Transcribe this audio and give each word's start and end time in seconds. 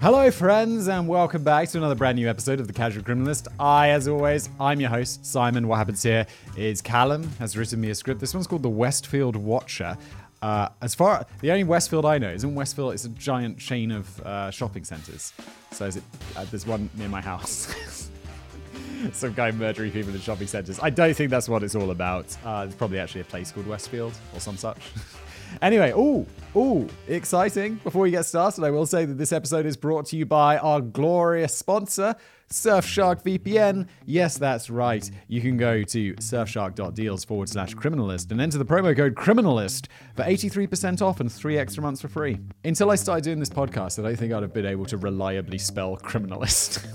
Hello, 0.00 0.30
friends, 0.30 0.86
and 0.86 1.08
welcome 1.08 1.42
back 1.42 1.68
to 1.70 1.76
another 1.76 1.96
brand 1.96 2.14
new 2.14 2.28
episode 2.28 2.60
of 2.60 2.68
The 2.68 2.72
Casual 2.72 3.02
Criminalist. 3.02 3.48
I, 3.58 3.90
as 3.90 4.06
always, 4.06 4.48
I'm 4.60 4.80
your 4.80 4.90
host, 4.90 5.26
Simon. 5.26 5.66
What 5.66 5.78
happens 5.78 6.04
here 6.04 6.24
is 6.56 6.80
Callum 6.80 7.28
has 7.40 7.56
written 7.56 7.80
me 7.80 7.90
a 7.90 7.96
script. 7.96 8.20
This 8.20 8.32
one's 8.32 8.46
called 8.46 8.62
The 8.62 8.68
Westfield 8.68 9.34
Watcher. 9.34 9.98
Uh, 10.40 10.68
as 10.82 10.94
far 10.94 11.26
the 11.40 11.50
only 11.50 11.64
Westfield 11.64 12.04
I 12.06 12.18
know 12.18 12.30
is 12.30 12.44
in 12.44 12.54
Westfield. 12.54 12.94
It's 12.94 13.06
a 13.06 13.08
giant 13.08 13.58
chain 13.58 13.90
of 13.90 14.20
uh, 14.20 14.52
shopping 14.52 14.84
centres. 14.84 15.32
So 15.72 15.86
is 15.86 15.96
it, 15.96 16.04
uh, 16.36 16.44
there's 16.44 16.64
one 16.64 16.88
near 16.94 17.08
my 17.08 17.20
house. 17.20 17.74
Some 19.12 19.32
guy 19.32 19.50
murdering 19.50 19.90
people 19.90 20.14
in 20.14 20.20
shopping 20.20 20.46
centres. 20.46 20.78
I 20.80 20.90
don't 20.90 21.14
think 21.14 21.30
that's 21.30 21.48
what 21.48 21.64
it's 21.64 21.74
all 21.74 21.90
about. 21.90 22.36
Uh, 22.44 22.66
there's 22.66 22.76
probably 22.76 23.00
actually 23.00 23.22
a 23.22 23.24
place 23.24 23.50
called 23.50 23.66
Westfield 23.66 24.12
or 24.32 24.38
some 24.38 24.56
such. 24.56 24.78
Anyway, 25.62 25.92
ooh, 25.92 26.26
ooh, 26.56 26.88
exciting. 27.06 27.76
Before 27.76 28.02
we 28.02 28.10
get 28.10 28.24
started, 28.24 28.64
I 28.64 28.70
will 28.70 28.86
say 28.86 29.04
that 29.04 29.14
this 29.14 29.32
episode 29.32 29.66
is 29.66 29.76
brought 29.76 30.06
to 30.06 30.16
you 30.16 30.26
by 30.26 30.58
our 30.58 30.80
glorious 30.80 31.54
sponsor, 31.54 32.14
Surfshark 32.50 33.22
VPN. 33.22 33.86
Yes, 34.06 34.38
that's 34.38 34.70
right. 34.70 35.08
You 35.26 35.40
can 35.40 35.56
go 35.56 35.82
to 35.82 36.14
surfshark.deals 36.14 37.24
forward 37.24 37.48
slash 37.48 37.74
criminalist 37.74 38.30
and 38.30 38.40
enter 38.40 38.58
the 38.58 38.64
promo 38.64 38.96
code 38.96 39.14
criminalist 39.14 39.86
for 40.14 40.22
83% 40.22 41.02
off 41.02 41.20
and 41.20 41.30
three 41.30 41.58
extra 41.58 41.82
months 41.82 42.00
for 42.00 42.08
free. 42.08 42.38
Until 42.64 42.90
I 42.90 42.94
started 42.94 43.24
doing 43.24 43.38
this 43.38 43.50
podcast, 43.50 43.98
I 43.98 44.02
don't 44.08 44.16
think 44.16 44.32
I'd 44.32 44.42
have 44.42 44.54
been 44.54 44.66
able 44.66 44.86
to 44.86 44.96
reliably 44.96 45.58
spell 45.58 45.96
criminalist. 45.96 46.86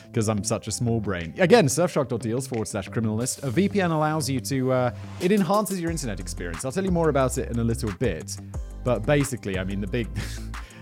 because 0.11 0.27
I'm 0.27 0.43
such 0.43 0.67
a 0.67 0.71
small 0.71 0.99
brain. 0.99 1.33
Again, 1.37 1.67
surfshark.deals 1.67 2.47
forward 2.47 2.67
slash 2.67 2.89
criminalist. 2.89 3.43
A 3.43 3.49
VPN 3.49 3.91
allows 3.91 4.29
you 4.29 4.41
to, 4.41 4.71
uh, 4.71 4.95
it 5.21 5.31
enhances 5.31 5.79
your 5.79 5.89
internet 5.89 6.19
experience. 6.19 6.65
I'll 6.65 6.71
tell 6.71 6.83
you 6.83 6.91
more 6.91 7.09
about 7.09 7.37
it 7.37 7.49
in 7.49 7.59
a 7.59 7.63
little 7.63 7.91
bit. 7.93 8.35
But 8.83 9.05
basically, 9.05 9.57
I 9.57 9.63
mean, 9.63 9.79
the 9.81 9.87
big. 9.87 10.07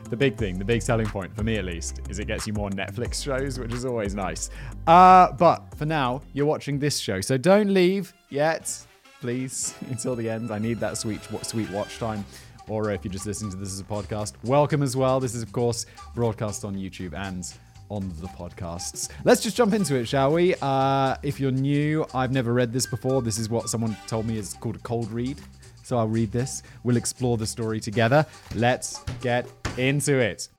the 0.09 0.17
big 0.17 0.35
thing, 0.37 0.57
the 0.57 0.65
big 0.65 0.81
selling 0.81 1.05
point 1.05 1.35
for 1.35 1.43
me 1.43 1.57
at 1.57 1.65
least, 1.65 2.01
is 2.09 2.17
it 2.17 2.25
gets 2.25 2.47
you 2.47 2.53
more 2.53 2.71
Netflix 2.71 3.23
shows, 3.23 3.59
which 3.59 3.71
is 3.71 3.85
always 3.85 4.15
nice. 4.15 4.49
Uh, 4.87 5.31
but 5.33 5.77
for 5.77 5.85
now, 5.85 6.19
you're 6.33 6.47
watching 6.47 6.79
this 6.79 6.97
show, 6.97 7.21
so 7.21 7.37
don't 7.37 7.71
leave 7.71 8.11
yet, 8.29 8.75
please, 9.21 9.75
until 9.91 10.15
the 10.15 10.27
end. 10.27 10.49
I 10.49 10.57
need 10.57 10.79
that 10.79 10.97
sweet, 10.97 11.21
sweet 11.43 11.69
watch 11.69 11.99
time. 11.99 12.25
Or 12.67 12.91
if 12.91 13.03
you're 13.03 13.11
just 13.11 13.27
listening 13.27 13.51
to 13.51 13.57
this 13.57 13.71
as 13.71 13.79
a 13.79 13.83
podcast, 13.83 14.33
welcome 14.43 14.81
as 14.81 14.95
well. 14.95 15.19
This 15.19 15.35
is, 15.35 15.43
of 15.43 15.51
course, 15.51 15.85
broadcast 16.15 16.65
on 16.65 16.75
YouTube 16.75 17.13
and 17.13 17.51
on 17.89 18.11
the 18.21 18.27
podcasts. 18.27 19.09
Let's 19.23 19.41
just 19.41 19.57
jump 19.57 19.73
into 19.73 19.95
it, 19.95 20.07
shall 20.07 20.33
we? 20.33 20.55
Uh, 20.61 21.15
if 21.23 21.39
you're 21.39 21.51
new, 21.51 22.05
I've 22.13 22.31
never 22.31 22.53
read 22.53 22.71
this 22.71 22.85
before. 22.85 23.21
This 23.21 23.37
is 23.37 23.49
what 23.49 23.69
someone 23.69 23.97
told 24.07 24.25
me 24.25 24.37
is 24.37 24.53
called 24.55 24.75
a 24.77 24.79
cold 24.79 25.11
read. 25.11 25.39
So 25.83 25.97
I'll 25.97 26.07
read 26.07 26.31
this. 26.31 26.61
We'll 26.83 26.97
explore 26.97 27.37
the 27.37 27.47
story 27.47 27.79
together. 27.79 28.25
Let's 28.55 29.03
get 29.21 29.47
into 29.77 30.19
it. 30.19 30.49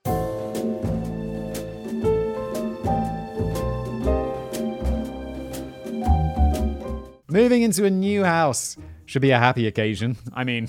Moving 7.29 7.61
into 7.61 7.85
a 7.85 7.89
new 7.89 8.25
house 8.25 8.75
should 9.05 9.21
be 9.21 9.31
a 9.31 9.39
happy 9.39 9.67
occasion. 9.67 10.17
I 10.33 10.43
mean, 10.43 10.67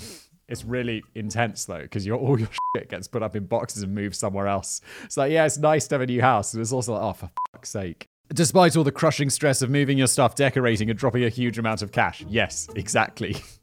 it's 0.53 0.65
really 0.65 1.03
intense 1.15 1.65
though, 1.65 1.81
because 1.81 2.09
all 2.09 2.39
your 2.39 2.49
shit 2.77 2.91
gets 2.91 3.09
put 3.09 3.23
up 3.23 3.35
in 3.35 3.47
boxes 3.47 3.83
and 3.83 3.95
moved 3.95 4.15
somewhere 4.15 4.47
else. 4.47 4.83
It's 5.05 5.17
like, 5.17 5.33
yeah, 5.33 5.47
it's 5.47 5.59
nice 5.59 5.89
to 5.89 5.95
have 5.95 6.03
a 6.03 6.07
new 6.07 6.21
house. 6.21 6.55
It's 6.55 6.73
also 6.73 6.93
like, 6.93 7.03
oh, 7.03 7.13
for 7.15 7.31
fuck's 7.53 7.71
sake. 7.71 8.07
Despite 8.29 8.77
all 8.77 8.85
the 8.85 8.93
crushing 8.93 9.31
stress 9.31 9.63
of 9.63 9.71
moving 9.71 9.99
your 9.99 10.07
stuff, 10.07 10.35
decorating, 10.35 10.91
and 10.91 10.99
dropping 10.99 11.25
a 11.25 11.29
huge 11.29 11.59
amount 11.59 11.83
of 11.83 11.91
cash. 11.91 12.25
Yes, 12.29 12.69
exactly. 12.77 13.37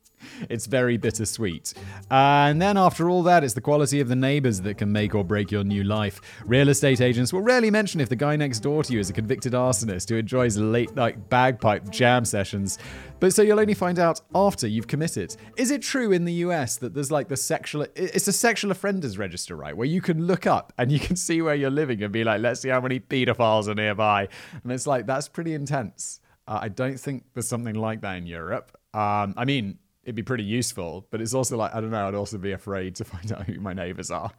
it's 0.49 0.65
very 0.65 0.97
bittersweet. 0.97 1.73
and 2.09 2.61
then 2.61 2.77
after 2.77 3.09
all 3.09 3.23
that, 3.23 3.43
it's 3.43 3.53
the 3.53 3.61
quality 3.61 3.99
of 3.99 4.07
the 4.07 4.15
neighbors 4.15 4.61
that 4.61 4.77
can 4.77 4.91
make 4.91 5.15
or 5.15 5.23
break 5.23 5.51
your 5.51 5.63
new 5.63 5.83
life. 5.83 6.21
Real 6.45 6.69
estate 6.69 7.01
agents 7.01 7.33
will 7.33 7.41
rarely 7.41 7.71
mention 7.71 8.01
if 8.01 8.09
the 8.09 8.15
guy 8.15 8.35
next 8.35 8.59
door 8.59 8.83
to 8.83 8.93
you 8.93 8.99
is 8.99 9.09
a 9.09 9.13
convicted 9.13 9.53
arsonist 9.53 10.09
who 10.09 10.15
enjoys 10.15 10.57
late 10.57 10.95
night 10.95 11.29
bagpipe 11.29 11.89
jam 11.89 12.25
sessions. 12.25 12.77
But 13.19 13.33
so 13.33 13.41
you'll 13.41 13.59
only 13.59 13.73
find 13.73 13.99
out 13.99 14.21
after 14.33 14.67
you've 14.67 14.87
committed. 14.87 15.35
Is 15.57 15.71
it 15.71 15.81
true 15.81 16.11
in 16.11 16.25
the 16.25 16.33
US 16.33 16.77
that 16.77 16.93
there's 16.93 17.11
like 17.11 17.27
the 17.27 17.37
sexual 17.37 17.85
it's 17.95 18.27
a 18.27 18.33
sexual 18.33 18.71
offenders 18.71 19.17
register, 19.17 19.55
right? 19.55 19.75
Where 19.75 19.87
you 19.87 20.01
can 20.01 20.25
look 20.25 20.47
up 20.47 20.73
and 20.77 20.91
you 20.91 20.99
can 20.99 21.15
see 21.27 21.41
where 21.41 21.55
you're 21.55 21.69
living 21.69 22.01
and 22.03 22.13
be 22.13 22.23
like, 22.23 22.41
let's 22.41 22.61
see 22.61 22.69
how 22.69 22.81
many 22.81 22.99
pedophiles 22.99 23.67
are 23.67 23.75
nearby. 23.75 24.27
And 24.63 24.71
it's 24.71 24.87
like 24.87 25.05
that's 25.05 25.27
pretty 25.27 25.53
intense. 25.53 26.21
Uh, 26.47 26.59
I 26.63 26.69
don't 26.69 26.99
think 26.99 27.25
there's 27.33 27.47
something 27.47 27.75
like 27.75 28.01
that 28.01 28.17
in 28.17 28.25
Europe. 28.25 28.71
Um, 28.93 29.33
I 29.37 29.45
mean, 29.45 29.77
it'd 30.09 30.15
be 30.15 30.23
pretty 30.23 30.43
useful. 30.43 31.05
But 31.11 31.21
it's 31.21 31.35
also 31.35 31.55
like, 31.55 31.73
I 31.73 31.79
don't 31.79 31.91
know, 31.91 32.07
I'd 32.07 32.15
also 32.15 32.39
be 32.39 32.51
afraid 32.51 32.95
to 32.95 33.05
find 33.05 33.31
out 33.31 33.43
who 33.43 33.59
my 33.59 33.73
neighbors 33.73 34.09
are. 34.09 34.31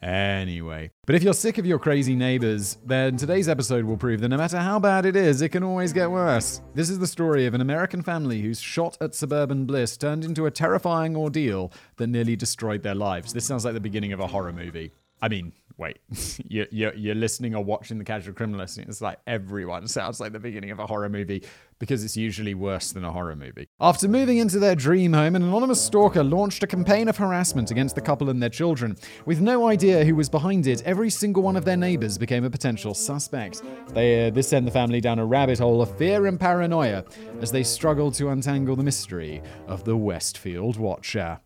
Anyway. 0.00 0.92
But 1.06 1.16
if 1.16 1.24
you're 1.24 1.34
sick 1.34 1.58
of 1.58 1.66
your 1.66 1.80
crazy 1.80 2.14
neighbors, 2.14 2.78
then 2.86 3.16
today's 3.16 3.48
episode 3.48 3.84
will 3.84 3.96
prove 3.96 4.20
that 4.20 4.28
no 4.28 4.36
matter 4.36 4.58
how 4.58 4.78
bad 4.78 5.04
it 5.04 5.16
is, 5.16 5.42
it 5.42 5.48
can 5.48 5.64
always 5.64 5.92
get 5.92 6.08
worse. 6.08 6.60
This 6.74 6.88
is 6.88 7.00
the 7.00 7.06
story 7.08 7.46
of 7.46 7.54
an 7.54 7.60
American 7.60 8.00
family 8.00 8.40
whose 8.40 8.60
shot 8.60 8.96
at 9.00 9.16
suburban 9.16 9.64
bliss 9.66 9.96
turned 9.96 10.24
into 10.24 10.46
a 10.46 10.52
terrifying 10.52 11.16
ordeal 11.16 11.72
that 11.96 12.06
nearly 12.06 12.36
destroyed 12.36 12.84
their 12.84 12.94
lives. 12.94 13.32
This 13.32 13.44
sounds 13.44 13.64
like 13.64 13.74
the 13.74 13.80
beginning 13.80 14.12
of 14.12 14.20
a 14.20 14.28
horror 14.28 14.52
movie. 14.52 14.92
I 15.20 15.28
mean, 15.28 15.52
wait, 15.78 15.98
you're, 16.48 16.66
you're, 16.70 16.94
you're, 16.94 17.14
listening 17.14 17.54
or 17.54 17.64
watching 17.64 17.98
The 17.98 18.04
Casual 18.04 18.34
Criminalist, 18.34 18.78
it's 18.78 19.00
like 19.00 19.18
everyone 19.26 19.86
sounds 19.86 20.20
like 20.20 20.32
the 20.32 20.40
beginning 20.40 20.72
of 20.72 20.80
a 20.80 20.86
horror 20.86 21.08
movie 21.08 21.44
because 21.78 22.04
it's 22.04 22.16
usually 22.16 22.54
worse 22.54 22.90
than 22.90 23.04
a 23.04 23.12
horror 23.12 23.36
movie. 23.36 23.68
After 23.80 24.08
moving 24.08 24.38
into 24.38 24.58
their 24.58 24.74
dream 24.74 25.12
home, 25.12 25.36
an 25.36 25.42
anonymous 25.42 25.80
stalker 25.80 26.24
launched 26.24 26.64
a 26.64 26.66
campaign 26.66 27.08
of 27.08 27.16
harassment 27.16 27.70
against 27.70 27.94
the 27.94 28.00
couple 28.00 28.28
and 28.28 28.42
their 28.42 28.50
children. 28.50 28.96
With 29.24 29.40
no 29.40 29.68
idea 29.68 30.04
who 30.04 30.16
was 30.16 30.28
behind 30.28 30.66
it, 30.66 30.82
every 30.82 31.10
single 31.10 31.44
one 31.44 31.56
of 31.56 31.64
their 31.64 31.76
neighbors 31.76 32.18
became 32.18 32.44
a 32.44 32.50
potential 32.50 32.92
suspect. 32.92 33.62
They, 33.94 34.26
uh, 34.26 34.30
this 34.30 34.48
sent 34.48 34.66
the 34.66 34.72
family 34.72 35.00
down 35.00 35.20
a 35.20 35.24
rabbit 35.24 35.60
hole 35.60 35.80
of 35.80 35.96
fear 35.96 36.26
and 36.26 36.40
paranoia 36.40 37.04
as 37.40 37.52
they 37.52 37.62
struggled 37.62 38.14
to 38.14 38.30
untangle 38.30 38.74
the 38.74 38.82
mystery 38.82 39.42
of 39.68 39.84
the 39.84 39.96
Westfield 39.96 40.76
Watcher. 40.76 41.38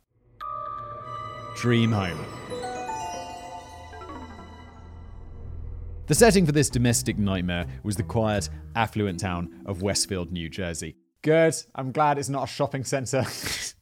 Dream 1.54 1.92
Home. 1.92 2.61
The 6.12 6.16
setting 6.16 6.44
for 6.44 6.52
this 6.52 6.68
domestic 6.68 7.16
nightmare 7.16 7.64
was 7.84 7.96
the 7.96 8.02
quiet, 8.02 8.50
affluent 8.76 9.18
town 9.18 9.62
of 9.64 9.80
Westfield, 9.80 10.30
New 10.30 10.50
Jersey. 10.50 10.94
Good. 11.22 11.54
I'm 11.74 11.90
glad 11.90 12.18
it's 12.18 12.28
not 12.28 12.44
a 12.44 12.46
shopping 12.46 12.84
centre. 12.84 13.24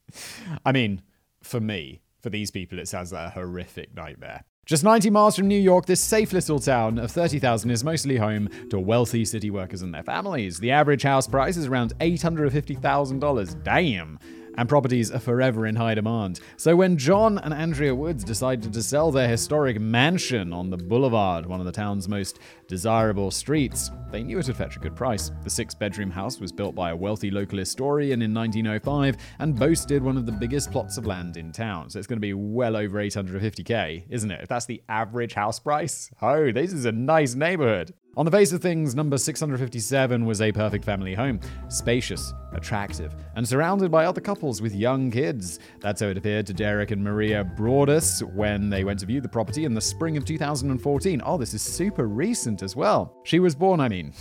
I 0.65 0.71
mean, 0.71 1.03
for 1.43 1.59
me, 1.59 2.03
for 2.21 2.31
these 2.31 2.53
people, 2.53 2.79
it 2.79 2.87
sounds 2.87 3.13
like 3.13 3.27
a 3.27 3.31
horrific 3.31 3.97
nightmare. 3.97 4.45
Just 4.65 4.85
90 4.85 5.11
miles 5.11 5.35
from 5.35 5.49
New 5.49 5.59
York, 5.59 5.87
this 5.87 6.01
safe 6.01 6.33
little 6.33 6.61
town 6.61 6.99
of 6.99 7.11
30,000 7.11 7.69
is 7.69 7.83
mostly 7.83 8.17
home 8.17 8.49
to 8.71 8.79
wealthy 8.79 9.25
city 9.25 9.51
workers 9.51 9.83
and 9.83 9.93
their 9.93 10.05
families. 10.05 10.61
The 10.61 10.71
average 10.71 11.03
house 11.03 11.27
price 11.27 11.57
is 11.57 11.67
around 11.67 11.95
$850,000. 11.99 13.65
Damn 13.65 14.21
and 14.60 14.69
properties 14.69 15.10
are 15.10 15.19
forever 15.19 15.66
in 15.66 15.75
high 15.75 15.94
demand. 15.94 16.41
So 16.59 16.76
when 16.76 16.98
John 16.98 17.38
and 17.38 17.54
Andrea 17.54 17.94
Woods 17.94 18.22
decided 18.22 18.75
to 18.75 18.82
sell 18.82 19.10
their 19.10 19.26
historic 19.26 19.81
mansion 19.81 20.53
on 20.53 20.69
the 20.69 20.76
boulevard, 20.76 21.47
one 21.47 21.60
of 21.60 21.66
the 21.66 21.72
town's 21.72 22.10
most 22.10 22.41
desirable 22.69 23.31
streets, 23.31 23.91
they 24.10 24.22
knew 24.22 24.38
it 24.38 24.47
would 24.47 24.56
fetch 24.56 24.76
a 24.76 24.81
good 24.81 24.94
price. 24.94 25.31
The 25.44 25.49
six 25.49 25.75
bedroom 25.75 26.10
house 26.10 26.41
was 26.41 26.53
built 26.53 26.75
by 26.75 26.91
a 26.91 26.97
wealthy 26.97 27.31
local 27.31 27.59
historian 27.59 28.20
in 28.20 28.34
1905 28.34 29.16
and 29.38 29.58
boasted 29.58 30.02
one 30.02 30.19
of 30.19 30.26
the 30.26 30.32
biggest 30.32 30.70
plots 30.70 30.99
of 30.99 31.06
land 31.06 31.38
in 31.38 31.52
town. 31.52 31.88
So 31.88 31.99
it's 31.99 32.06
going 32.06 32.19
to 32.19 32.20
be 32.20 32.35
well 32.35 32.76
over 32.76 32.99
850k, 32.99 34.05
isn't 34.11 34.31
it? 34.31 34.43
If 34.43 34.49
that's 34.50 34.67
the 34.67 34.82
average 34.90 35.32
house 35.32 35.58
price, 35.58 36.11
oh, 36.20 36.52
this 36.52 36.75
is 36.75 36.85
a 36.85 36.93
nice 36.93 37.35
neighborhood. 37.35 37.94
On 38.17 38.25
the 38.25 38.31
face 38.31 38.53
of 38.53 38.61
things, 38.61 38.97
number 38.97 39.17
657 39.17 40.27
was 40.27 40.41
a 40.41 40.51
perfect 40.51 40.85
family 40.85 41.15
home. 41.15 41.39
Spacious, 41.69 42.33
attractive, 42.53 43.15
and 43.37 43.47
surrounded 43.47 43.91
by 43.91 44.05
other 44.05 44.21
couples 44.21 44.61
with 44.61 44.75
young 44.75 45.12
kids. 45.12 45.61
That's 45.81 46.01
how 46.01 46.09
it 46.09 46.19
appeared 46.19 46.47
to 46.49 46.53
Derek 46.53 46.91
and 46.91 47.05
Maria 47.05 47.45
Broaddus 47.45 48.23
when 48.35 48.69
they 48.69 48.83
went 48.83 48.99
to 49.01 49.07
view 49.07 49.21
the 49.21 49.29
property 49.29 49.65
in 49.65 49.75
the 49.75 49.81
spring 49.81 50.17
of 50.17 50.25
2014. 50.25 51.23
Oh, 51.25 51.39
this 51.39 51.55
is 51.55 51.62
super 51.62 52.09
recent 52.09 52.65
as 52.65 52.75
well. 52.75 53.17
She 53.23 53.39
was 53.39 53.55
born, 53.55 53.79
I 53.79 53.89
mean, 53.89 54.12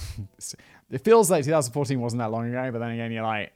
it 0.91 1.03
feels 1.03 1.31
like 1.31 1.43
2014 1.43 1.99
wasn't 1.99 2.19
that 2.19 2.31
long 2.31 2.47
ago, 2.47 2.69
but 2.71 2.77
then 2.79 2.91
again, 2.91 3.11
you're 3.11 3.23
like, 3.23 3.53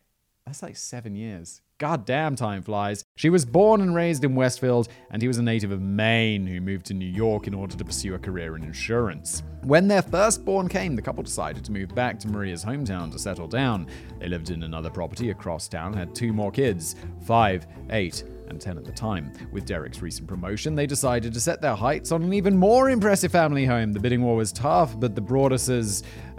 That's 0.47 0.63
like 0.63 0.77
seven 0.77 1.15
years. 1.15 1.61
God 1.83 2.05
damn, 2.05 2.37
time 2.37 2.61
flies. 2.61 3.03
She 3.17 3.29
was 3.29 3.43
born 3.43 3.81
and 3.81 3.93
raised 3.93 4.23
in 4.23 4.35
Westfield, 4.35 4.87
and 5.11 5.21
he 5.21 5.27
was 5.27 5.37
a 5.37 5.43
native 5.43 5.69
of 5.69 5.81
Maine 5.81 6.47
who 6.47 6.61
moved 6.61 6.85
to 6.85 6.93
New 6.93 7.05
York 7.05 7.45
in 7.45 7.53
order 7.53 7.75
to 7.75 7.83
pursue 7.83 8.15
a 8.15 8.19
career 8.19 8.55
in 8.55 8.63
insurance. 8.63 9.43
When 9.63 9.89
their 9.89 10.01
firstborn 10.01 10.69
came, 10.69 10.95
the 10.95 11.01
couple 11.01 11.23
decided 11.23 11.65
to 11.65 11.73
move 11.73 11.93
back 11.93 12.19
to 12.19 12.29
Maria's 12.29 12.63
hometown 12.63 13.11
to 13.11 13.19
settle 13.19 13.49
down. 13.49 13.87
They 14.17 14.29
lived 14.29 14.49
in 14.49 14.63
another 14.63 14.89
property 14.89 15.31
across 15.31 15.67
town, 15.67 15.91
had 15.91 16.15
two 16.15 16.31
more 16.31 16.53
kids 16.53 16.95
five, 17.25 17.67
eight, 17.89 18.23
and 18.47 18.61
10 18.61 18.77
at 18.77 18.85
the 18.85 18.91
time. 18.91 19.33
With 19.51 19.65
Derek's 19.65 20.01
recent 20.01 20.27
promotion, 20.27 20.75
they 20.75 20.87
decided 20.87 21.33
to 21.33 21.39
set 21.41 21.61
their 21.61 21.75
heights 21.75 22.11
on 22.11 22.23
an 22.23 22.33
even 22.33 22.55
more 22.55 22.89
impressive 22.89 23.31
family 23.31 23.65
home. 23.65 23.91
The 23.91 23.99
bidding 23.99 24.21
war 24.21 24.35
was 24.35 24.51
tough, 24.51 24.97
but 24.99 25.15
the 25.15 25.21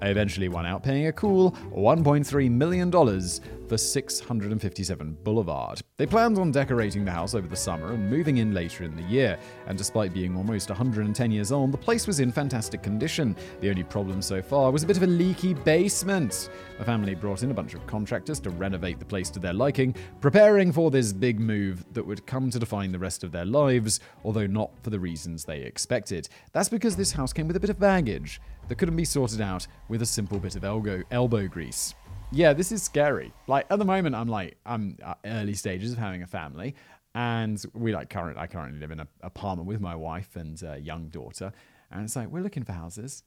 Broadduses 0.04 0.10
eventually 0.10 0.48
won 0.48 0.66
out, 0.66 0.82
paying 0.82 1.06
a 1.06 1.12
cool 1.12 1.52
$1.3 1.74 2.50
million 2.50 2.90
for 2.90 3.78
657 3.78 5.18
Boulevard. 5.22 5.80
They 5.96 6.06
planned 6.06 6.38
on 6.38 6.50
decorating 6.50 7.04
the 7.04 7.10
house 7.10 7.34
over 7.34 7.48
the 7.48 7.56
summer 7.56 7.92
and 7.92 8.10
moving 8.10 8.38
in 8.38 8.52
later 8.52 8.84
in 8.84 8.94
the 8.94 9.02
year, 9.02 9.38
and 9.66 9.78
despite 9.78 10.12
being 10.12 10.36
almost 10.36 10.68
110 10.68 11.30
years 11.30 11.52
old, 11.52 11.72
the 11.72 11.78
place 11.78 12.06
was 12.06 12.20
in 12.20 12.32
fantastic 12.32 12.82
condition. 12.82 13.34
The 13.60 13.70
only 13.70 13.84
problem 13.84 14.20
so 14.20 14.42
far 14.42 14.70
was 14.70 14.82
a 14.82 14.86
bit 14.86 14.96
of 14.96 15.02
a 15.02 15.06
leaky 15.06 15.54
basement. 15.54 16.50
The 16.78 16.84
family 16.84 17.14
brought 17.14 17.42
in 17.42 17.50
a 17.50 17.54
bunch 17.54 17.74
of 17.74 17.86
contractors 17.86 18.40
to 18.40 18.50
renovate 18.50 18.98
the 18.98 19.04
place 19.04 19.30
to 19.30 19.38
their 19.38 19.54
liking, 19.54 19.94
preparing 20.20 20.72
for 20.72 20.90
this 20.90 21.12
big 21.12 21.40
move 21.40 21.84
that 21.94 22.06
would 22.06 22.26
come 22.26 22.50
to 22.50 22.58
define 22.58 22.92
the 22.92 22.98
rest 22.98 23.24
of 23.24 23.32
their 23.32 23.46
lives, 23.46 24.00
although 24.24 24.46
not 24.46 24.70
for 24.82 24.90
the 24.90 25.00
reasons 25.00 25.44
they 25.44 25.62
expected. 25.62 26.28
That's 26.52 26.68
because 26.68 26.96
this 26.96 27.12
house 27.12 27.32
came 27.32 27.46
with 27.46 27.56
a 27.56 27.60
bit 27.60 27.70
of 27.70 27.78
baggage 27.78 28.40
that 28.68 28.76
couldn't 28.76 28.96
be 28.96 29.04
sorted 29.04 29.40
out 29.40 29.66
with 29.88 30.02
a 30.02 30.06
simple 30.06 30.38
bit 30.38 30.56
of 30.56 30.64
elbow, 30.64 31.02
elbow 31.10 31.46
grease. 31.48 31.94
Yeah, 32.32 32.52
this 32.52 32.72
is 32.72 32.82
scary. 32.82 33.32
Like 33.46 33.66
at 33.70 33.78
the 33.78 33.84
moment, 33.84 34.14
I'm 34.14 34.28
like 34.28 34.56
I'm 34.66 34.98
early 35.24 35.54
stages 35.54 35.92
of 35.92 35.98
having 35.98 36.22
a 36.22 36.26
family, 36.26 36.74
and 37.14 37.62
we 37.74 37.92
like 37.94 38.10
current. 38.10 38.38
I 38.38 38.46
currently 38.46 38.80
live 38.80 38.90
in 38.90 39.00
an 39.00 39.08
apartment 39.22 39.68
with 39.68 39.80
my 39.80 39.94
wife 39.94 40.36
and 40.36 40.60
young 40.82 41.08
daughter, 41.08 41.52
and 41.90 42.04
it's 42.04 42.16
like 42.16 42.28
we're 42.28 42.42
looking 42.42 42.64
for 42.64 42.72
houses. 42.72 43.22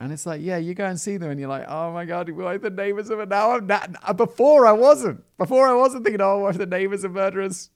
And 0.00 0.12
it's 0.12 0.26
like, 0.26 0.40
yeah, 0.42 0.56
you 0.56 0.74
go 0.74 0.86
and 0.86 0.98
see 0.98 1.16
them, 1.16 1.30
and 1.30 1.38
you're 1.38 1.48
like, 1.48 1.64
oh 1.68 1.92
my 1.92 2.04
god, 2.04 2.28
if 2.28 2.62
the 2.62 2.70
neighbors 2.70 3.08
are? 3.08 3.24
Now 3.24 3.52
I'm 3.52 3.68
not. 3.68 3.94
Uh, 4.02 4.12
before 4.12 4.66
I 4.66 4.72
wasn't. 4.72 5.22
Before 5.38 5.68
I 5.68 5.74
wasn't 5.74 6.04
thinking, 6.04 6.20
oh, 6.20 6.38
what 6.38 6.50
if 6.50 6.58
the 6.58 6.66
neighbors 6.66 7.04
are 7.04 7.08
murderers? 7.08 7.70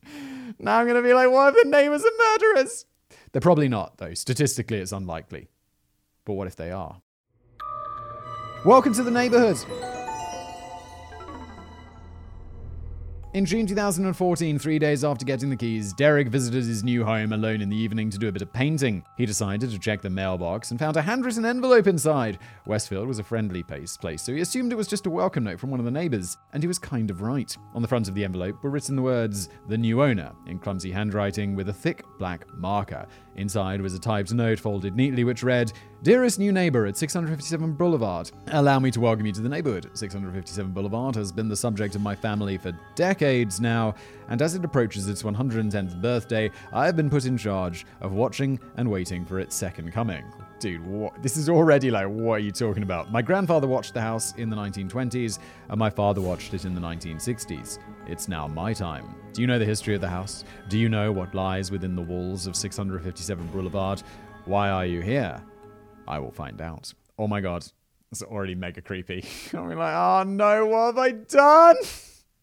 now 0.58 0.78
I'm 0.78 0.88
gonna 0.88 1.02
be 1.02 1.14
like, 1.14 1.30
what 1.30 1.54
if 1.54 1.62
the 1.62 1.70
neighbors 1.70 2.04
are 2.04 2.10
murderers? 2.18 2.86
They're 3.30 3.40
probably 3.40 3.68
not, 3.68 3.98
though. 3.98 4.12
Statistically, 4.14 4.78
it's 4.78 4.92
unlikely. 4.92 5.48
But 6.24 6.34
what 6.34 6.46
if 6.46 6.56
they 6.56 6.70
are? 6.70 7.00
Welcome 8.64 8.94
to 8.94 9.02
the 9.02 9.10
neighborhood. 9.10 9.58
In 13.34 13.46
June 13.46 13.66
2014, 13.66 14.58
three 14.58 14.78
days 14.78 15.04
after 15.04 15.24
getting 15.24 15.48
the 15.48 15.56
keys, 15.56 15.94
Derek 15.94 16.28
visited 16.28 16.64
his 16.64 16.84
new 16.84 17.02
home 17.02 17.32
alone 17.32 17.62
in 17.62 17.70
the 17.70 17.76
evening 17.76 18.10
to 18.10 18.18
do 18.18 18.28
a 18.28 18.32
bit 18.32 18.42
of 18.42 18.52
painting. 18.52 19.02
He 19.16 19.24
decided 19.24 19.70
to 19.70 19.78
check 19.78 20.02
the 20.02 20.10
mailbox 20.10 20.70
and 20.70 20.78
found 20.78 20.98
a 20.98 21.02
handwritten 21.02 21.46
envelope 21.46 21.86
inside. 21.86 22.38
Westfield 22.66 23.08
was 23.08 23.18
a 23.18 23.24
friendly 23.24 23.62
place, 23.62 23.96
so 24.18 24.34
he 24.34 24.42
assumed 24.42 24.70
it 24.70 24.76
was 24.76 24.86
just 24.86 25.06
a 25.06 25.10
welcome 25.10 25.44
note 25.44 25.58
from 25.58 25.70
one 25.70 25.80
of 25.80 25.86
the 25.86 25.90
neighbors, 25.90 26.36
and 26.52 26.62
he 26.62 26.66
was 26.66 26.78
kind 26.78 27.10
of 27.10 27.22
right. 27.22 27.56
On 27.74 27.80
the 27.80 27.88
front 27.88 28.06
of 28.06 28.14
the 28.14 28.22
envelope 28.22 28.62
were 28.62 28.68
written 28.68 28.96
the 28.96 29.02
words, 29.02 29.48
The 29.66 29.78
New 29.78 30.02
Owner, 30.02 30.32
in 30.46 30.58
clumsy 30.58 30.92
handwriting 30.92 31.56
with 31.56 31.70
a 31.70 31.72
thick 31.72 32.04
black 32.18 32.46
marker. 32.58 33.06
Inside 33.36 33.80
was 33.80 33.94
a 33.94 33.98
typed 33.98 34.32
note 34.32 34.58
folded 34.58 34.94
neatly 34.94 35.24
which 35.24 35.42
read, 35.42 35.72
Dearest 36.02 36.38
new 36.38 36.52
neighbor 36.52 36.86
at 36.86 36.96
657 36.96 37.72
Boulevard, 37.74 38.30
allow 38.48 38.78
me 38.78 38.90
to 38.90 39.00
welcome 39.00 39.24
you 39.24 39.32
to 39.32 39.40
the 39.40 39.48
neighborhood. 39.48 39.90
657 39.94 40.72
Boulevard 40.72 41.14
has 41.14 41.30
been 41.32 41.48
the 41.48 41.56
subject 41.56 41.94
of 41.94 42.00
my 42.00 42.14
family 42.14 42.58
for 42.58 42.72
decades 42.94 43.60
now, 43.60 43.94
and 44.28 44.42
as 44.42 44.54
it 44.54 44.64
approaches 44.64 45.08
its 45.08 45.22
110th 45.22 46.00
birthday, 46.02 46.50
I 46.72 46.86
have 46.86 46.96
been 46.96 47.10
put 47.10 47.24
in 47.24 47.38
charge 47.38 47.86
of 48.00 48.12
watching 48.12 48.58
and 48.76 48.90
waiting 48.90 49.24
for 49.24 49.38
its 49.38 49.54
second 49.54 49.92
coming. 49.92 50.24
Dude, 50.62 50.86
what? 50.86 51.20
This 51.20 51.36
is 51.36 51.48
already 51.48 51.90
like, 51.90 52.06
what 52.06 52.34
are 52.34 52.38
you 52.38 52.52
talking 52.52 52.84
about? 52.84 53.10
My 53.10 53.20
grandfather 53.20 53.66
watched 53.66 53.94
the 53.94 54.00
house 54.00 54.32
in 54.36 54.48
the 54.48 54.54
1920s, 54.54 55.40
and 55.68 55.76
my 55.76 55.90
father 55.90 56.20
watched 56.20 56.54
it 56.54 56.64
in 56.64 56.72
the 56.72 56.80
1960s. 56.80 57.80
It's 58.06 58.28
now 58.28 58.46
my 58.46 58.72
time. 58.72 59.12
Do 59.32 59.40
you 59.40 59.48
know 59.48 59.58
the 59.58 59.64
history 59.64 59.96
of 59.96 60.00
the 60.00 60.08
house? 60.08 60.44
Do 60.68 60.78
you 60.78 60.88
know 60.88 61.10
what 61.10 61.34
lies 61.34 61.72
within 61.72 61.96
the 61.96 62.02
walls 62.02 62.46
of 62.46 62.54
657 62.54 63.44
Boulevard? 63.48 64.04
Why 64.44 64.70
are 64.70 64.86
you 64.86 65.00
here? 65.00 65.42
I 66.06 66.20
will 66.20 66.30
find 66.30 66.60
out. 66.60 66.94
Oh 67.18 67.26
my 67.26 67.40
god, 67.40 67.66
it's 68.12 68.22
already 68.22 68.54
mega 68.54 68.82
creepy. 68.82 69.24
I'm 69.52 69.68
like, 69.70 69.96
oh 69.96 70.22
no, 70.22 70.66
what 70.66 70.86
have 70.94 70.98
I 70.98 71.10
done? 71.10 71.74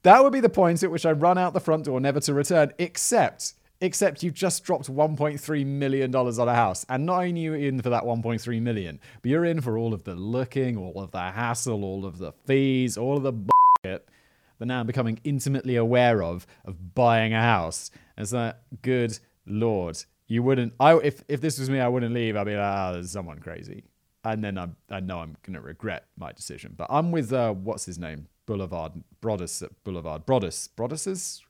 That 0.04 0.22
would 0.22 0.34
be 0.34 0.42
the 0.42 0.50
point 0.50 0.84
at 0.84 0.92
which 0.92 1.06
I 1.06 1.14
run 1.14 1.38
out 1.38 1.54
the 1.54 1.62
front 1.62 1.86
door, 1.86 2.02
never 2.02 2.20
to 2.20 2.34
return, 2.34 2.74
except 2.80 3.54
except 3.82 4.24
you've 4.24 4.34
just 4.34 4.64
dropped 4.64 4.92
1.3 4.92 5.66
million 5.66 6.12
dollars 6.12 6.40
on 6.40 6.48
a 6.48 6.56
house 6.56 6.86
and 6.90 7.06
not 7.06 7.24
only 7.24 7.48
are 7.48 7.56
you 7.56 7.68
in 7.68 7.82
for 7.82 7.90
that 7.90 8.04
1.3 8.04 8.62
million, 8.62 9.00
but 9.22 9.30
you're 9.30 9.46
in 9.46 9.62
for 9.62 9.78
all 9.78 9.94
of 9.94 10.04
the 10.04 10.16
looking 10.16 10.78
all 10.78 11.02
of 11.02 11.12
the 11.12 11.20
hassle 11.20 11.84
all 11.84 12.06
of 12.06 12.18
the 12.18 12.32
fees 12.46 12.98
all 12.98 13.18
of 13.18 13.24
the 13.24 13.32
bullshit 13.32 14.10
that 14.58 14.66
now 14.66 14.82
I'm 14.82 14.88
becoming 14.88 15.20
intimately 15.24 15.76
aware 15.76 16.22
of 16.22 16.46
of 16.66 16.94
buying 16.94 17.34
a 17.34 17.42
house 17.42 17.92
it's 18.18 18.34
like 18.34 18.56
good 18.82 19.18
lord 19.46 20.04
you 20.30 20.44
wouldn't. 20.44 20.74
I 20.80 20.96
if 20.98 21.24
if 21.28 21.42
this 21.42 21.60
was 21.60 21.70
me, 21.70 21.80
I 21.80 21.88
wouldn't 21.88 22.14
leave. 22.14 22.38
I'd 22.38 22.46
be 22.46 22.56
like, 22.56 22.78
oh, 22.78 22.94
there's 22.94 23.12
someone 23.12 23.40
crazy, 23.40 23.84
and 24.24 24.44
then 24.44 24.58
I 24.58 24.68
I 24.90 25.00
know 25.02 25.20
I'm 25.20 25.36
gonna 25.42 25.60
regret 25.60 26.06
my 26.18 26.32
decision. 26.32 26.76
But 26.78 26.88
I'm 26.90 27.12
with 27.12 27.34
uh, 27.34 27.52
what's 27.54 27.86
his 27.86 27.98
name, 27.98 28.28
Boulevard 28.46 28.94
Broaddus 29.22 29.68
Boulevard 29.84 30.26
Broaddus 30.26 30.70
Broadduses 30.78 31.42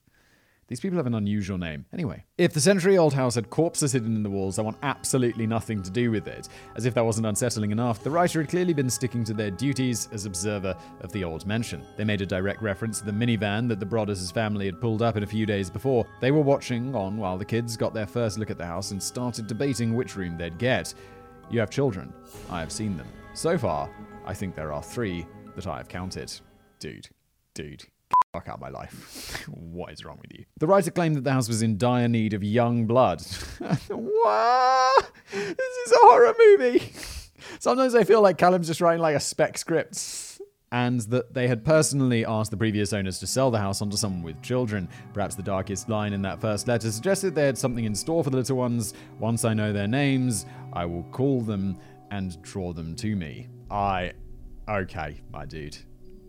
these 0.69 0.79
people 0.79 0.97
have 0.97 1.07
an 1.07 1.15
unusual 1.15 1.57
name. 1.57 1.85
Anyway, 1.91 2.23
if 2.37 2.53
the 2.53 2.61
century 2.61 2.95
old 2.95 3.13
house 3.13 3.33
had 3.33 3.49
corpses 3.49 3.91
hidden 3.91 4.15
in 4.15 4.21
the 4.21 4.29
walls, 4.29 4.59
I 4.59 4.61
want 4.61 4.77
absolutely 4.83 5.47
nothing 5.47 5.81
to 5.81 5.89
do 5.89 6.11
with 6.11 6.27
it. 6.27 6.47
As 6.75 6.85
if 6.85 6.93
that 6.93 7.03
wasn't 7.03 7.25
unsettling 7.25 7.71
enough, 7.71 8.03
the 8.03 8.11
writer 8.11 8.39
had 8.39 8.51
clearly 8.51 8.73
been 8.73 8.89
sticking 8.89 9.23
to 9.25 9.33
their 9.33 9.49
duties 9.49 10.07
as 10.13 10.25
observer 10.25 10.77
of 11.01 11.11
the 11.11 11.23
old 11.23 11.47
mansion. 11.47 11.83
They 11.97 12.03
made 12.03 12.21
a 12.21 12.25
direct 12.25 12.61
reference 12.61 12.99
to 12.99 13.05
the 13.05 13.11
minivan 13.11 13.67
that 13.67 13.79
the 13.79 13.85
Broaddus' 13.85 14.31
family 14.31 14.67
had 14.67 14.79
pulled 14.79 15.01
up 15.01 15.17
in 15.17 15.23
a 15.23 15.27
few 15.27 15.47
days 15.47 15.71
before. 15.71 16.05
They 16.21 16.29
were 16.29 16.41
watching 16.41 16.93
on 16.93 17.17
while 17.17 17.39
the 17.39 17.45
kids 17.45 17.75
got 17.75 17.95
their 17.95 18.07
first 18.07 18.37
look 18.37 18.51
at 18.51 18.59
the 18.59 18.65
house 18.65 18.91
and 18.91 19.01
started 19.01 19.47
debating 19.47 19.95
which 19.95 20.15
room 20.15 20.37
they'd 20.37 20.59
get. 20.59 20.93
You 21.49 21.59
have 21.61 21.71
children. 21.71 22.13
I 22.47 22.59
have 22.59 22.71
seen 22.71 22.95
them. 22.95 23.07
So 23.33 23.57
far, 23.57 23.89
I 24.23 24.35
think 24.35 24.53
there 24.53 24.71
are 24.71 24.83
three 24.83 25.25
that 25.55 25.65
I 25.65 25.77
have 25.77 25.87
counted. 25.87 26.31
Dude, 26.79 27.09
dude, 27.55 27.85
fuck 28.33 28.47
out 28.47 28.59
my 28.59 28.69
life. 28.69 29.47
what 29.49 29.91
is 29.91 30.05
wrong 30.05 30.19
with 30.21 30.31
you? 30.37 30.45
The 30.59 30.67
writer 30.67 30.91
claimed 30.91 31.15
that 31.15 31.23
the 31.23 31.31
house 31.31 31.47
was 31.47 31.61
in 31.61 31.77
dire 31.77 32.07
need 32.07 32.33
of 32.33 32.43
young 32.43 32.85
blood. 32.85 33.21
what? 33.87 35.11
This 35.31 35.77
is 35.85 35.91
a 35.91 35.97
horror 36.01 36.33
movie. 36.37 36.93
Sometimes 37.59 37.95
I 37.95 38.03
feel 38.03 38.21
like 38.21 38.37
Callum's 38.37 38.67
just 38.67 38.81
writing 38.81 39.01
like 39.01 39.15
a 39.15 39.19
spec 39.19 39.57
script. 39.57 40.39
And 40.71 41.01
that 41.01 41.33
they 41.33 41.47
had 41.47 41.65
personally 41.65 42.25
asked 42.25 42.51
the 42.51 42.57
previous 42.57 42.93
owners 42.93 43.17
to 43.19 43.27
sell 43.27 43.49
the 43.49 43.57
house 43.57 43.81
onto 43.81 43.97
someone 43.97 44.21
with 44.21 44.39
children. 44.43 44.87
Perhaps 45.15 45.33
the 45.33 45.41
darkest 45.41 45.89
line 45.89 46.13
in 46.13 46.21
that 46.21 46.39
first 46.39 46.67
letter 46.67 46.91
suggested 46.91 47.33
they 47.33 47.47
had 47.47 47.57
something 47.57 47.85
in 47.85 47.95
store 47.95 48.23
for 48.23 48.29
the 48.29 48.37
little 48.37 48.57
ones. 48.57 48.93
Once 49.17 49.45
I 49.45 49.55
know 49.55 49.73
their 49.73 49.87
names, 49.87 50.45
I 50.73 50.85
will 50.85 51.03
call 51.11 51.41
them 51.41 51.79
and 52.11 52.39
draw 52.43 52.71
them 52.73 52.95
to 52.97 53.15
me. 53.15 53.47
I. 53.71 54.13
Okay, 54.67 55.21
my 55.31 55.47
dude. 55.47 55.75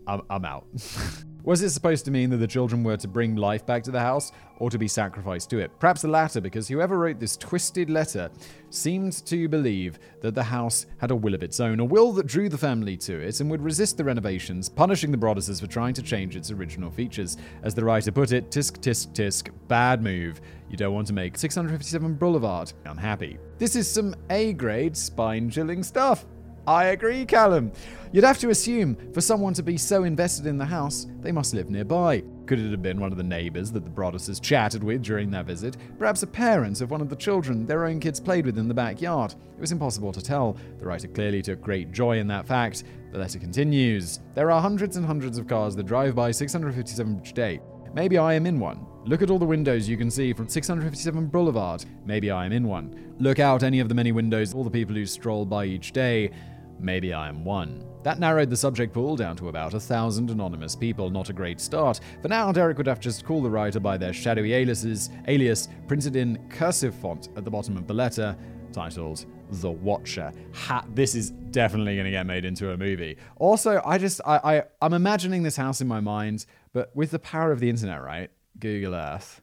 I'm, 0.07 0.23
I'm 0.31 0.45
out. 0.45 0.65
Was 1.43 1.63
it 1.63 1.71
supposed 1.71 2.05
to 2.05 2.11
mean 2.11 2.29
that 2.29 2.37
the 2.37 2.45
children 2.45 2.83
were 2.83 2.97
to 2.97 3.07
bring 3.07 3.35
life 3.35 3.65
back 3.65 3.81
to 3.83 3.91
the 3.91 3.99
house 3.99 4.31
or 4.59 4.69
to 4.69 4.77
be 4.77 4.87
sacrificed 4.87 5.49
to 5.49 5.57
it? 5.57 5.71
Perhaps 5.79 6.03
the 6.03 6.07
latter, 6.07 6.39
because 6.39 6.67
whoever 6.67 6.99
wrote 6.99 7.19
this 7.19 7.35
twisted 7.35 7.89
letter 7.89 8.29
seemed 8.69 9.25
to 9.25 9.49
believe 9.49 9.97
that 10.21 10.35
the 10.35 10.43
house 10.43 10.85
had 10.99 11.09
a 11.09 11.15
will 11.15 11.33
of 11.33 11.41
its 11.41 11.59
own, 11.59 11.79
a 11.79 11.85
will 11.85 12.11
that 12.11 12.27
drew 12.27 12.47
the 12.47 12.59
family 12.59 12.95
to 12.97 13.19
it 13.19 13.39
and 13.39 13.49
would 13.49 13.63
resist 13.63 13.97
the 13.97 14.03
renovations, 14.03 14.69
punishing 14.69 15.11
the 15.11 15.17
Broadduses 15.17 15.59
for 15.59 15.65
trying 15.65 15.95
to 15.95 16.03
change 16.03 16.35
its 16.35 16.51
original 16.51 16.91
features. 16.91 17.37
As 17.63 17.73
the 17.73 17.83
writer 17.83 18.11
put 18.11 18.33
it, 18.33 18.51
tisk 18.51 18.77
tisk 18.77 19.11
tisk, 19.13 19.49
bad 19.67 20.03
move. 20.03 20.41
You 20.69 20.77
don't 20.77 20.93
want 20.93 21.07
to 21.07 21.13
make 21.13 21.39
657 21.39 22.13
Boulevard 22.15 22.71
unhappy. 22.85 23.39
This 23.57 23.75
is 23.75 23.89
some 23.89 24.15
A 24.29 24.53
grade 24.53 24.95
spine 24.95 25.49
chilling 25.49 25.81
stuff. 25.81 26.23
I 26.67 26.85
agree, 26.85 27.25
Callum. 27.25 27.71
You'd 28.13 28.25
have 28.25 28.39
to 28.39 28.49
assume 28.49 28.97
for 29.13 29.21
someone 29.21 29.53
to 29.53 29.63
be 29.63 29.77
so 29.77 30.03
invested 30.03 30.45
in 30.45 30.57
the 30.57 30.65
house, 30.65 31.07
they 31.21 31.31
must 31.31 31.53
live 31.53 31.69
nearby. 31.69 32.23
Could 32.45 32.59
it 32.59 32.69
have 32.71 32.81
been 32.81 32.99
one 32.99 33.13
of 33.13 33.17
the 33.17 33.23
neighbours 33.23 33.71
that 33.71 33.85
the 33.85 33.89
Broadduses 33.89 34.41
chatted 34.41 34.83
with 34.83 35.01
during 35.01 35.31
their 35.31 35.43
visit? 35.43 35.77
Perhaps 35.97 36.21
a 36.21 36.27
parent 36.27 36.81
of 36.81 36.91
one 36.91 36.99
of 36.99 37.07
the 37.07 37.15
children 37.15 37.65
their 37.65 37.85
own 37.85 38.01
kids 38.01 38.19
played 38.19 38.45
with 38.45 38.57
in 38.57 38.67
the 38.67 38.73
backyard? 38.73 39.33
It 39.55 39.61
was 39.61 39.71
impossible 39.71 40.11
to 40.11 40.21
tell. 40.21 40.57
The 40.79 40.85
writer 40.85 41.07
clearly 41.07 41.41
took 41.41 41.61
great 41.61 41.93
joy 41.93 42.19
in 42.19 42.27
that 42.27 42.45
fact. 42.45 42.83
The 43.13 43.19
letter 43.19 43.39
continues 43.39 44.19
There 44.35 44.51
are 44.51 44.61
hundreds 44.61 44.97
and 44.97 45.05
hundreds 45.05 45.37
of 45.37 45.47
cars 45.47 45.73
that 45.77 45.85
drive 45.85 46.13
by 46.13 46.31
657 46.31 47.21
each 47.23 47.31
day. 47.31 47.61
Maybe 47.93 48.17
I 48.17 48.33
am 48.33 48.45
in 48.45 48.59
one. 48.59 48.85
Look 49.05 49.21
at 49.21 49.31
all 49.31 49.39
the 49.39 49.45
windows 49.45 49.89
you 49.89 49.97
can 49.97 50.11
see 50.11 50.31
from 50.31 50.47
657 50.47 51.27
Boulevard. 51.27 51.85
Maybe 52.05 52.29
I 52.29 52.45
am 52.45 52.51
in 52.51 52.67
one. 52.67 53.15
Look 53.19 53.39
out 53.39 53.63
any 53.63 53.79
of 53.79 53.89
the 53.89 53.95
many 53.95 54.11
windows, 54.11 54.53
all 54.53 54.63
the 54.63 54.69
people 54.69 54.95
who 54.95 55.05
stroll 55.05 55.45
by 55.45 55.65
each 55.65 55.91
day. 55.91 56.31
Maybe 56.81 57.13
I 57.13 57.29
am 57.29 57.45
one. 57.45 57.85
That 58.03 58.19
narrowed 58.19 58.49
the 58.49 58.57
subject 58.57 58.93
pool 58.93 59.15
down 59.15 59.35
to 59.37 59.49
about 59.49 59.75
a 59.75 59.79
thousand 59.79 60.31
anonymous 60.31 60.75
people, 60.75 61.09
not 61.09 61.29
a 61.29 61.33
great 61.33 61.61
start. 61.61 61.99
For 62.21 62.27
now, 62.27 62.51
Derek 62.51 62.77
would 62.77 62.87
have 62.87 62.99
to 62.99 63.09
just 63.09 63.25
call 63.25 63.41
the 63.41 63.49
writer 63.49 63.79
by 63.79 63.97
their 63.97 64.13
shadowy 64.13 64.53
aliases, 64.53 65.09
alias 65.27 65.69
printed 65.87 66.15
in 66.15 66.39
cursive 66.49 66.95
font 66.95 67.29
at 67.35 67.45
the 67.45 67.51
bottom 67.51 67.77
of 67.77 67.85
the 67.85 67.93
letter, 67.93 68.35
titled 68.73 69.25
The 69.49 69.69
Watcher. 69.69 70.31
Ha- 70.53 70.85
this 70.95 71.13
is 71.13 71.29
definitely 71.29 71.95
going 71.95 72.05
to 72.05 72.11
get 72.11 72.25
made 72.25 72.45
into 72.45 72.71
a 72.71 72.77
movie. 72.77 73.17
Also, 73.37 73.81
I 73.85 73.97
just, 73.97 74.19
I, 74.25 74.37
I, 74.37 74.63
I'm 74.81 74.93
imagining 74.93 75.43
this 75.43 75.57
house 75.57 75.81
in 75.81 75.87
my 75.87 75.99
mind, 75.99 76.45
but 76.73 76.95
with 76.95 77.11
the 77.11 77.19
power 77.19 77.51
of 77.51 77.59
the 77.59 77.69
internet, 77.69 78.01
right? 78.01 78.31
Google 78.57 78.95
Earth. 78.95 79.41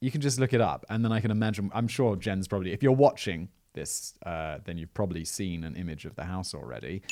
You 0.00 0.10
can 0.10 0.20
just 0.20 0.38
look 0.38 0.52
it 0.52 0.60
up, 0.60 0.84
and 0.88 1.04
then 1.04 1.10
I 1.10 1.20
can 1.20 1.30
imagine. 1.30 1.70
I'm 1.74 1.88
sure 1.88 2.16
Jen's 2.16 2.46
probably, 2.46 2.72
if 2.72 2.82
you're 2.82 2.92
watching 2.92 3.48
this, 3.76 4.14
uh, 4.26 4.58
then 4.64 4.76
you've 4.78 4.92
probably 4.92 5.24
seen 5.24 5.62
an 5.62 5.76
image 5.76 6.04
of 6.04 6.16
the 6.16 6.24
house 6.24 6.52
already. 6.52 7.02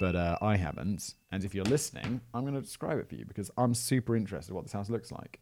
But 0.00 0.16
uh, 0.16 0.36
I 0.42 0.56
haven't. 0.56 1.14
And 1.30 1.44
if 1.44 1.54
you're 1.54 1.64
listening, 1.64 2.20
I'm 2.34 2.42
going 2.42 2.54
to 2.54 2.60
describe 2.60 2.98
it 2.98 3.08
for 3.08 3.14
you 3.14 3.24
because 3.24 3.50
I'm 3.56 3.72
super 3.74 4.16
interested 4.16 4.50
in 4.50 4.56
what 4.56 4.64
this 4.64 4.72
house 4.72 4.90
looks 4.90 5.12
like. 5.12 5.40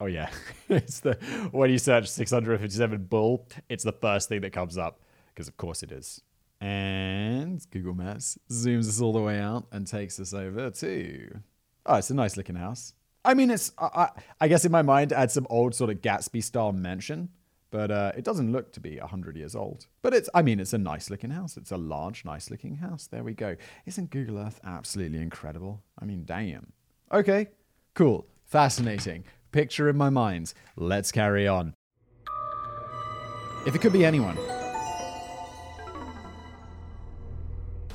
Oh 0.00 0.06
yeah, 0.06 0.30
it's 0.68 1.00
the 1.00 1.14
when 1.50 1.70
you 1.70 1.78
search 1.78 2.08
657 2.08 3.04
bull, 3.04 3.48
it's 3.68 3.84
the 3.84 3.92
first 3.92 4.28
thing 4.28 4.42
that 4.42 4.52
comes 4.52 4.78
up 4.78 5.00
because 5.34 5.48
of 5.48 5.56
course 5.56 5.82
it 5.82 5.90
is. 5.90 6.20
And 6.60 7.64
Google 7.70 7.94
Maps 7.94 8.38
zooms 8.50 8.88
us 8.88 9.00
all 9.00 9.12
the 9.12 9.20
way 9.20 9.38
out 9.38 9.66
and 9.72 9.86
takes 9.86 10.18
us 10.20 10.34
over 10.34 10.70
to. 10.70 11.40
Oh, 11.86 11.96
it's 11.96 12.10
a 12.10 12.14
nice 12.14 12.36
looking 12.36 12.56
house. 12.56 12.94
I 13.24 13.34
mean, 13.34 13.50
it's 13.50 13.72
I, 13.78 13.86
I, 13.86 14.10
I 14.42 14.48
guess 14.48 14.64
in 14.64 14.72
my 14.72 14.82
mind, 14.82 15.12
it 15.12 15.18
had 15.18 15.30
some 15.30 15.46
old 15.50 15.74
sort 15.74 15.90
of 15.90 16.00
Gatsby 16.00 16.42
style 16.42 16.72
mansion, 16.72 17.30
but 17.70 17.90
uh, 17.90 18.12
it 18.16 18.24
doesn't 18.24 18.52
look 18.52 18.72
to 18.72 18.80
be 18.80 18.98
hundred 18.98 19.36
years 19.36 19.54
old. 19.54 19.86
But 20.02 20.14
it's 20.14 20.28
I 20.34 20.42
mean, 20.42 20.60
it's 20.60 20.72
a 20.72 20.78
nice 20.78 21.10
looking 21.10 21.30
house. 21.30 21.56
It's 21.56 21.72
a 21.72 21.76
large, 21.76 22.24
nice 22.24 22.50
looking 22.50 22.76
house. 22.76 23.06
There 23.06 23.22
we 23.22 23.34
go. 23.34 23.56
Isn't 23.86 24.10
Google 24.10 24.38
Earth 24.38 24.60
absolutely 24.64 25.20
incredible? 25.20 25.82
I 25.98 26.04
mean, 26.04 26.24
damn. 26.24 26.72
Okay, 27.12 27.48
cool, 27.94 28.26
fascinating. 28.44 29.24
Picture 29.52 29.88
in 29.88 29.96
my 29.96 30.10
mind. 30.10 30.52
Let's 30.76 31.10
carry 31.10 31.48
on. 31.48 31.74
If 33.66 33.74
it 33.74 33.80
could 33.80 33.92
be 33.92 34.04
anyone, 34.04 34.36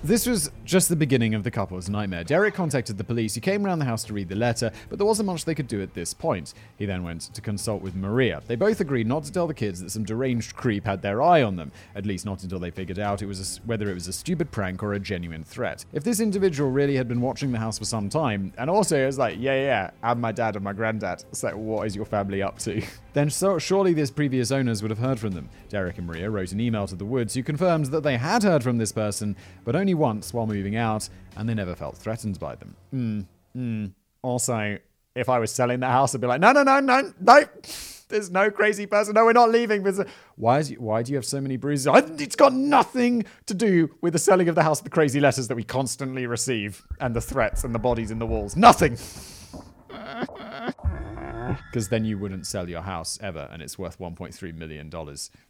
This 0.05 0.27
was 0.27 0.51
just 0.65 0.89
the 0.89 0.97
beginning 0.97 1.33
of 1.33 1.45
the 1.45 1.51
couple's 1.51 1.87
nightmare. 1.87 2.25
Derek 2.25 2.55
contacted 2.55 2.97
the 2.97 3.05
police, 3.05 3.35
who 3.35 3.39
came 3.39 3.65
around 3.65 3.79
the 3.79 3.85
house 3.85 4.03
to 4.03 4.13
read 4.13 4.27
the 4.27 4.35
letter, 4.35 4.69
but 4.89 4.99
there 4.99 5.07
wasn't 5.07 5.27
much 5.27 5.45
they 5.45 5.55
could 5.55 5.69
do 5.69 5.81
at 5.81 5.93
this 5.93 6.13
point. 6.13 6.53
He 6.77 6.85
then 6.85 7.03
went 7.03 7.21
to 7.33 7.39
consult 7.39 7.81
with 7.81 7.95
Maria. 7.95 8.41
They 8.45 8.57
both 8.57 8.81
agreed 8.81 9.07
not 9.07 9.23
to 9.23 9.31
tell 9.31 9.47
the 9.47 9.53
kids 9.53 9.79
that 9.79 9.91
some 9.91 10.03
deranged 10.03 10.57
creep 10.57 10.83
had 10.83 11.01
their 11.01 11.21
eye 11.21 11.41
on 11.41 11.55
them, 11.55 11.71
at 11.95 12.05
least 12.05 12.25
not 12.25 12.43
until 12.43 12.59
they 12.59 12.69
figured 12.69 12.99
out 12.99 13.21
it 13.21 13.27
was 13.27 13.59
a, 13.59 13.61
whether 13.65 13.89
it 13.89 13.93
was 13.93 14.09
a 14.09 14.13
stupid 14.13 14.51
prank 14.51 14.83
or 14.83 14.91
a 14.91 14.99
genuine 14.99 15.45
threat. 15.45 15.85
If 15.93 16.03
this 16.03 16.19
individual 16.19 16.69
really 16.69 16.97
had 16.97 17.07
been 17.07 17.21
watching 17.21 17.53
the 17.53 17.59
house 17.59 17.79
for 17.79 17.85
some 17.85 18.09
time, 18.09 18.51
and 18.57 18.69
also 18.69 19.01
it 19.01 19.05
was 19.05 19.17
like, 19.17 19.37
yeah, 19.39 19.55
yeah, 19.55 19.91
I'm 20.03 20.19
my 20.19 20.33
dad 20.33 20.55
and 20.55 20.65
my 20.65 20.73
granddad, 20.73 21.23
it's 21.31 21.43
like, 21.43 21.55
what 21.55 21.87
is 21.87 21.95
your 21.95 22.05
family 22.05 22.41
up 22.41 22.59
to? 22.59 22.83
then 23.13 23.29
so, 23.29 23.57
surely 23.57 23.93
these 23.93 24.11
previous 24.11 24.51
owners 24.51 24.81
would 24.81 24.91
have 24.91 24.99
heard 24.99 25.19
from 25.21 25.31
them. 25.31 25.49
Derek 25.69 25.97
and 25.97 26.07
Maria 26.07 26.29
wrote 26.29 26.51
an 26.51 26.59
email 26.59 26.87
to 26.87 26.95
the 26.97 27.05
Woods 27.05 27.35
who 27.35 27.41
confirmed 27.41 27.85
that 27.85 28.03
they 28.03 28.17
had 28.17 28.43
heard 28.43 28.63
from 28.63 28.79
this 28.79 28.91
person, 28.91 29.37
but 29.63 29.77
only 29.77 29.92
once 29.93 30.33
while 30.33 30.47
moving 30.47 30.75
out, 30.75 31.09
and 31.35 31.47
they 31.47 31.53
never 31.53 31.75
felt 31.75 31.97
threatened 31.97 32.39
by 32.39 32.55
them. 32.55 32.75
Mm, 32.93 33.25
mm. 33.55 33.93
Also, 34.21 34.77
if 35.15 35.29
I 35.29 35.39
was 35.39 35.51
selling 35.51 35.79
the 35.79 35.87
house, 35.87 36.15
I'd 36.15 36.21
be 36.21 36.27
like, 36.27 36.41
no, 36.41 36.51
no, 36.51 36.63
no, 36.63 36.79
no, 36.79 37.13
no. 37.19 37.43
There's 38.09 38.29
no 38.29 38.51
crazy 38.51 38.85
person. 38.85 39.15
No, 39.15 39.25
we're 39.25 39.33
not 39.33 39.49
leaving. 39.49 39.83
Why 40.35 40.59
is 40.59 40.69
why 40.77 41.01
do 41.01 41.11
you 41.11 41.17
have 41.17 41.25
so 41.25 41.41
many 41.41 41.57
bruises? 41.57 41.87
It's 42.19 42.35
got 42.35 42.53
nothing 42.53 43.25
to 43.47 43.53
do 43.55 43.89
with 44.01 44.13
the 44.13 44.19
selling 44.19 44.49
of 44.49 44.55
the 44.55 44.61
house, 44.61 44.81
the 44.81 44.89
crazy 44.89 45.19
letters 45.19 45.47
that 45.47 45.55
we 45.55 45.63
constantly 45.63 46.27
receive, 46.27 46.85
and 46.99 47.15
the 47.15 47.21
threats 47.21 47.63
and 47.63 47.73
the 47.73 47.79
bodies 47.79 48.11
in 48.11 48.19
the 48.19 48.27
walls. 48.27 48.55
Nothing 48.55 48.97
because 51.71 51.89
then 51.89 52.05
you 52.05 52.17
wouldn't 52.17 52.45
sell 52.45 52.69
your 52.69 52.81
house 52.81 53.17
ever, 53.21 53.49
and 53.51 53.61
it's 53.61 53.77
worth 53.77 53.99
$1.3 53.99 54.55
million. 54.55 54.91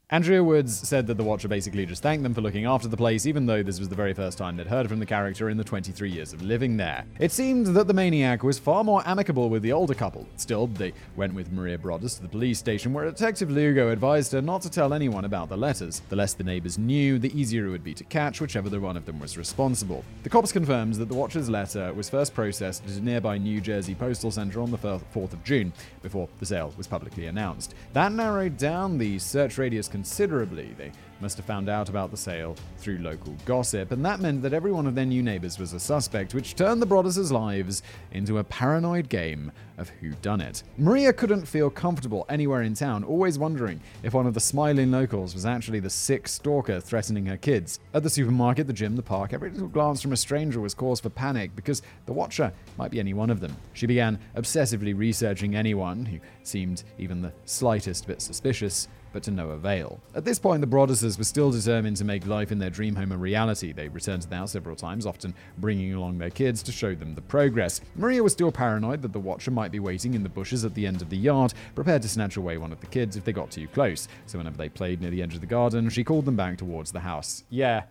Andrea 0.10 0.43
Woods 0.43 0.77
said 0.88 1.07
that 1.07 1.15
the 1.15 1.24
Watcher 1.24 1.48
basically 1.48 1.86
just 1.86 2.03
thanked 2.03 2.22
them 2.24 2.33
for 2.36 2.41
looking 2.41 2.65
after 2.65 2.88
the 2.88 2.98
place, 2.98 3.25
even 3.25 3.45
though 3.45 3.63
this 3.63 3.79
was 3.79 3.89
the 3.89 3.95
very 3.95 4.13
first 4.13 4.38
time 4.38 4.57
they'd 4.57 4.67
heard 4.67 4.88
from 4.88 5.00
the 5.00 5.05
character 5.05 5.50
in 5.50 5.57
the 5.57 5.63
23 5.63 6.12
years 6.12 6.33
of 6.33 6.41
living 6.43 6.77
there. 6.77 7.05
It 7.19 7.31
seemed 7.31 7.67
that 7.67 7.88
the 7.88 7.93
maniac 7.93 8.43
was 8.43 8.60
far 8.60 8.83
more 8.83 9.01
amicable 9.07 9.50
with 9.50 9.63
the 9.63 9.72
older 9.72 9.95
couple. 9.95 10.27
Still, 10.36 10.67
they 10.67 10.93
went 11.15 11.33
with 11.33 11.51
Maria 11.51 11.79
Broaddus 11.79 12.17
to 12.17 12.22
the 12.22 12.27
police 12.27 12.60
station, 12.60 12.93
where 12.93 13.05
Detective 13.05 13.50
Lugo 13.50 13.89
advised 13.89 14.33
her 14.33 14.41
not 14.41 14.62
to 14.63 14.69
tell 14.69 14.93
anyone 14.93 15.25
about 15.25 15.50
the 15.50 15.57
letters. 15.57 16.01
The 16.10 16.17
less 16.17 16.33
the 16.33 16.43
neighbors 16.43 16.77
knew, 16.77 17.17
the 17.17 17.36
easier 17.39 17.65
it 17.65 17.72
would 17.72 17.83
be 17.83 17.95
to 17.95 18.03
catch 18.03 18.39
whichever 18.41 18.69
the 18.69 18.81
one 18.81 18.98
of 18.98 19.05
them 19.05 19.19
was 19.19 19.38
responsible. 19.38 20.03
The 20.22 20.29
cops 20.29 20.51
confirmed 20.51 20.95
that 20.95 21.07
the 21.07 21.15
Watcher's 21.15 21.50
letter 21.50 21.91
was 21.93 22.10
first 22.10 22.36
processed 22.36 22.86
at 22.86 22.98
a 22.98 23.01
nearby 23.01 23.38
New 23.39 23.62
Jersey 23.62 23.95
postal 23.95 24.31
center 24.31 24.62
on 24.62 24.69
the 24.69 24.77
4th 24.77 25.33
of 25.33 25.43
June, 25.43 25.74
before 26.03 26.27
the 26.39 26.45
sale 26.45 26.74
was 26.77 26.88
publicly 26.88 27.25
announced. 27.25 27.74
That 27.93 28.12
narrowed 28.12 28.57
down 28.57 28.98
the 28.98 29.17
search 29.17 29.57
radius 29.57 29.88
considerably. 29.94 30.74
They 30.76 30.92
must 31.22 31.38
have 31.38 31.46
found 31.46 31.70
out 31.70 31.88
about 31.88 32.10
the 32.10 32.18
sale 32.18 32.56
through 32.78 32.98
local 32.98 33.36
gossip, 33.46 33.92
and 33.92 34.04
that 34.04 34.20
meant 34.20 34.42
that 34.42 34.52
every 34.52 34.72
one 34.72 34.88
of 34.88 34.96
their 34.96 35.06
new 35.06 35.22
neighbors 35.22 35.60
was 35.60 35.72
a 35.72 35.80
suspect, 35.80 36.34
which 36.34 36.56
turned 36.56 36.82
the 36.82 36.88
Broaddus' 36.88 37.32
lives 37.32 37.84
into 38.12 38.40
a 38.40 38.44
paranoid 38.44 39.08
game 39.08 39.52
of 39.78 39.90
who 39.90 40.10
done 40.24 40.42
it. 40.42 40.64
Maria 40.80 41.14
couldn't 41.14 41.46
feel 41.46 41.70
comfortable 41.70 42.26
anywhere 42.28 42.64
in 42.64 42.74
town, 42.74 43.04
always 43.04 43.38
wondering 43.38 43.80
if 44.02 44.16
one 44.16 44.26
of 44.26 44.34
the 44.34 44.40
smiling 44.40 44.90
locals 44.90 45.36
was 45.36 45.46
actually 45.46 45.80
the 45.80 45.92
sick 45.92 46.28
stalker 46.28 46.80
threatening 46.80 47.28
her 47.28 47.38
kids. 47.38 47.80
At 47.94 48.02
the 48.02 48.10
supermarket, 48.10 48.66
the 48.66 48.74
gym, 48.74 48.96
the 48.96 49.04
park, 49.04 49.32
every 49.32 49.52
little 49.52 49.68
glance 49.68 50.02
from 50.02 50.14
a 50.14 50.18
stranger 50.18 50.60
was 50.60 50.74
cause 50.74 51.00
for 51.00 51.10
panic 51.10 51.56
because 51.56 51.84
the 52.08 52.14
watcher 52.14 52.52
might 52.80 52.90
be 52.90 53.00
any 53.00 53.14
one 53.14 53.30
of 53.30 53.42
them. 53.42 53.56
She 53.74 53.86
began 53.86 54.18
obsessively 54.36 54.98
researching 54.98 55.56
anyone 55.56 56.04
who 56.04 56.20
seemed 56.42 56.84
even 56.98 57.22
the 57.22 57.34
slightest 57.46 58.08
bit 58.08 58.20
suspicious 58.20 58.88
but 59.13 59.24
to 59.24 59.32
no 59.32 59.51
avail. 59.51 60.01
At 60.15 60.25
this 60.25 60.39
point, 60.39 60.62
the 60.62 60.67
Broadduses 60.67 61.17
were 61.17 61.24
still 61.24 61.51
determined 61.51 61.96
to 61.98 62.03
make 62.03 62.27
life 62.27 62.51
in 62.51 62.60
their 62.60 62.70
dream 62.70 62.96
home 62.96 63.12
a 63.12 63.17
reality. 63.17 63.72
They 63.72 63.88
returned 63.88 64.24
to 64.24 64.29
the 64.29 64.36
house 64.36 64.51
several 64.51 64.75
times, 64.75 65.05
often 65.05 65.34
bringing 65.60 65.93
along 65.93 66.17
their 66.17 66.29
kids 66.32 66.62
to 66.63 66.72
show 66.72 66.96
them 66.96 67.15
the 67.15 67.22
progress. 67.22 67.79
Maria 67.96 68.22
was 68.22 68.34
still 68.34 68.51
paranoid 68.51 69.01
that 69.03 69.13
the 69.13 69.20
Watcher 69.20 69.51
might 69.51 69.72
be 69.72 69.79
waiting 69.79 70.15
in 70.15 70.24
the 70.24 70.29
bushes 70.29 70.65
at 70.65 70.74
the 70.74 70.86
end 70.86 71.01
of 71.01 71.10
the 71.10 71.17
yard, 71.17 71.53
prepared 71.75 72.01
to 72.01 72.10
snatch 72.10 72.36
away 72.36 72.58
one 72.58 72.74
of 72.74 72.82
the 72.82 72.88
kids 72.88 73.15
if 73.15 73.24
they 73.24 73.32
got 73.32 73.51
too 73.51 73.67
close. 73.67 74.08
So 74.25 74.39
whenever 74.39 74.58
they 74.58 74.70
played 74.70 75.00
near 75.00 75.12
the 75.12 75.22
edge 75.22 75.36
of 75.36 75.41
the 75.41 75.48
garden, 75.48 75.89
she 75.89 76.03
called 76.03 76.25
them 76.25 76.36
back 76.36 76.58
towards 76.58 76.91
the 76.91 77.00
house. 77.00 77.43
Yeah, 77.50 77.84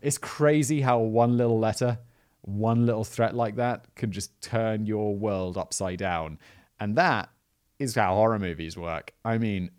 it's 0.00 0.18
crazy 0.18 0.80
how 0.80 1.00
one 1.00 1.36
little 1.36 1.58
letter, 1.58 1.98
one 2.42 2.86
little 2.86 3.04
threat 3.04 3.34
like 3.34 3.56
that 3.56 3.84
could 3.96 4.12
just 4.12 4.40
turn 4.40 4.86
your 4.86 5.16
world 5.16 5.58
upside 5.58 5.98
down. 5.98 6.38
And 6.78 6.96
that 6.96 7.30
is 7.78 7.94
how 7.94 8.14
horror 8.14 8.38
movies 8.38 8.76
work. 8.76 9.12
I 9.24 9.38
mean, 9.38 9.70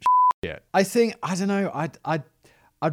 yeah. 0.41 0.60
I 0.74 0.84
think 0.84 1.15
I 1.22 1.36
don't 1.36 1.48
know. 1.48 1.72
I 1.74 1.89
I 2.05 2.22
I 2.81 2.91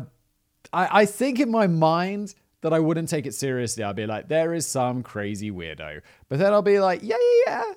I 0.73 1.07
think 1.07 1.41
in 1.41 1.51
my 1.51 1.67
mind 1.67 2.35
that 2.63 2.73
I 2.73 2.81
wouldn't 2.81 3.09
take 3.09 3.27
it 3.27 3.35
seriously. 3.35 3.85
I'd 3.85 3.97
be 3.97 4.07
like, 4.07 4.29
there 4.29 4.53
is 4.55 4.67
some 4.67 5.03
crazy 5.03 5.51
weirdo, 5.51 6.01
but 6.29 6.39
then 6.39 6.53
I'll 6.53 6.63
be 6.63 6.81
like, 6.81 7.01
yeah, 7.03 7.17
yeah, 7.21 7.43
yeah. 7.47 7.73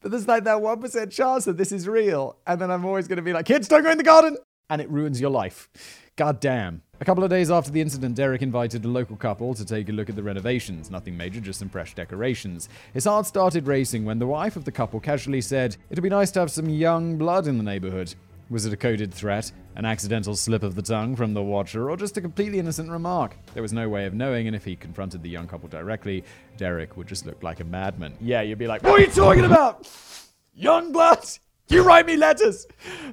But 0.00 0.12
there's 0.12 0.28
like 0.28 0.44
that 0.44 0.62
one 0.62 0.80
percent 0.80 1.10
chance 1.10 1.44
that 1.46 1.56
this 1.56 1.72
is 1.72 1.88
real, 1.88 2.36
and 2.46 2.60
then 2.60 2.70
I'm 2.70 2.84
always 2.84 3.08
going 3.08 3.16
to 3.16 3.22
be 3.22 3.32
like, 3.32 3.46
kids, 3.46 3.68
don't 3.68 3.82
go 3.82 3.90
in 3.90 3.98
the 3.98 4.04
garden, 4.04 4.36
and 4.68 4.80
it 4.80 4.88
ruins 4.90 5.20
your 5.20 5.30
life. 5.30 5.68
God 6.16 6.38
damn. 6.38 6.82
A 7.00 7.04
couple 7.04 7.24
of 7.24 7.30
days 7.30 7.50
after 7.50 7.70
the 7.70 7.80
incident, 7.80 8.14
Derek 8.14 8.42
invited 8.42 8.84
a 8.84 8.88
local 8.88 9.16
couple 9.16 9.54
to 9.54 9.64
take 9.64 9.88
a 9.88 9.92
look 9.92 10.10
at 10.10 10.16
the 10.16 10.22
renovations. 10.22 10.90
Nothing 10.90 11.16
major, 11.16 11.40
just 11.40 11.58
some 11.58 11.70
fresh 11.70 11.94
decorations. 11.94 12.68
His 12.92 13.06
heart 13.06 13.24
started 13.24 13.66
racing 13.66 14.04
when 14.04 14.18
the 14.18 14.26
wife 14.26 14.54
of 14.54 14.66
the 14.66 14.72
couple 14.72 15.00
casually 15.00 15.40
said, 15.40 15.78
It'd 15.88 16.02
be 16.02 16.10
nice 16.10 16.30
to 16.32 16.40
have 16.40 16.50
some 16.50 16.68
young 16.68 17.16
blood 17.16 17.46
in 17.46 17.56
the 17.56 17.64
neighborhood. 17.64 18.14
Was 18.50 18.66
it 18.66 18.72
a 18.72 18.76
coded 18.76 19.14
threat, 19.14 19.52
an 19.76 19.84
accidental 19.84 20.34
slip 20.34 20.64
of 20.64 20.74
the 20.74 20.82
tongue 20.82 21.14
from 21.14 21.34
the 21.34 21.42
Watcher, 21.42 21.88
or 21.88 21.96
just 21.96 22.16
a 22.16 22.20
completely 22.20 22.58
innocent 22.58 22.90
remark? 22.90 23.36
There 23.54 23.62
was 23.62 23.72
no 23.72 23.88
way 23.88 24.06
of 24.06 24.12
knowing, 24.12 24.48
and 24.48 24.56
if 24.56 24.64
he 24.64 24.74
confronted 24.74 25.22
the 25.22 25.30
young 25.30 25.46
couple 25.46 25.68
directly, 25.68 26.24
Derek 26.56 26.96
would 26.96 27.06
just 27.06 27.26
look 27.26 27.44
like 27.44 27.60
a 27.60 27.64
madman. 27.64 28.12
Yeah, 28.20 28.42
you'd 28.42 28.58
be 28.58 28.66
like, 28.66 28.82
What 28.82 28.98
are 28.98 29.04
you 29.04 29.10
talking 29.12 29.44
about? 29.44 29.88
Young 30.52 30.90
blood? 30.90 31.24
You 31.68 31.82
write 31.82 32.06
me 32.06 32.16
letters. 32.16 32.66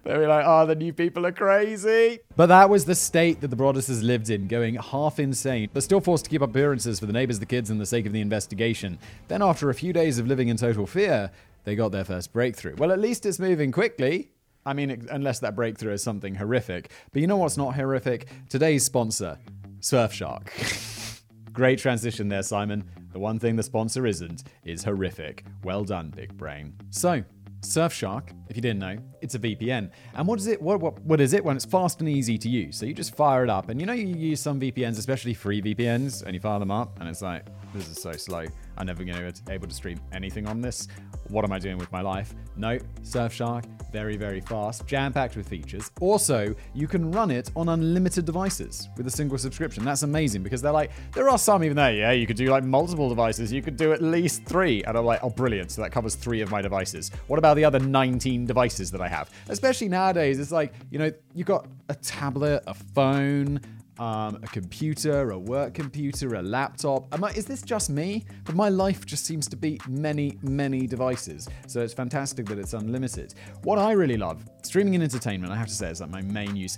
They'd 0.04 0.18
be 0.18 0.26
like, 0.26 0.44
oh, 0.44 0.66
the 0.66 0.74
new 0.74 0.92
people 0.92 1.28
are 1.28 1.32
crazy. 1.32 2.18
But 2.36 2.48
that 2.48 2.72
was 2.72 2.86
the 2.86 2.96
state 2.96 3.40
that 3.42 3.50
the 3.50 3.56
Broadduses 3.56 4.02
lived 4.02 4.32
in, 4.32 4.48
going 4.48 4.74
half 4.74 5.20
insane, 5.20 5.70
but 5.72 5.84
still 5.84 6.02
forced 6.02 6.24
to 6.24 6.32
keep 6.32 6.42
up 6.42 6.50
appearances 6.50 7.00
for 7.00 7.06
the 7.06 7.14
neighbors, 7.14 7.38
the 7.38 7.46
kids, 7.46 7.70
and 7.70 7.80
the 7.80 7.86
sake 7.86 8.08
of 8.08 8.14
the 8.14 8.22
investigation. 8.22 8.98
Then, 9.28 9.44
after 9.44 9.70
a 9.70 9.76
few 9.76 9.94
days 9.94 10.18
of 10.18 10.26
living 10.26 10.48
in 10.48 10.58
total 10.58 10.88
fear, 10.88 11.30
they 11.66 11.76
got 11.76 11.92
their 11.92 12.04
first 12.04 12.34
breakthrough. 12.34 12.76
Well, 12.78 12.92
at 12.92 12.98
least 12.98 13.28
it's 13.28 13.38
moving 13.38 13.72
quickly. 13.72 14.32
I 14.68 14.74
mean, 14.74 15.08
unless 15.10 15.40
that 15.40 15.56
breakthrough 15.56 15.94
is 15.94 16.04
something 16.04 16.36
horrific. 16.36 16.92
But 17.14 17.22
you 17.22 17.28
know 17.28 17.38
what's 17.38 17.56
not 17.56 17.74
horrific? 17.74 18.28
Today's 18.50 18.84
sponsor, 18.84 19.40
Surfshark. 19.80 21.22
Great 21.54 21.80
transition 21.80 22.28
there, 22.28 22.44
Simon. 22.44 22.84
The 23.14 23.20
one 23.20 23.40
thing 23.40 23.56
the 23.56 23.64
sponsor 23.64 24.06
isn't 24.06 24.44
is 24.66 24.84
horrific. 24.84 25.46
Well 25.64 25.86
done, 25.86 26.10
big 26.10 26.36
brain. 26.36 26.74
So, 26.90 27.24
Surfshark, 27.62 28.32
if 28.50 28.58
you 28.58 28.62
didn't 28.62 28.80
know, 28.80 28.98
it's 29.22 29.36
a 29.36 29.40
VPN. 29.40 29.90
And 30.14 30.28
what 30.28 30.38
is 30.38 30.48
it? 30.48 30.62
What, 30.62 30.82
what 30.82 31.00
what 31.00 31.22
is 31.22 31.32
it? 31.32 31.46
When 31.46 31.56
it's 31.56 31.66
fast 31.66 32.02
and 32.02 32.10
easy 32.10 32.38
to 32.38 32.50
use. 32.50 32.78
So 32.78 32.86
you 32.86 32.94
just 32.94 33.16
fire 33.16 33.46
it 33.46 33.50
up, 33.50 33.70
and 33.70 33.80
you 33.80 33.88
know 33.88 33.94
you 33.94 34.08
use 34.08 34.42
some 34.42 34.60
VPNs, 34.60 35.00
especially 35.00 35.34
free 35.34 35.62
VPNs, 35.62 36.24
and 36.24 36.34
you 36.34 36.42
fire 36.42 36.60
them 36.60 36.72
up, 36.72 37.00
and 37.00 37.08
it's 37.08 37.22
like 37.22 37.46
this 37.74 37.88
is 37.88 38.02
so 38.02 38.12
slow. 38.12 38.46
I'm 38.78 38.88
never 38.88 39.04
going 39.04 39.18
to 39.18 39.44
be 39.44 39.52
able 39.52 39.68
to 39.68 39.74
stream 39.74 40.00
anything 40.12 40.48
on 40.48 40.62
this. 40.62 40.88
What 41.30 41.44
am 41.44 41.52
I 41.52 41.60
doing 41.60 41.78
with 41.78 41.92
my 41.92 42.02
life? 42.02 42.34
No, 42.56 42.78
Surfshark, 43.02 43.66
very, 43.92 44.18
very 44.18 44.42
fast, 44.42 44.86
jam 44.88 45.14
packed 45.14 45.36
with 45.36 45.48
features. 45.48 45.92
Also, 46.00 46.56
you 46.74 46.88
can 46.88 47.12
run 47.12 47.32
it 47.32 47.52
on 47.56 47.70
unlimited 47.70 48.26
devices 48.26 48.90
with 48.98 49.08
a 49.08 49.12
single 49.12 49.38
subscription. 49.38 49.84
That's 49.84 50.04
amazing 50.04 50.44
because 50.44 50.62
they're 50.62 50.72
like, 50.72 50.92
there 51.14 51.30
are 51.30 51.38
some 51.38 51.64
even 51.64 51.76
there, 51.76 51.94
yeah, 51.94 52.12
you 52.12 52.28
could 52.28 52.38
do 52.38 52.48
like 52.48 52.64
multiple 52.64 53.10
devices. 53.10 53.52
You 53.52 53.62
could 53.62 53.78
do 53.78 53.94
at 53.94 54.02
least 54.02 54.46
three. 54.46 54.84
And 54.84 54.98
I'm 54.98 55.06
like, 55.06 55.24
oh, 55.24 55.30
brilliant. 55.30 55.72
So 55.72 55.82
that 55.82 55.92
covers 55.92 56.16
three 56.16 56.42
of 56.42 56.52
my 56.52 56.62
devices. 56.62 57.12
What 57.28 57.40
about 57.40 57.56
the 57.56 57.66
other 57.66 57.80
19 57.80 58.46
devices 58.46 58.92
that 58.92 59.02
I 59.02 59.08
have? 59.08 59.30
Especially 59.50 59.90
nowadays, 59.90 60.40
it's 60.40 60.52
like, 60.52 60.74
you 60.92 61.00
know, 61.00 61.12
you've 61.34 61.48
got 61.48 61.68
a 61.90 61.96
tablet, 61.96 62.64
a 62.68 62.74
phone, 62.74 63.60
um, 64.00 64.40
a 64.44 64.48
computer, 64.48 65.32
a 65.32 65.40
work 65.40 65.74
computer, 65.74 66.36
a 66.36 66.42
laptop. 66.42 67.14
Am 67.14 67.24
I, 67.24 67.32
is 67.32 67.46
this 67.46 67.62
just 67.62 67.90
me? 67.90 68.26
But 68.46 68.56
my 68.56 68.70
life 68.70 69.06
just 69.06 69.26
seems 69.26 69.48
to 69.50 69.56
be 69.56 69.80
many, 69.88 70.38
many 70.42 70.88
devices. 70.88 71.48
So 71.68 71.82
it's 71.82 71.94
fantastic 71.94 72.46
that 72.48 72.60
it's 72.60 72.74
unlimited. 72.74 73.34
What 73.64 73.80
I 73.80 73.92
really 73.92 74.18
love, 74.18 74.44
streaming 74.64 74.96
and 74.96 75.04
entertainment, 75.04 75.52
I 75.52 75.56
have 75.56 75.68
to 75.68 75.74
say, 75.74 75.90
is 75.90 76.02
like 76.02 76.10
my 76.10 76.22
main 76.22 76.56
use. 76.56 76.78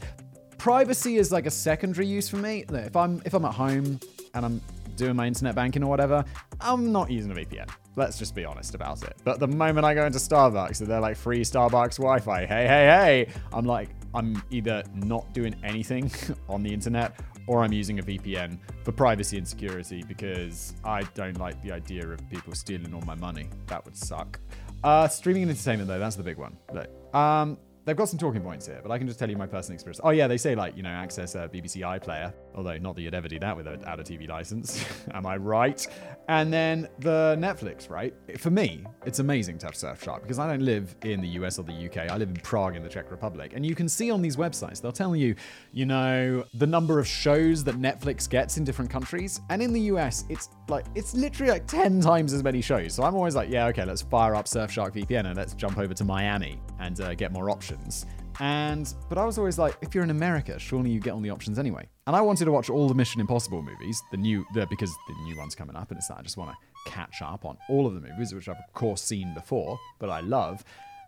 Privacy 0.57 1.17
is 1.17 1.31
like 1.31 1.45
a 1.45 1.51
secondary 1.51 2.07
use 2.07 2.27
for 2.27 2.37
me. 2.37 2.65
If 2.69 2.95
I'm 2.95 3.21
if 3.25 3.33
I'm 3.33 3.45
at 3.45 3.53
home 3.53 3.99
and 4.33 4.45
I'm 4.45 4.61
doing 4.97 5.15
my 5.15 5.25
internet 5.25 5.55
banking 5.55 5.83
or 5.83 5.87
whatever, 5.87 6.23
I'm 6.59 6.91
not 6.91 7.09
using 7.09 7.31
a 7.31 7.35
VPN. 7.35 7.69
Let's 7.95 8.19
just 8.19 8.35
be 8.35 8.45
honest 8.45 8.75
about 8.75 9.01
it. 9.03 9.15
But 9.23 9.39
the 9.39 9.47
moment 9.47 9.85
I 9.85 9.93
go 9.93 10.05
into 10.05 10.19
Starbucks 10.19 10.81
and 10.81 10.89
they're 10.89 10.99
like 10.99 11.17
free 11.17 11.41
Starbucks 11.41 11.97
Wi-Fi, 11.97 12.41
hey, 12.41 12.67
hey, 12.67 13.25
hey, 13.27 13.27
I'm 13.53 13.65
like, 13.65 13.89
I'm 14.13 14.41
either 14.49 14.83
not 14.93 15.33
doing 15.33 15.55
anything 15.63 16.11
on 16.49 16.63
the 16.63 16.73
internet 16.73 17.19
or 17.47 17.63
I'm 17.63 17.73
using 17.73 17.99
a 17.99 18.03
VPN 18.03 18.59
for 18.83 18.91
privacy 18.91 19.37
and 19.37 19.47
security 19.47 20.03
because 20.07 20.75
I 20.83 21.03
don't 21.15 21.39
like 21.39 21.61
the 21.63 21.71
idea 21.71 22.07
of 22.07 22.27
people 22.29 22.53
stealing 22.53 22.93
all 22.93 23.01
my 23.01 23.15
money. 23.15 23.49
That 23.67 23.83
would 23.85 23.97
suck. 23.97 24.39
Uh, 24.83 25.07
streaming 25.07 25.43
and 25.43 25.51
entertainment, 25.51 25.87
though, 25.87 25.99
that's 25.99 26.15
the 26.15 26.23
big 26.23 26.37
one. 26.37 26.57
Look, 26.73 26.89
um, 27.15 27.57
They've 27.89 27.97
got 27.97 28.07
some 28.07 28.19
talking 28.19 28.41
points 28.41 28.67
here, 28.67 28.81
but 28.83 28.91
I 28.91 28.99
can 28.99 29.07
just 29.07 29.17
tell 29.17 29.27
you 29.27 29.35
my 29.35 29.47
personal 29.47 29.73
experience. 29.73 29.99
Oh 30.03 30.11
yeah, 30.11 30.27
they 30.27 30.37
say 30.37 30.53
like 30.53 30.77
you 30.77 30.83
know 30.83 30.89
access 30.89 31.33
a 31.33 31.49
BBC 31.51 31.77
iPlayer, 31.81 32.31
although 32.59 32.77
not 32.77 32.95
that 32.95 33.01
you'd 33.01 33.15
ever 33.15 33.29
do 33.29 33.39
that 33.39 33.55
without 33.55 33.99
a 33.99 34.03
TV 34.03 34.27
license. 34.27 34.85
Am 35.13 35.25
I 35.25 35.37
right? 35.37 35.87
And 36.27 36.53
then 36.53 36.89
the 36.99 37.37
Netflix, 37.39 37.89
right? 37.89 38.13
For 38.37 38.51
me, 38.51 38.83
it's 39.05 39.19
amazing 39.19 39.57
to 39.59 39.67
have 39.67 39.75
Surfshark 39.75 40.21
because 40.21 40.37
I 40.37 40.47
don't 40.47 40.61
live 40.61 40.93
in 41.03 41.21
the 41.21 41.29
US 41.39 41.57
or 41.57 41.63
the 41.63 41.85
UK. 41.85 42.11
I 42.11 42.17
live 42.17 42.29
in 42.29 42.35
Prague 42.35 42.75
in 42.75 42.83
the 42.83 42.89
Czech 42.89 43.09
Republic, 43.09 43.53
and 43.55 43.65
you 43.65 43.75
can 43.75 43.87
see 43.87 44.11
on 44.11 44.21
these 44.21 44.35
websites 44.35 44.81
they'll 44.81 44.91
tell 44.91 45.15
you, 45.15 45.35
you 45.71 45.85
know, 45.85 46.43
the 46.55 46.67
number 46.67 46.99
of 46.99 47.07
shows 47.07 47.63
that 47.63 47.75
Netflix 47.75 48.29
gets 48.29 48.57
in 48.57 48.65
different 48.65 48.91
countries, 48.91 49.39
and 49.49 49.61
in 49.61 49.71
the 49.71 49.81
US 49.93 50.25
it's 50.29 50.49
like 50.67 50.85
it's 50.95 51.13
literally 51.13 51.51
like 51.51 51.65
ten 51.65 52.01
times 52.01 52.33
as 52.33 52.43
many 52.43 52.61
shows. 52.61 52.93
So 52.93 53.03
I'm 53.03 53.15
always 53.15 53.35
like, 53.35 53.49
yeah, 53.49 53.67
okay, 53.67 53.85
let's 53.85 54.01
fire 54.01 54.35
up 54.35 54.45
Surfshark 54.45 54.93
VPN 54.93 55.27
and 55.27 55.37
let's 55.37 55.53
jump 55.53 55.77
over 55.77 55.93
to 55.93 56.03
Miami 56.03 56.59
and 56.79 56.99
uh, 56.99 57.15
get 57.15 57.31
more 57.31 57.49
options. 57.49 58.05
And 58.39 58.93
but 59.09 59.17
I 59.17 59.25
was 59.25 59.37
always 59.37 59.57
like, 59.57 59.77
if 59.81 59.93
you're 59.93 60.03
in 60.03 60.09
America, 60.09 60.57
surely 60.59 60.89
you 60.89 60.99
get 60.99 61.13
all 61.13 61.19
the 61.19 61.29
options 61.29 61.59
anyway. 61.59 61.87
And 62.07 62.15
I 62.15 62.21
wanted 62.21 62.45
to 62.45 62.51
watch 62.51 62.69
all 62.69 62.87
the 62.87 62.95
Mission 62.95 63.19
Impossible 63.19 63.61
movies, 63.61 64.01
the 64.11 64.17
new, 64.17 64.45
the, 64.53 64.65
because 64.67 64.91
the 65.07 65.13
new 65.23 65.37
one's 65.37 65.55
coming 65.55 65.75
up, 65.75 65.91
and 65.91 65.97
it's 65.97 66.07
that 66.07 66.17
I 66.19 66.21
just 66.21 66.37
want 66.37 66.51
to 66.51 66.91
catch 66.91 67.21
up 67.21 67.45
on 67.45 67.57
all 67.69 67.85
of 67.85 67.93
the 67.93 68.01
movies, 68.01 68.33
which 68.33 68.47
I've 68.47 68.57
of 68.57 68.73
course 68.73 69.01
seen 69.01 69.33
before, 69.33 69.77
but 69.99 70.09
I 70.09 70.21
love. 70.21 70.63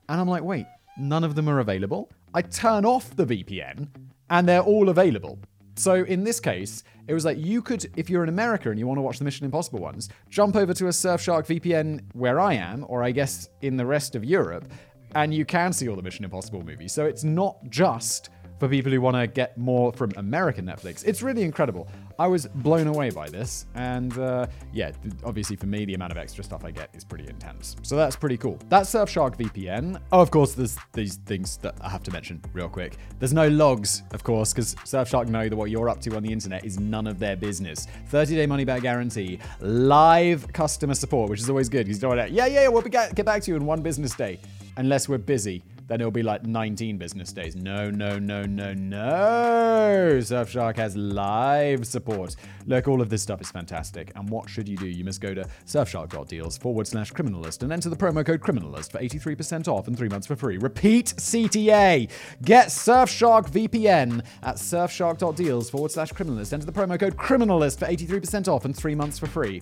And 0.10 0.20
I'm 0.20 0.28
like, 0.28 0.44
wait, 0.44 0.66
none 0.98 1.24
of 1.24 1.36
them 1.36 1.48
are 1.48 1.60
available. 1.60 2.12
I 2.34 2.42
turn 2.42 2.86
off 2.86 3.16
the 3.16 3.26
VPN, 3.26 3.88
and 4.30 4.48
they're 4.48 4.62
all 4.62 4.90
available. 4.90 5.40
So 5.76 6.04
in 6.04 6.24
this 6.24 6.40
case, 6.40 6.84
it 7.08 7.14
was 7.14 7.26
like 7.26 7.38
you 7.38 7.62
could, 7.62 7.90
if 7.96 8.10
you're 8.10 8.24
in 8.24 8.30
America 8.30 8.70
and 8.70 8.78
you 8.78 8.86
want 8.86 8.98
to 8.98 9.02
watch 9.02 9.18
the 9.18 9.24
Mission 9.24 9.46
Impossible 9.46 9.80
ones, 9.80 10.10
jump 10.30 10.56
over 10.56 10.74
to 10.74 10.88
a 10.88 10.90
Surfshark 10.90 11.48
VPN 11.48 12.02
where 12.14 12.40
I 12.40 12.54
am, 12.54 12.86
or 12.88 13.04
I 13.04 13.12
guess 13.12 13.50
in 13.62 13.78
the 13.78 13.86
rest 13.86 14.16
of 14.16 14.26
Europe, 14.26 14.72
and 15.16 15.34
you 15.34 15.46
can 15.46 15.74
see 15.74 15.88
all 15.88 15.96
the 15.96 16.02
Mission 16.02 16.26
Impossible 16.26 16.64
movies. 16.64 16.92
So 16.94 17.06
it's 17.06 17.24
not 17.24 17.58
just 17.70 18.30
for 18.62 18.68
people 18.68 18.92
who 18.92 19.02
want 19.02 19.16
to 19.16 19.26
get 19.26 19.58
more 19.58 19.92
from 19.92 20.12
American 20.18 20.64
Netflix. 20.64 21.04
It's 21.04 21.24
really 21.24 21.42
incredible. 21.42 21.88
I 22.20 22.28
was 22.28 22.46
blown 22.46 22.86
away 22.86 23.10
by 23.10 23.28
this, 23.28 23.66
and 23.74 24.16
uh, 24.20 24.46
yeah, 24.72 24.92
obviously 25.24 25.56
for 25.56 25.66
me, 25.66 25.84
the 25.84 25.96
amount 25.96 26.12
of 26.12 26.20
extra 26.20 26.44
stuff 26.44 26.64
I 26.64 26.70
get 26.70 26.92
is 26.94 27.04
pretty 27.04 27.28
intense. 27.28 27.76
So 27.82 27.96
that's 27.96 28.16
pretty 28.16 28.38
cool. 28.38 28.60
That's 28.70 28.94
Surfshark 28.94 29.36
VPN. 29.36 30.00
Oh, 30.12 30.22
of 30.22 30.30
course, 30.30 30.54
there's 30.54 30.78
these 30.94 31.16
things 31.16 31.58
that 31.58 31.74
I 31.82 31.90
have 31.90 32.04
to 32.04 32.12
mention 32.12 32.40
real 32.54 32.70
quick. 32.70 32.98
There's 33.18 33.34
no 33.34 33.48
logs, 33.48 34.04
of 34.14 34.24
course, 34.24 34.54
because 34.54 34.76
Surfshark 34.76 35.28
know 35.28 35.50
that 35.50 35.56
what 35.56 35.72
you're 35.72 35.90
up 35.90 36.00
to 36.02 36.16
on 36.16 36.22
the 36.22 36.32
internet 36.32 36.64
is 36.64 36.80
none 36.80 37.08
of 37.08 37.18
their 37.18 37.36
business. 37.36 37.88
30 38.10 38.36
day 38.36 38.46
money 38.46 38.64
back 38.64 38.84
guarantee, 38.84 39.40
live 39.60 40.54
customer 40.54 40.94
support, 40.94 41.32
which 41.32 41.40
is 41.40 41.50
always 41.50 41.68
good. 41.68 41.88
He's 41.88 41.98
doing 41.98 42.20
it. 42.20 42.30
Yeah, 42.30 42.46
yeah, 42.46 42.68
we'll 42.68 42.84
get, 42.84 43.16
get 43.16 43.26
back 43.26 43.42
to 43.42 43.50
you 43.50 43.58
in 43.58 43.66
one 43.66 43.82
business 43.82 44.14
day 44.14 44.40
unless 44.78 45.10
we're 45.10 45.18
busy. 45.18 45.64
Then 45.92 46.00
it'll 46.00 46.10
be 46.10 46.24
like 46.24 46.46
19 46.46 46.98
business 46.98 47.34
days. 47.34 47.54
No, 47.54 47.90
no, 47.92 48.18
no, 48.18 48.44
no, 48.44 48.74
no. 48.74 50.20
Surfshark 50.22 50.78
has 50.78 50.96
live 50.96 51.86
support. 51.86 52.38
Look, 52.66 52.88
all 52.88 53.02
of 53.02 53.10
this 53.10 53.22
stuff 53.22 53.42
is 53.42 53.52
fantastic. 53.52 54.10
And 54.16 54.30
what 54.30 54.50
should 54.50 54.70
you 54.70 54.78
do? 54.78 54.88
You 54.88 55.04
must 55.04 55.20
go 55.20 55.34
to 55.34 55.46
surfshark.deals 55.66 56.58
forward 56.60 56.88
slash 56.88 57.12
criminalist 57.12 57.62
and 57.64 57.74
enter 57.74 57.90
the 57.90 57.98
promo 57.98 58.26
code 58.26 58.40
criminalist 58.40 58.90
for 58.90 59.00
83% 59.00 59.68
off 59.68 59.90
and 59.90 59.98
three 59.98 60.08
months 60.08 60.28
for 60.28 60.38
free. 60.38 60.58
Repeat 60.58 61.08
CTA. 61.18 62.10
Get 62.42 62.68
Surfshark 62.68 63.52
VPN 63.52 64.26
at 64.44 64.56
surfshark.deals 64.56 65.70
forward 65.70 65.92
slash 65.92 66.14
criminalist. 66.14 66.54
Enter 66.54 66.66
the 66.66 66.72
promo 66.72 66.98
code 66.98 67.18
criminalist 67.18 67.80
for 67.80 67.86
83% 67.86 68.48
off 68.48 68.64
and 68.64 68.74
three 68.74 68.96
months 68.96 69.20
for 69.20 69.28
free. 69.28 69.62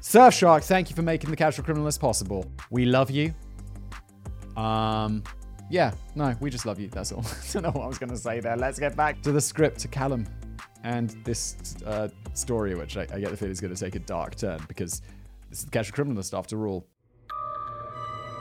Surfshark, 0.00 0.64
thank 0.64 0.90
you 0.90 0.96
for 0.96 1.02
making 1.02 1.30
the 1.30 1.36
Casual 1.36 1.64
Criminalist 1.64 2.00
possible. 2.00 2.50
We 2.70 2.86
love 2.86 3.08
you. 3.08 3.34
Um, 4.56 5.22
yeah, 5.68 5.92
no, 6.14 6.34
we 6.40 6.50
just 6.50 6.66
love 6.66 6.78
you. 6.78 6.88
That's 6.88 7.12
all. 7.12 7.24
I 7.26 7.52
don't 7.52 7.62
know 7.62 7.70
what 7.70 7.84
I 7.84 7.88
was 7.88 7.98
going 7.98 8.10
to 8.10 8.16
say 8.16 8.40
there. 8.40 8.56
Let's 8.56 8.78
get 8.78 8.96
back 8.96 9.22
to 9.22 9.32
the 9.32 9.40
script, 9.40 9.80
to 9.80 9.88
Callum, 9.88 10.26
and 10.84 11.10
this 11.24 11.76
uh, 11.84 12.08
story, 12.34 12.74
which 12.74 12.96
I, 12.96 13.02
I 13.12 13.20
get 13.20 13.30
the 13.30 13.36
feeling 13.36 13.52
is 13.52 13.60
going 13.60 13.74
to 13.74 13.80
take 13.80 13.96
a 13.96 14.00
dark 14.00 14.36
turn 14.36 14.60
because 14.68 15.02
this 15.50 15.60
is 15.60 15.64
the 15.64 15.70
Casual 15.70 15.96
Criminalist 15.96 16.36
after 16.36 16.66
all. 16.66 16.86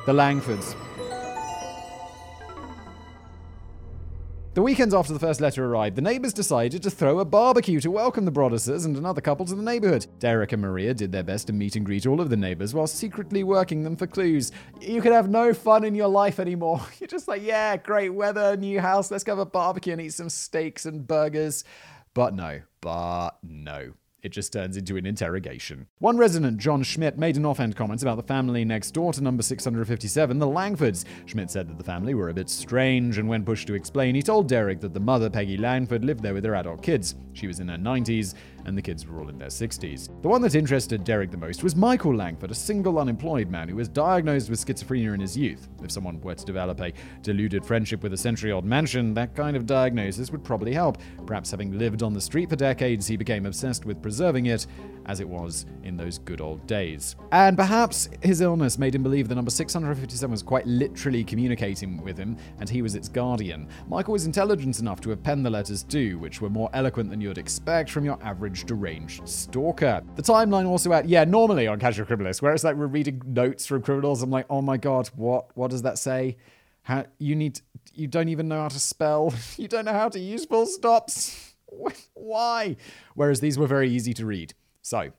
The 0.06 0.13
Langfords. 0.13 0.75
The 4.56 4.62
weekends 4.62 4.94
after 4.94 5.12
the 5.12 5.20
first 5.20 5.41
letter 5.41 5.65
arrived, 5.65 5.98
the 5.98 6.02
neighbours 6.02 6.32
decided 6.32 6.82
to 6.84 6.89
throw 6.89 7.20
a 7.20 7.26
barbecue 7.26 7.82
to 7.82 7.91
welcome 7.91 8.24
the 8.24 8.32
Broaddus's 8.32 8.86
and 8.86 8.96
another 8.96 9.20
couple 9.20 9.46
to 9.48 9.54
the 9.54 9.62
neighbourhood. 9.62 10.08
Derek 10.20 10.54
and 10.54 10.62
Maria 10.62 10.94
did 10.94 11.12
their 11.12 11.24
best 11.24 11.48
to 11.48 11.54
meet 11.54 11.76
and 11.76 11.86
greet 11.86 12.08
all 12.08 12.22
of 12.22 12.30
the 12.30 12.38
neighbours 12.38 12.74
while 12.74 12.88
secretly 12.88 13.44
working 13.44 13.84
them 13.84 13.98
for 13.98 14.08
clues. 14.08 14.54
You 14.80 15.02
could 15.02 15.12
have 15.12 15.28
no 15.28 15.54
fun 15.54 15.84
in 15.84 15.94
your 15.94 16.08
life 16.08 16.39
anymore. 16.39 16.82
You're 17.02 17.10
just 17.10 17.28
like, 17.28 17.44
yeah, 17.44 17.76
great 17.76 18.13
weather, 18.13 18.56
new 18.56 18.80
house, 18.80 19.12
let's 19.12 19.26
go 19.26 19.34
have 19.34 19.39
a 19.39 19.46
barbecue 19.46 19.91
and 19.91 20.02
eat 20.02 20.13
some 20.13 20.30
steaks 20.30 20.86
and 20.86 21.06
burgers. 21.06 21.65
But 22.13 22.34
no, 22.34 22.62
but 22.80 23.32
no. 23.44 23.91
It 24.26 24.32
just 24.32 24.52
turns 24.52 24.76
into 24.76 24.98
an 24.98 25.06
interrogation. 25.06 25.86
One 26.00 26.18
resident, 26.18 26.58
John 26.58 26.82
Schmidt, 26.82 27.16
made 27.16 27.38
an 27.38 27.46
offhand 27.46 27.76
comment 27.76 28.02
about 28.02 28.18
the 28.18 28.24
family 28.24 28.66
next 28.66 28.90
door 28.90 29.14
to 29.14 29.22
number 29.22 29.44
657, 29.44 30.40
the 30.40 30.48
Langfords. 30.48 31.06
Schmidt 31.28 31.52
said 31.52 31.70
that 31.70 31.78
the 31.78 31.84
family 31.84 32.16
were 32.16 32.30
a 32.30 32.34
bit 32.34 32.50
strange, 32.50 33.20
and 33.20 33.30
when 33.30 33.46
pushed 33.46 33.68
to 33.68 33.76
explain, 33.76 34.16
he 34.16 34.24
told 34.24 34.48
Derek 34.48 34.80
that 34.80 34.96
the 34.96 35.00
mother, 35.00 35.30
Peggy 35.30 35.58
Langford, 35.58 36.04
lived 36.04 36.24
there 36.24 36.34
with 36.34 36.44
her 36.44 36.56
adult 36.56 36.82
kids. 36.82 37.14
She 37.34 37.46
was 37.46 37.60
in 37.60 37.68
her 37.68 37.78
90s, 37.78 38.34
and 38.66 38.76
the 38.76 38.82
kids 38.82 39.06
were 39.06 39.20
all 39.20 39.30
in 39.30 39.38
their 39.38 39.50
60s. 39.50 40.10
The 40.24 40.28
one 40.28 40.42
that 40.42 40.56
interested 40.56 41.04
Derek 41.04 41.30
the 41.30 41.38
most 41.38 41.64
was 41.64 41.76
Michael 41.76 42.16
Langford, 42.16 42.50
a 42.50 42.56
single 42.56 42.98
unemployed 42.98 43.50
man 43.50 43.70
who 43.70 43.76
was 43.76 43.88
diagnosed 43.88 44.50
with 44.50 44.66
schizophrenia 44.66 45.14
in 45.14 45.20
his 45.20 45.38
youth. 45.38 45.68
If 45.84 45.92
someone 45.92 46.20
were 46.22 46.34
to 46.34 46.46
develop 46.46 46.82
a 46.82 46.94
deluded 47.22 47.64
friendship 47.64 48.02
with 48.02 48.14
a 48.14 48.18
century 48.18 48.52
old 48.52 48.66
mansion, 48.66 49.14
that 49.14 49.36
kind 49.36 49.56
of 49.56 49.68
diagnosis 49.68 50.32
would 50.32 50.44
probably 50.44 50.74
help. 50.74 50.98
Perhaps 51.28 51.52
having 51.52 51.78
lived 51.78 52.02
on 52.02 52.14
the 52.14 52.22
street 52.22 52.50
for 52.50 52.56
decades, 52.56 53.06
he 53.06 53.18
became 53.18 53.46
obsessed 53.46 53.86
with 53.86 54.02
preserving 54.15 54.45
it 54.45 54.65
as 55.08 55.19
it 55.19 55.28
was 55.28 55.65
in 55.84 55.97
those 55.97 56.19
good 56.19 56.39
old 56.39 56.65
days. 56.65 57.17
And 57.34 57.58
perhaps 57.58 58.08
his 58.21 58.39
illness 58.39 58.80
made 58.80 58.95
him 58.95 59.04
believe 59.04 59.28
the 59.28 59.36
number 59.36 59.51
657 59.51 60.32
was 60.32 60.41
quite 60.41 60.65
literally 60.65 61.21
communicating 61.21 62.01
with 62.01 62.17
him, 62.17 62.38
and 62.62 62.69
he 62.69 62.82
was 62.82 62.95
its 62.95 63.10
guardian. 63.10 63.67
Michael 63.89 64.13
was 64.13 64.25
intelligent 64.25 64.80
enough 64.80 65.01
to 65.01 65.10
have 65.10 65.21
penned 65.21 65.45
the 65.45 65.49
letters 65.49 65.84
too, 65.84 66.17
which 66.19 66.39
were 66.39 66.49
more 66.49 66.69
eloquent 66.71 67.10
than 67.10 67.19
you'd 67.19 67.38
expect 67.38 67.89
from 67.89 68.06
your 68.06 68.17
average 68.23 68.63
deranged 68.63 69.28
stalker. 69.28 70.01
The 70.15 70.23
timeline 70.23 70.65
also 70.65 70.93
had, 70.93 71.10
yeah, 71.10 71.25
normally 71.25 71.67
on 71.67 71.78
Casual 71.78 72.06
Criminalist, 72.06 72.41
where 72.41 72.54
it's 72.54 72.63
like 72.63 72.78
we're 72.78 72.88
reading 72.88 73.21
notes 73.25 73.65
from 73.65 73.82
criminals, 73.82 74.23
I'm 74.23 74.32
like, 74.32 74.45
oh 74.49 74.62
my 74.62 74.78
god, 74.78 75.10
what 75.17 75.56
what 75.58 75.71
does 75.71 75.82
that 75.82 75.97
say? 75.97 76.38
How 76.84 77.06
you 77.19 77.36
need 77.36 77.60
you 77.93 78.08
don't 78.08 78.30
even 78.30 78.47
know 78.47 78.62
how 78.62 78.69
to 78.69 78.80
spell. 78.80 79.34
You 79.58 79.67
don't 79.67 79.86
know 79.86 79.93
how 79.93 80.08
to 80.08 80.19
use 80.19 80.45
full 80.45 80.65
stops. 80.65 81.45
Why? 82.14 82.76
Whereas 83.14 83.40
these 83.40 83.58
were 83.58 83.68
very 83.68 83.90
easy 83.90 84.14
to 84.16 84.26
read. 84.26 84.54
So, 84.82 85.12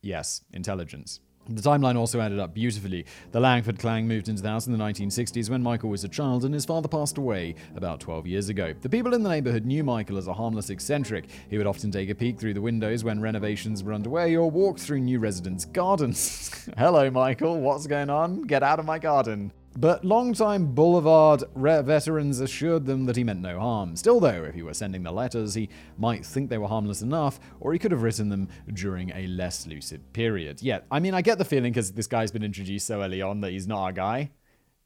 yes, 0.00 0.44
intelligence. 0.52 1.20
The 1.48 1.60
timeline 1.60 1.96
also 1.96 2.20
ended 2.20 2.38
up 2.38 2.54
beautifully. 2.54 3.04
The 3.32 3.40
Langford 3.40 3.78
clan 3.80 4.06
moved 4.06 4.28
into 4.28 4.42
the 4.42 4.48
house 4.48 4.68
in 4.68 4.72
the 4.72 4.78
1960s 4.78 5.50
when 5.50 5.60
Michael 5.60 5.90
was 5.90 6.04
a 6.04 6.08
child 6.08 6.44
and 6.44 6.54
his 6.54 6.64
father 6.64 6.86
passed 6.86 7.18
away 7.18 7.56
about 7.74 7.98
12 7.98 8.28
years 8.28 8.48
ago. 8.48 8.72
The 8.80 8.88
people 8.88 9.12
in 9.12 9.24
the 9.24 9.28
neighborhood 9.28 9.66
knew 9.66 9.82
Michael 9.82 10.18
as 10.18 10.28
a 10.28 10.34
harmless 10.34 10.70
eccentric. 10.70 11.24
He 11.50 11.58
would 11.58 11.66
often 11.66 11.90
take 11.90 12.10
a 12.10 12.14
peek 12.14 12.38
through 12.38 12.54
the 12.54 12.60
windows 12.60 13.02
when 13.02 13.20
renovations 13.20 13.82
were 13.82 13.92
underway 13.92 14.36
or 14.36 14.50
walk 14.50 14.78
through 14.78 15.00
new 15.00 15.18
residents' 15.18 15.64
gardens. 15.64 16.68
Hello, 16.78 17.10
Michael, 17.10 17.60
what's 17.60 17.88
going 17.88 18.08
on? 18.08 18.42
Get 18.42 18.62
out 18.62 18.78
of 18.78 18.86
my 18.86 19.00
garden. 19.00 19.52
But 19.76 20.04
longtime 20.04 20.74
Boulevard 20.74 21.44
veterans 21.54 22.40
assured 22.40 22.84
them 22.84 23.06
that 23.06 23.16
he 23.16 23.24
meant 23.24 23.40
no 23.40 23.58
harm. 23.58 23.96
Still, 23.96 24.20
though, 24.20 24.44
if 24.44 24.54
he 24.54 24.62
were 24.62 24.74
sending 24.74 25.02
the 25.02 25.12
letters, 25.12 25.54
he 25.54 25.70
might 25.96 26.26
think 26.26 26.50
they 26.50 26.58
were 26.58 26.68
harmless 26.68 27.00
enough, 27.00 27.40
or 27.58 27.72
he 27.72 27.78
could 27.78 27.90
have 27.90 28.02
written 28.02 28.28
them 28.28 28.48
during 28.74 29.10
a 29.10 29.26
less 29.26 29.66
lucid 29.66 30.12
period. 30.12 30.60
Yet, 30.60 30.84
I 30.90 31.00
mean, 31.00 31.14
I 31.14 31.22
get 31.22 31.38
the 31.38 31.44
feeling 31.44 31.72
because 31.72 31.92
this 31.92 32.06
guy's 32.06 32.30
been 32.30 32.42
introduced 32.42 32.86
so 32.86 33.02
early 33.02 33.22
on 33.22 33.40
that 33.40 33.50
he's 33.50 33.66
not 33.66 33.80
our 33.80 33.92
guy. 33.92 34.30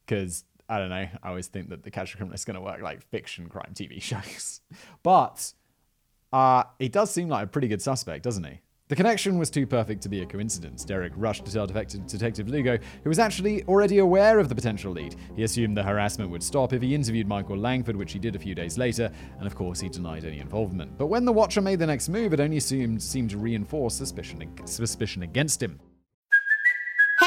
Because, 0.07 0.44
I 0.68 0.79
don't 0.79 0.90
know, 0.90 1.09
I 1.22 1.29
always 1.29 1.49
think 1.49 1.70
that 1.70 1.83
the 1.83 1.90
Casual 1.90 2.20
Criminalist 2.25 2.35
is 2.35 2.44
going 2.44 2.55
to 2.55 2.61
work 2.61 2.81
like 2.81 3.03
fiction 3.11 3.49
crime 3.49 3.72
TV 3.75 4.01
shows. 4.03 4.61
but 5.03 5.53
uh, 6.33 6.62
he 6.79 6.88
does 6.88 7.11
seem 7.11 7.29
like 7.29 7.44
a 7.44 7.49
pretty 7.49 7.68
good 7.68 7.83
suspect, 7.83 8.22
doesn't 8.22 8.44
he? 8.44 8.61
The 8.88 8.94
connection 8.94 9.37
was 9.37 9.51
too 9.51 9.66
perfect 9.66 10.01
to 10.03 10.09
be 10.09 10.22
a 10.22 10.27
coincidence. 10.27 10.85
Derek 10.85 11.12
rushed 11.16 11.44
to 11.44 11.53
tell 11.53 11.66
Detective 11.66 12.49
Lugo, 12.49 12.79
who 13.03 13.11
was 13.11 13.18
actually 13.18 13.64
already 13.64 13.99
aware 13.99 14.38
of 14.38 14.49
the 14.49 14.55
potential 14.55 14.92
lead. 14.92 15.16
He 15.35 15.42
assumed 15.42 15.77
the 15.77 15.83
harassment 15.83 16.31
would 16.31 16.42
stop 16.42 16.72
if 16.72 16.83
he 16.83 16.94
interviewed 16.94 17.27
Michael 17.27 17.57
Langford, 17.57 17.96
which 17.96 18.12
he 18.12 18.20
did 18.20 18.37
a 18.37 18.38
few 18.38 18.55
days 18.55 18.79
later, 18.79 19.11
and 19.38 19.46
of 19.49 19.57
course 19.57 19.81
he 19.81 19.88
denied 19.88 20.25
any 20.25 20.38
involvement. 20.38 20.96
But 20.96 21.09
when 21.09 21.25
the 21.25 21.33
Watcher 21.33 21.61
made 21.61 21.81
the 21.81 21.87
next 21.87 22.09
move, 22.09 22.33
it 22.33 22.38
only 22.38 22.61
seemed, 22.61 23.03
seemed 23.03 23.31
to 23.31 23.38
reinforce 23.38 23.96
suspicion, 23.96 24.49
suspicion 24.66 25.25
against 25.25 25.61
him. 25.61 25.81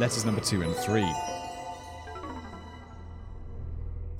Letters 0.00 0.24
number 0.24 0.40
two 0.40 0.62
and 0.62 0.74
three. 0.76 1.12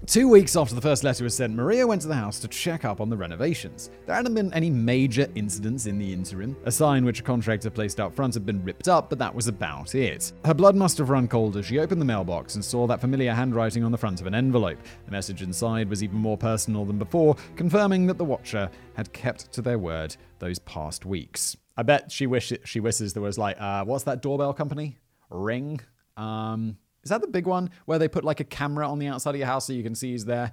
Two 0.04 0.28
weeks 0.28 0.54
after 0.54 0.74
the 0.74 0.80
first 0.82 1.04
letter 1.04 1.24
was 1.24 1.34
sent, 1.34 1.54
Maria 1.54 1.86
went 1.86 2.02
to 2.02 2.08
the 2.08 2.14
house 2.14 2.38
to 2.40 2.48
check 2.48 2.84
up 2.84 3.00
on 3.00 3.08
the 3.08 3.16
renovations. 3.16 3.90
There 4.04 4.14
hadn't 4.14 4.34
been 4.34 4.52
any 4.52 4.68
major 4.68 5.26
incidents 5.36 5.86
in 5.86 5.98
the 5.98 6.12
interim. 6.12 6.54
A 6.66 6.70
sign 6.70 7.06
which 7.06 7.20
a 7.20 7.22
contractor 7.22 7.70
placed 7.70 7.98
out 7.98 8.14
front 8.14 8.34
had 8.34 8.44
been 8.44 8.62
ripped 8.62 8.88
up, 8.88 9.08
but 9.08 9.18
that 9.20 9.34
was 9.34 9.48
about 9.48 9.94
it. 9.94 10.34
Her 10.44 10.52
blood 10.52 10.76
must 10.76 10.98
have 10.98 11.08
run 11.08 11.26
cold 11.26 11.56
as 11.56 11.64
she 11.64 11.78
opened 11.78 12.02
the 12.02 12.04
mailbox 12.04 12.56
and 12.56 12.64
saw 12.64 12.86
that 12.86 13.00
familiar 13.00 13.32
handwriting 13.32 13.82
on 13.82 13.90
the 13.90 13.96
front 13.96 14.20
of 14.20 14.26
an 14.26 14.34
envelope. 14.34 14.80
The 15.06 15.12
message 15.12 15.40
inside 15.40 15.88
was 15.88 16.02
even 16.04 16.18
more 16.18 16.36
personal 16.36 16.84
than 16.84 16.98
before, 16.98 17.36
confirming 17.56 18.06
that 18.08 18.18
the 18.18 18.24
Watcher 18.26 18.68
had 18.96 19.14
kept 19.14 19.50
to 19.52 19.62
their 19.62 19.78
word 19.78 20.14
those 20.40 20.58
past 20.58 21.06
weeks. 21.06 21.56
I 21.78 21.84
bet 21.84 22.12
she 22.12 22.28
she 22.66 22.80
wishes 22.80 23.14
there 23.14 23.22
was 23.22 23.38
like, 23.38 23.58
uh, 23.58 23.84
what's 23.86 24.04
that 24.04 24.20
doorbell 24.20 24.52
company? 24.52 24.98
Ring. 25.30 25.80
Um, 26.16 26.76
is 27.02 27.10
that 27.10 27.20
the 27.22 27.28
big 27.28 27.46
one 27.46 27.70
where 27.86 27.98
they 27.98 28.08
put 28.08 28.24
like 28.24 28.40
a 28.40 28.44
camera 28.44 28.88
on 28.88 28.98
the 28.98 29.06
outside 29.06 29.30
of 29.30 29.38
your 29.38 29.46
house 29.46 29.66
so 29.66 29.72
you 29.72 29.82
can 29.82 29.94
see 29.94 30.12
who's 30.12 30.24
there? 30.24 30.52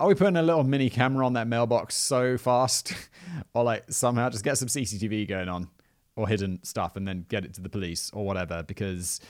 Are 0.00 0.08
we 0.08 0.14
putting 0.14 0.36
a 0.36 0.42
little 0.42 0.64
mini 0.64 0.90
camera 0.90 1.24
on 1.26 1.34
that 1.34 1.46
mailbox 1.46 1.94
so 1.94 2.38
fast? 2.38 2.94
or 3.54 3.62
like 3.62 3.84
somehow 3.88 4.30
just 4.30 4.44
get 4.44 4.58
some 4.58 4.68
CCTV 4.68 5.28
going 5.28 5.48
on 5.48 5.68
or 6.16 6.28
hidden 6.28 6.62
stuff 6.62 6.96
and 6.96 7.06
then 7.06 7.26
get 7.28 7.44
it 7.44 7.54
to 7.54 7.60
the 7.60 7.68
police 7.68 8.10
or 8.12 8.24
whatever 8.24 8.62
because 8.62 9.20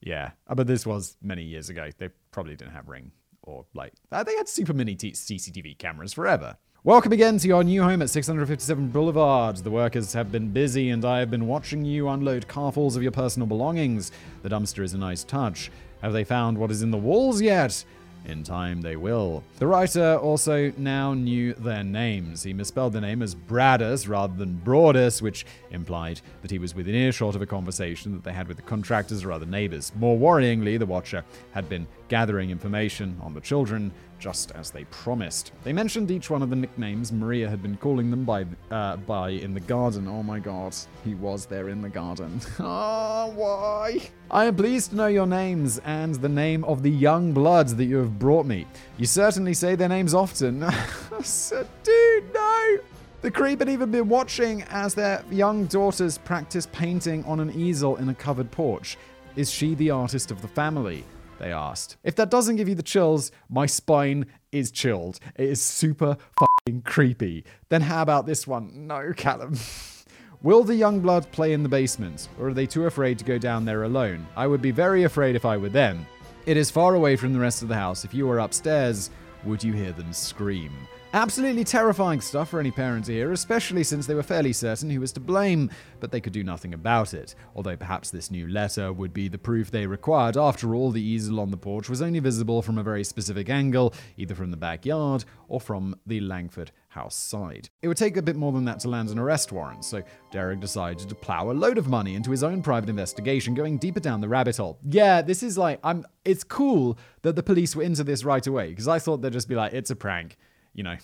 yeah. 0.00 0.30
Uh, 0.46 0.54
but 0.54 0.66
this 0.66 0.86
was 0.86 1.16
many 1.22 1.42
years 1.42 1.68
ago. 1.68 1.90
They 1.98 2.10
probably 2.30 2.54
didn't 2.56 2.72
have 2.72 2.88
Ring 2.88 3.10
or 3.42 3.64
like 3.74 3.92
uh, 4.12 4.22
they 4.22 4.36
had 4.36 4.48
super 4.48 4.72
mini 4.72 4.94
t- 4.94 5.12
CCTV 5.12 5.78
cameras 5.78 6.12
forever. 6.12 6.56
Welcome 6.86 7.10
again 7.10 7.36
to 7.38 7.48
your 7.48 7.64
new 7.64 7.82
home 7.82 8.00
at 8.00 8.10
657 8.10 8.90
Boulevard. 8.90 9.56
The 9.56 9.72
workers 9.72 10.12
have 10.12 10.30
been 10.30 10.50
busy, 10.50 10.90
and 10.90 11.04
I 11.04 11.18
have 11.18 11.32
been 11.32 11.48
watching 11.48 11.84
you 11.84 12.08
unload 12.08 12.46
carfuls 12.46 12.94
of 12.94 13.02
your 13.02 13.10
personal 13.10 13.48
belongings. 13.48 14.12
The 14.42 14.50
dumpster 14.50 14.84
is 14.84 14.94
a 14.94 14.98
nice 14.98 15.24
touch. 15.24 15.72
Have 16.00 16.12
they 16.12 16.22
found 16.22 16.56
what 16.56 16.70
is 16.70 16.82
in 16.82 16.92
the 16.92 16.96
walls 16.96 17.42
yet? 17.42 17.84
In 18.26 18.44
time, 18.44 18.82
they 18.82 18.94
will. 18.94 19.42
The 19.58 19.66
writer 19.66 20.16
also 20.18 20.72
now 20.76 21.12
knew 21.12 21.54
their 21.54 21.82
names. 21.82 22.44
He 22.44 22.52
misspelled 22.52 22.92
the 22.92 23.00
name 23.00 23.20
as 23.20 23.34
Bradus 23.34 24.08
rather 24.08 24.36
than 24.36 24.60
Broaddus, 24.64 25.20
which 25.20 25.44
implied 25.72 26.20
that 26.42 26.52
he 26.52 26.60
was 26.60 26.76
within 26.76 26.94
earshot 26.94 27.34
of 27.34 27.42
a 27.42 27.46
conversation 27.46 28.12
that 28.12 28.22
they 28.22 28.32
had 28.32 28.46
with 28.46 28.58
the 28.58 28.62
contractors 28.62 29.24
or 29.24 29.32
other 29.32 29.46
neighbors. 29.46 29.90
More 29.96 30.16
worryingly, 30.16 30.78
the 30.78 30.86
Watcher 30.86 31.24
had 31.50 31.68
been 31.68 31.88
gathering 32.08 32.50
information 32.50 33.16
on 33.22 33.34
the 33.34 33.40
children 33.40 33.90
just 34.18 34.50
as 34.52 34.70
they 34.70 34.84
promised. 34.84 35.52
They 35.64 35.72
mentioned 35.72 36.10
each 36.10 36.30
one 36.30 36.42
of 36.42 36.50
the 36.50 36.56
nicknames 36.56 37.12
Maria 37.12 37.48
had 37.48 37.62
been 37.62 37.76
calling 37.76 38.10
them 38.10 38.24
by 38.24 38.46
uh, 38.70 38.96
by 38.96 39.30
in 39.30 39.54
the 39.54 39.60
garden. 39.60 40.08
Oh 40.08 40.22
my 40.22 40.38
god, 40.38 40.74
he 41.04 41.14
was 41.14 41.46
there 41.46 41.68
in 41.68 41.82
the 41.82 41.88
garden. 41.88 42.40
Ah, 42.68 43.24
oh, 43.24 43.30
why? 43.30 44.00
I 44.30 44.46
am 44.46 44.56
pleased 44.56 44.90
to 44.90 44.96
know 44.96 45.06
your 45.06 45.26
names 45.26 45.78
and 45.84 46.14
the 46.16 46.28
name 46.28 46.64
of 46.64 46.82
the 46.82 46.90
young 46.90 47.32
bloods 47.32 47.74
that 47.76 47.84
you 47.84 47.96
have 47.98 48.18
brought 48.18 48.46
me. 48.46 48.66
You 48.98 49.06
certainly 49.06 49.54
say 49.54 49.76
their 49.76 49.88
names 49.88 50.14
often. 50.14 50.60
Dude, 51.84 52.34
no! 52.34 52.78
The 53.22 53.30
creep 53.30 53.60
had 53.60 53.68
even 53.68 53.90
been 53.90 54.08
watching 54.08 54.62
as 54.70 54.94
their 54.94 55.22
young 55.30 55.66
daughters 55.66 56.18
practice 56.18 56.66
painting 56.72 57.24
on 57.24 57.40
an 57.40 57.50
easel 57.52 57.96
in 57.96 58.08
a 58.08 58.14
covered 58.14 58.50
porch. 58.50 58.96
Is 59.36 59.50
she 59.50 59.74
the 59.74 59.90
artist 59.90 60.30
of 60.30 60.42
the 60.42 60.48
family? 60.48 61.04
They 61.38 61.52
asked. 61.52 61.96
If 62.04 62.16
that 62.16 62.30
doesn't 62.30 62.56
give 62.56 62.68
you 62.68 62.74
the 62.74 62.82
chills, 62.82 63.32
my 63.48 63.66
spine 63.66 64.26
is 64.52 64.70
chilled. 64.70 65.18
It 65.36 65.48
is 65.48 65.60
super 65.60 66.16
fucking 66.38 66.82
creepy. 66.82 67.44
Then 67.68 67.82
how 67.82 68.02
about 68.02 68.26
this 68.26 68.46
one? 68.46 68.86
No, 68.86 69.12
Callum. 69.16 69.56
Will 70.42 70.64
the 70.64 70.74
young 70.74 71.00
blood 71.00 71.30
play 71.32 71.52
in 71.52 71.62
the 71.62 71.68
basement, 71.68 72.28
or 72.38 72.48
are 72.48 72.54
they 72.54 72.66
too 72.66 72.86
afraid 72.86 73.18
to 73.18 73.24
go 73.24 73.38
down 73.38 73.64
there 73.64 73.84
alone? 73.84 74.26
I 74.36 74.46
would 74.46 74.62
be 74.62 74.70
very 74.70 75.04
afraid 75.04 75.34
if 75.34 75.44
I 75.44 75.56
were 75.56 75.70
them. 75.70 76.06
It 76.44 76.56
is 76.56 76.70
far 76.70 76.94
away 76.94 77.16
from 77.16 77.32
the 77.32 77.40
rest 77.40 77.62
of 77.62 77.68
the 77.68 77.74
house. 77.74 78.04
If 78.04 78.14
you 78.14 78.26
were 78.26 78.38
upstairs, 78.38 79.10
would 79.44 79.64
you 79.64 79.72
hear 79.72 79.92
them 79.92 80.12
scream? 80.12 80.72
Absolutely 81.16 81.64
terrifying 81.64 82.20
stuff 82.20 82.50
for 82.50 82.60
any 82.60 82.70
parent 82.70 83.06
hear, 83.06 83.32
especially 83.32 83.82
since 83.82 84.06
they 84.06 84.14
were 84.14 84.22
fairly 84.22 84.52
certain 84.52 84.90
who 84.90 85.00
was 85.00 85.12
to 85.12 85.18
blame, 85.18 85.70
but 85.98 86.12
they 86.12 86.20
could 86.20 86.34
do 86.34 86.44
nothing 86.44 86.74
about 86.74 87.14
it. 87.14 87.34
Although 87.54 87.78
perhaps 87.78 88.10
this 88.10 88.30
new 88.30 88.46
letter 88.46 88.92
would 88.92 89.14
be 89.14 89.26
the 89.26 89.38
proof 89.38 89.70
they 89.70 89.86
required. 89.86 90.36
After 90.36 90.74
all, 90.74 90.90
the 90.90 91.00
easel 91.00 91.40
on 91.40 91.50
the 91.50 91.56
porch 91.56 91.88
was 91.88 92.02
only 92.02 92.18
visible 92.18 92.60
from 92.60 92.76
a 92.76 92.82
very 92.82 93.02
specific 93.02 93.48
angle, 93.48 93.94
either 94.18 94.34
from 94.34 94.50
the 94.50 94.58
backyard 94.58 95.24
or 95.48 95.58
from 95.58 95.98
the 96.04 96.20
Langford 96.20 96.70
house 96.88 97.16
side. 97.16 97.70
It 97.80 97.88
would 97.88 97.96
take 97.96 98.18
a 98.18 98.22
bit 98.22 98.36
more 98.36 98.52
than 98.52 98.66
that 98.66 98.80
to 98.80 98.90
land 98.90 99.08
an 99.08 99.18
arrest 99.18 99.52
warrant, 99.52 99.86
so 99.86 100.02
Derek 100.30 100.60
decided 100.60 101.08
to 101.08 101.14
plow 101.14 101.50
a 101.50 101.52
load 101.52 101.78
of 101.78 101.88
money 101.88 102.14
into 102.14 102.30
his 102.30 102.44
own 102.44 102.60
private 102.60 102.90
investigation, 102.90 103.54
going 103.54 103.78
deeper 103.78 104.00
down 104.00 104.20
the 104.20 104.28
rabbit 104.28 104.58
hole. 104.58 104.78
Yeah, 104.86 105.22
this 105.22 105.42
is 105.42 105.56
like 105.56 105.80
I'm 105.82 106.04
it's 106.26 106.44
cool 106.44 106.98
that 107.22 107.36
the 107.36 107.42
police 107.42 107.74
were 107.74 107.84
into 107.84 108.04
this 108.04 108.22
right 108.22 108.46
away, 108.46 108.68
because 108.68 108.86
I 108.86 108.98
thought 108.98 109.22
they'd 109.22 109.32
just 109.32 109.48
be 109.48 109.54
like, 109.54 109.72
it's 109.72 109.90
a 109.90 109.96
prank 109.96 110.36
you 110.76 110.84
know, 110.84 110.96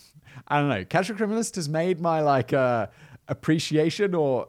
I 0.46 0.60
don't 0.60 0.68
know. 0.68 0.84
Casual 0.84 1.16
Criminalist 1.16 1.56
has 1.56 1.68
made 1.68 2.00
my 2.00 2.20
like 2.20 2.52
uh, 2.52 2.86
appreciation 3.26 4.14
or 4.14 4.48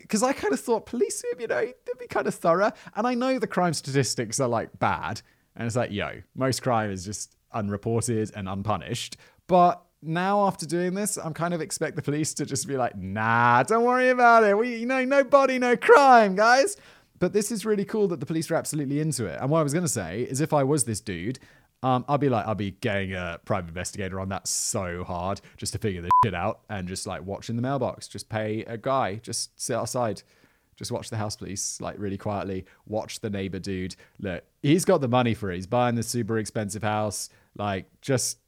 because 0.00 0.22
uh, 0.22 0.26
I 0.26 0.32
kind 0.32 0.52
of 0.52 0.60
thought 0.60 0.86
police, 0.86 1.22
you 1.38 1.46
know, 1.46 1.60
they'd 1.60 1.98
be 1.98 2.06
kind 2.06 2.26
of 2.26 2.34
thorough. 2.34 2.72
And 2.96 3.06
I 3.06 3.14
know 3.14 3.38
the 3.38 3.46
crime 3.46 3.72
statistics 3.74 4.40
are 4.40 4.48
like 4.48 4.78
bad. 4.78 5.22
And 5.56 5.66
it's 5.66 5.76
like, 5.76 5.92
yo, 5.92 6.22
most 6.34 6.62
crime 6.62 6.90
is 6.90 7.04
just 7.04 7.36
unreported 7.52 8.32
and 8.34 8.48
unpunished. 8.48 9.16
But 9.46 9.82
now 10.02 10.46
after 10.46 10.66
doing 10.66 10.94
this, 10.94 11.16
I'm 11.16 11.34
kind 11.34 11.54
of 11.54 11.60
expect 11.60 11.96
the 11.96 12.02
police 12.02 12.34
to 12.34 12.46
just 12.46 12.66
be 12.66 12.76
like, 12.76 12.96
nah, 12.96 13.62
don't 13.62 13.84
worry 13.84 14.08
about 14.08 14.42
it. 14.44 14.56
We, 14.56 14.76
you 14.76 14.86
know, 14.86 15.04
no 15.04 15.22
body, 15.22 15.58
no 15.58 15.76
crime, 15.76 16.34
guys. 16.34 16.76
But 17.20 17.32
this 17.32 17.52
is 17.52 17.64
really 17.64 17.84
cool 17.84 18.08
that 18.08 18.20
the 18.20 18.26
police 18.26 18.50
are 18.50 18.56
absolutely 18.56 19.00
into 19.00 19.26
it. 19.26 19.38
And 19.40 19.50
what 19.50 19.60
I 19.60 19.62
was 19.62 19.72
going 19.72 19.84
to 19.84 19.92
say 19.92 20.22
is 20.22 20.40
if 20.40 20.52
I 20.52 20.64
was 20.64 20.84
this 20.84 21.00
dude 21.00 21.38
um, 21.84 22.02
I'll 22.08 22.16
be 22.16 22.30
like, 22.30 22.46
I'll 22.46 22.54
be 22.54 22.70
getting 22.70 23.12
a 23.12 23.38
private 23.44 23.68
investigator 23.68 24.18
on 24.18 24.30
that 24.30 24.48
so 24.48 25.04
hard 25.04 25.42
just 25.58 25.74
to 25.74 25.78
figure 25.78 26.00
this 26.00 26.10
shit 26.24 26.34
out 26.34 26.60
and 26.70 26.88
just 26.88 27.06
like 27.06 27.22
watching 27.26 27.56
the 27.56 27.62
mailbox. 27.62 28.08
Just 28.08 28.30
pay 28.30 28.64
a 28.64 28.78
guy, 28.78 29.16
just 29.16 29.60
sit 29.60 29.76
outside, 29.76 30.22
just 30.76 30.90
watch 30.90 31.10
the 31.10 31.18
house 31.18 31.36
police, 31.36 31.82
like 31.82 31.96
really 31.98 32.16
quietly. 32.16 32.64
Watch 32.86 33.20
the 33.20 33.28
neighbor 33.28 33.58
dude. 33.58 33.96
Look, 34.18 34.44
he's 34.62 34.86
got 34.86 35.02
the 35.02 35.08
money 35.08 35.34
for 35.34 35.52
it. 35.52 35.56
He's 35.56 35.66
buying 35.66 35.94
the 35.94 36.02
super 36.02 36.38
expensive 36.38 36.82
house. 36.82 37.28
Like, 37.54 37.84
just, 38.00 38.38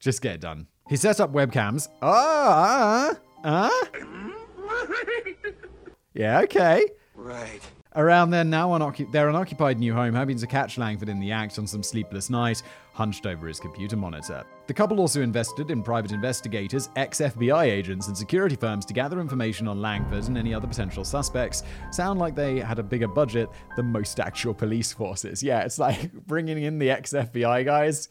just 0.00 0.22
get 0.22 0.36
it 0.36 0.40
done. 0.40 0.66
He 0.88 0.96
set 0.96 1.20
up 1.20 1.30
webcams. 1.30 1.88
Ah, 2.00 3.18
ah, 3.44 3.80
ah. 3.84 4.88
yeah, 6.14 6.40
okay. 6.40 6.86
Right. 7.14 7.60
Around 7.98 8.30
their 8.30 8.44
now 8.44 8.78
their 9.10 9.28
unoccupied 9.28 9.80
new 9.80 9.92
home, 9.92 10.14
hoping 10.14 10.38
to 10.38 10.46
catch 10.46 10.78
Langford 10.78 11.08
in 11.08 11.18
the 11.18 11.32
act 11.32 11.58
on 11.58 11.66
some 11.66 11.82
sleepless 11.82 12.30
night, 12.30 12.62
hunched 12.92 13.26
over 13.26 13.48
his 13.48 13.58
computer 13.58 13.96
monitor. 13.96 14.44
The 14.68 14.74
couple 14.74 15.00
also 15.00 15.20
invested 15.20 15.72
in 15.72 15.82
private 15.82 16.12
investigators, 16.12 16.90
ex 16.94 17.20
FBI 17.20 17.64
agents, 17.64 18.06
and 18.06 18.16
security 18.16 18.54
firms 18.54 18.84
to 18.84 18.94
gather 18.94 19.20
information 19.20 19.66
on 19.66 19.82
Langford 19.82 20.28
and 20.28 20.38
any 20.38 20.54
other 20.54 20.68
potential 20.68 21.04
suspects. 21.04 21.64
Sound 21.90 22.20
like 22.20 22.36
they 22.36 22.60
had 22.60 22.78
a 22.78 22.84
bigger 22.84 23.08
budget 23.08 23.48
than 23.74 23.86
most 23.86 24.20
actual 24.20 24.54
police 24.54 24.92
forces. 24.92 25.42
Yeah, 25.42 25.62
it's 25.62 25.80
like 25.80 26.12
bringing 26.28 26.62
in 26.62 26.78
the 26.78 26.90
ex 26.90 27.12
FBI 27.12 27.64
guys. 27.64 28.08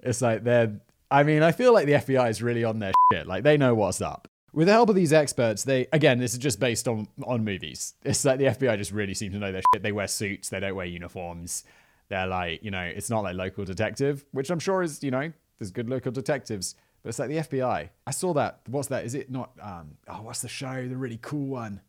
It's 0.00 0.22
like 0.22 0.44
they're. 0.44 0.80
I 1.10 1.24
mean, 1.24 1.42
I 1.42 1.52
feel 1.52 1.74
like 1.74 1.84
the 1.84 1.92
FBI 1.92 2.30
is 2.30 2.42
really 2.42 2.64
on 2.64 2.78
their 2.78 2.92
shit. 3.12 3.26
Like 3.26 3.44
they 3.44 3.58
know 3.58 3.74
what's 3.74 4.00
up. 4.00 4.28
With 4.56 4.68
the 4.68 4.72
help 4.72 4.88
of 4.88 4.94
these 4.94 5.12
experts, 5.12 5.64
they 5.64 5.86
again, 5.92 6.18
this 6.18 6.32
is 6.32 6.38
just 6.38 6.58
based 6.58 6.88
on 6.88 7.06
on 7.24 7.44
movies. 7.44 7.92
It's 8.02 8.24
like 8.24 8.38
the 8.38 8.46
FBI 8.46 8.78
just 8.78 8.90
really 8.90 9.12
seem 9.12 9.32
to 9.32 9.38
know 9.38 9.52
their 9.52 9.60
shit. 9.74 9.82
They 9.82 9.92
wear 9.92 10.08
suits, 10.08 10.48
they 10.48 10.58
don't 10.60 10.74
wear 10.74 10.86
uniforms. 10.86 11.64
They're 12.08 12.26
like, 12.26 12.64
you 12.64 12.70
know, 12.70 12.80
it's 12.80 13.10
not 13.10 13.22
like 13.22 13.36
local 13.36 13.66
detective, 13.66 14.24
which 14.32 14.48
I'm 14.48 14.58
sure 14.58 14.82
is, 14.82 15.04
you 15.04 15.10
know, 15.10 15.30
there's 15.58 15.70
good 15.70 15.90
local 15.90 16.10
detectives, 16.10 16.74
but 17.02 17.10
it's 17.10 17.18
like 17.18 17.28
the 17.28 17.36
FBI. 17.36 17.90
I 18.06 18.10
saw 18.10 18.32
that. 18.32 18.60
What's 18.66 18.88
that? 18.88 19.04
Is 19.04 19.14
it 19.14 19.30
not? 19.30 19.50
Um, 19.60 19.98
oh, 20.08 20.22
what's 20.22 20.40
the 20.40 20.48
show? 20.48 20.88
The 20.88 20.96
really 20.96 21.18
cool 21.20 21.48
one 21.48 21.82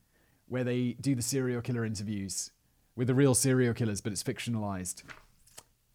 where 0.50 0.66
they 0.66 0.98
do 1.00 1.16
the 1.16 1.22
serial 1.22 1.62
killer 1.62 1.86
interviews 1.86 2.52
with 2.98 3.08
the 3.08 3.16
real 3.16 3.34
serial 3.34 3.76
killers, 3.76 4.02
but 4.02 4.12
it's 4.12 4.24
fictionalized. 4.24 5.04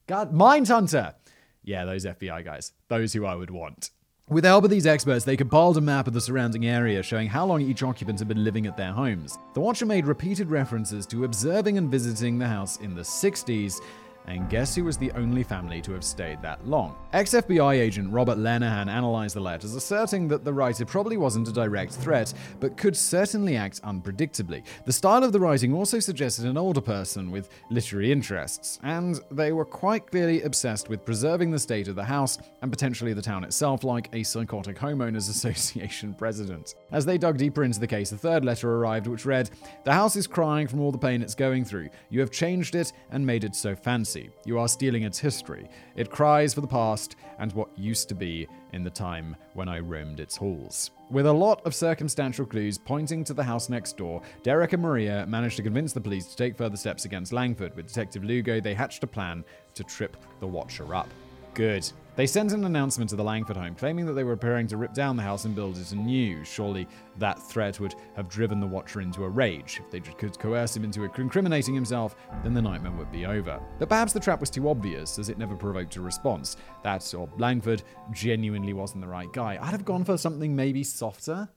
God, 0.06 0.32
Mindhunter. 0.32 1.16
Yeah, 1.62 1.84
those 1.84 2.06
FBI 2.06 2.42
guys. 2.46 2.72
Those 2.88 3.12
who 3.12 3.26
I 3.26 3.34
would 3.34 3.50
want. 3.50 3.90
With 4.32 4.44
the 4.44 4.48
help 4.48 4.64
of 4.64 4.70
these 4.70 4.86
experts, 4.86 5.26
they 5.26 5.36
compiled 5.36 5.76
a 5.76 5.82
map 5.82 6.06
of 6.06 6.14
the 6.14 6.20
surrounding 6.20 6.64
area 6.64 7.02
showing 7.02 7.28
how 7.28 7.44
long 7.44 7.60
each 7.60 7.82
occupant 7.82 8.18
had 8.18 8.28
been 8.28 8.42
living 8.42 8.66
at 8.66 8.78
their 8.78 8.90
homes. 8.90 9.38
The 9.52 9.60
Watcher 9.60 9.84
made 9.84 10.06
repeated 10.06 10.48
references 10.48 11.04
to 11.08 11.24
observing 11.24 11.76
and 11.76 11.90
visiting 11.90 12.38
the 12.38 12.48
house 12.48 12.78
in 12.78 12.94
the 12.94 13.02
60s 13.02 13.82
and 14.26 14.48
guess 14.48 14.74
who 14.74 14.84
was 14.84 14.96
the 14.96 15.10
only 15.12 15.42
family 15.42 15.80
to 15.82 15.92
have 15.92 16.04
stayed 16.04 16.40
that 16.42 16.66
long? 16.66 16.96
Ex 17.12 17.32
FBI 17.32 17.74
agent 17.74 18.12
Robert 18.12 18.38
Lenahan 18.38 18.88
analyzed 18.88 19.36
the 19.36 19.40
letters, 19.40 19.74
asserting 19.74 20.28
that 20.28 20.44
the 20.44 20.52
writer 20.52 20.84
probably 20.84 21.16
wasn't 21.16 21.48
a 21.48 21.52
direct 21.52 21.92
threat, 21.92 22.32
but 22.60 22.76
could 22.76 22.96
certainly 22.96 23.56
act 23.56 23.82
unpredictably. 23.82 24.62
The 24.84 24.92
style 24.92 25.24
of 25.24 25.32
the 25.32 25.40
writing 25.40 25.74
also 25.74 25.98
suggested 26.00 26.46
an 26.46 26.56
older 26.56 26.80
person 26.80 27.30
with 27.30 27.48
literary 27.70 28.12
interests, 28.12 28.78
and 28.82 29.20
they 29.30 29.52
were 29.52 29.64
quite 29.64 30.10
clearly 30.10 30.42
obsessed 30.42 30.88
with 30.88 31.04
preserving 31.04 31.50
the 31.50 31.58
state 31.58 31.88
of 31.88 31.96
the 31.96 32.04
house 32.04 32.38
and 32.62 32.70
potentially 32.70 33.12
the 33.12 33.22
town 33.22 33.44
itself, 33.44 33.84
like 33.84 34.08
a 34.12 34.22
psychotic 34.22 34.78
homeowners 34.78 35.28
association 35.30 36.14
president. 36.14 36.74
As 36.92 37.04
they 37.04 37.18
dug 37.18 37.38
deeper 37.38 37.64
into 37.64 37.80
the 37.80 37.86
case, 37.86 38.12
a 38.12 38.16
third 38.16 38.44
letter 38.44 38.70
arrived, 38.70 39.06
which 39.06 39.26
read 39.26 39.50
The 39.84 39.92
house 39.92 40.16
is 40.16 40.26
crying 40.26 40.68
from 40.68 40.80
all 40.80 40.92
the 40.92 40.98
pain 40.98 41.22
it's 41.22 41.34
going 41.34 41.64
through. 41.64 41.88
You 42.10 42.20
have 42.20 42.30
changed 42.30 42.74
it 42.74 42.92
and 43.10 43.26
made 43.26 43.44
it 43.44 43.54
so 43.54 43.74
fancy. 43.74 44.11
You 44.44 44.58
are 44.58 44.68
stealing 44.68 45.02
its 45.02 45.18
history. 45.18 45.68
It 45.96 46.10
cries 46.10 46.54
for 46.54 46.60
the 46.60 46.66
past 46.66 47.16
and 47.38 47.52
what 47.52 47.76
used 47.78 48.08
to 48.08 48.14
be 48.14 48.46
in 48.72 48.82
the 48.82 48.90
time 48.90 49.36
when 49.54 49.68
I 49.68 49.78
roamed 49.78 50.20
its 50.20 50.36
halls. 50.36 50.90
With 51.10 51.26
a 51.26 51.32
lot 51.32 51.64
of 51.66 51.74
circumstantial 51.74 52.46
clues 52.46 52.78
pointing 52.78 53.24
to 53.24 53.34
the 53.34 53.44
house 53.44 53.68
next 53.68 53.96
door, 53.96 54.22
Derek 54.42 54.72
and 54.72 54.82
Maria 54.82 55.26
managed 55.26 55.56
to 55.56 55.62
convince 55.62 55.92
the 55.92 56.00
police 56.00 56.26
to 56.26 56.36
take 56.36 56.56
further 56.56 56.76
steps 56.76 57.04
against 57.04 57.32
Langford. 57.32 57.76
With 57.76 57.86
Detective 57.86 58.24
Lugo, 58.24 58.60
they 58.60 58.74
hatched 58.74 59.04
a 59.04 59.06
plan 59.06 59.44
to 59.74 59.84
trip 59.84 60.16
the 60.40 60.46
Watcher 60.46 60.94
up. 60.94 61.08
Good. 61.54 61.90
They 62.14 62.26
sent 62.26 62.52
an 62.52 62.66
announcement 62.66 63.08
to 63.10 63.16
the 63.16 63.24
Langford 63.24 63.56
home 63.56 63.74
claiming 63.74 64.04
that 64.04 64.12
they 64.12 64.24
were 64.24 64.36
preparing 64.36 64.66
to 64.66 64.76
rip 64.76 64.92
down 64.92 65.16
the 65.16 65.22
house 65.22 65.46
and 65.46 65.54
build 65.54 65.78
it 65.78 65.92
anew. 65.92 66.44
Surely 66.44 66.86
that 67.18 67.42
threat 67.42 67.80
would 67.80 67.94
have 68.16 68.28
driven 68.28 68.60
the 68.60 68.66
Watcher 68.66 69.00
into 69.00 69.24
a 69.24 69.28
rage. 69.30 69.80
If 69.82 69.90
they 69.90 70.00
could 70.00 70.38
coerce 70.38 70.76
him 70.76 70.84
into 70.84 71.04
incriminating 71.04 71.74
himself, 71.74 72.14
then 72.44 72.52
the 72.52 72.60
nightmare 72.60 72.92
would 72.92 73.10
be 73.10 73.24
over. 73.24 73.58
But 73.78 73.88
perhaps 73.88 74.12
the 74.12 74.20
trap 74.20 74.40
was 74.40 74.50
too 74.50 74.68
obvious, 74.68 75.18
as 75.18 75.30
it 75.30 75.38
never 75.38 75.56
provoked 75.56 75.96
a 75.96 76.02
response. 76.02 76.58
That, 76.82 77.14
or 77.14 77.30
Langford, 77.38 77.82
genuinely 78.10 78.74
wasn't 78.74 79.00
the 79.00 79.08
right 79.08 79.32
guy. 79.32 79.58
I'd 79.58 79.70
have 79.70 79.86
gone 79.86 80.04
for 80.04 80.18
something 80.18 80.54
maybe 80.54 80.84
softer. 80.84 81.48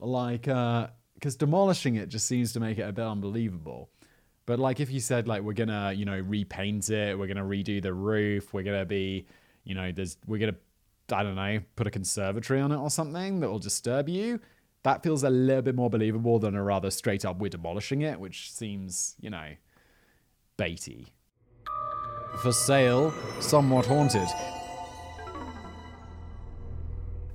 Like, 0.00 0.48
uh, 0.48 0.88
because 1.14 1.36
demolishing 1.36 1.94
it 1.94 2.08
just 2.08 2.26
seems 2.26 2.52
to 2.54 2.60
make 2.60 2.78
it 2.78 2.88
a 2.88 2.92
bit 2.92 3.04
unbelievable. 3.04 3.90
But 4.44 4.58
like 4.58 4.80
if 4.80 4.90
you 4.90 5.00
said 5.00 5.28
like 5.28 5.42
we're 5.42 5.52
gonna, 5.54 5.92
you 5.92 6.04
know, 6.04 6.18
repaint 6.18 6.90
it, 6.90 7.18
we're 7.18 7.28
gonna 7.28 7.44
redo 7.44 7.80
the 7.80 7.94
roof, 7.94 8.52
we're 8.52 8.64
gonna 8.64 8.84
be 8.84 9.26
you 9.64 9.74
know, 9.74 9.92
there's 9.92 10.16
we're 10.26 10.38
gonna 10.38 10.56
I 11.12 11.22
don't 11.22 11.34
know, 11.34 11.60
put 11.76 11.86
a 11.86 11.90
conservatory 11.90 12.60
on 12.60 12.72
it 12.72 12.76
or 12.76 12.90
something 12.90 13.40
that 13.40 13.50
will 13.50 13.58
disturb 13.58 14.08
you. 14.08 14.40
That 14.84 15.02
feels 15.02 15.22
a 15.24 15.30
little 15.30 15.62
bit 15.62 15.74
more 15.74 15.90
believable 15.90 16.38
than 16.38 16.54
a 16.54 16.62
rather 16.62 16.90
straight 16.90 17.24
up 17.24 17.38
we're 17.38 17.48
demolishing 17.48 18.02
it, 18.02 18.20
which 18.20 18.52
seems, 18.52 19.16
you 19.20 19.30
know, 19.30 19.50
baity. 20.58 21.06
For 22.42 22.52
sale, 22.52 23.14
somewhat 23.40 23.86
haunted. 23.86 24.28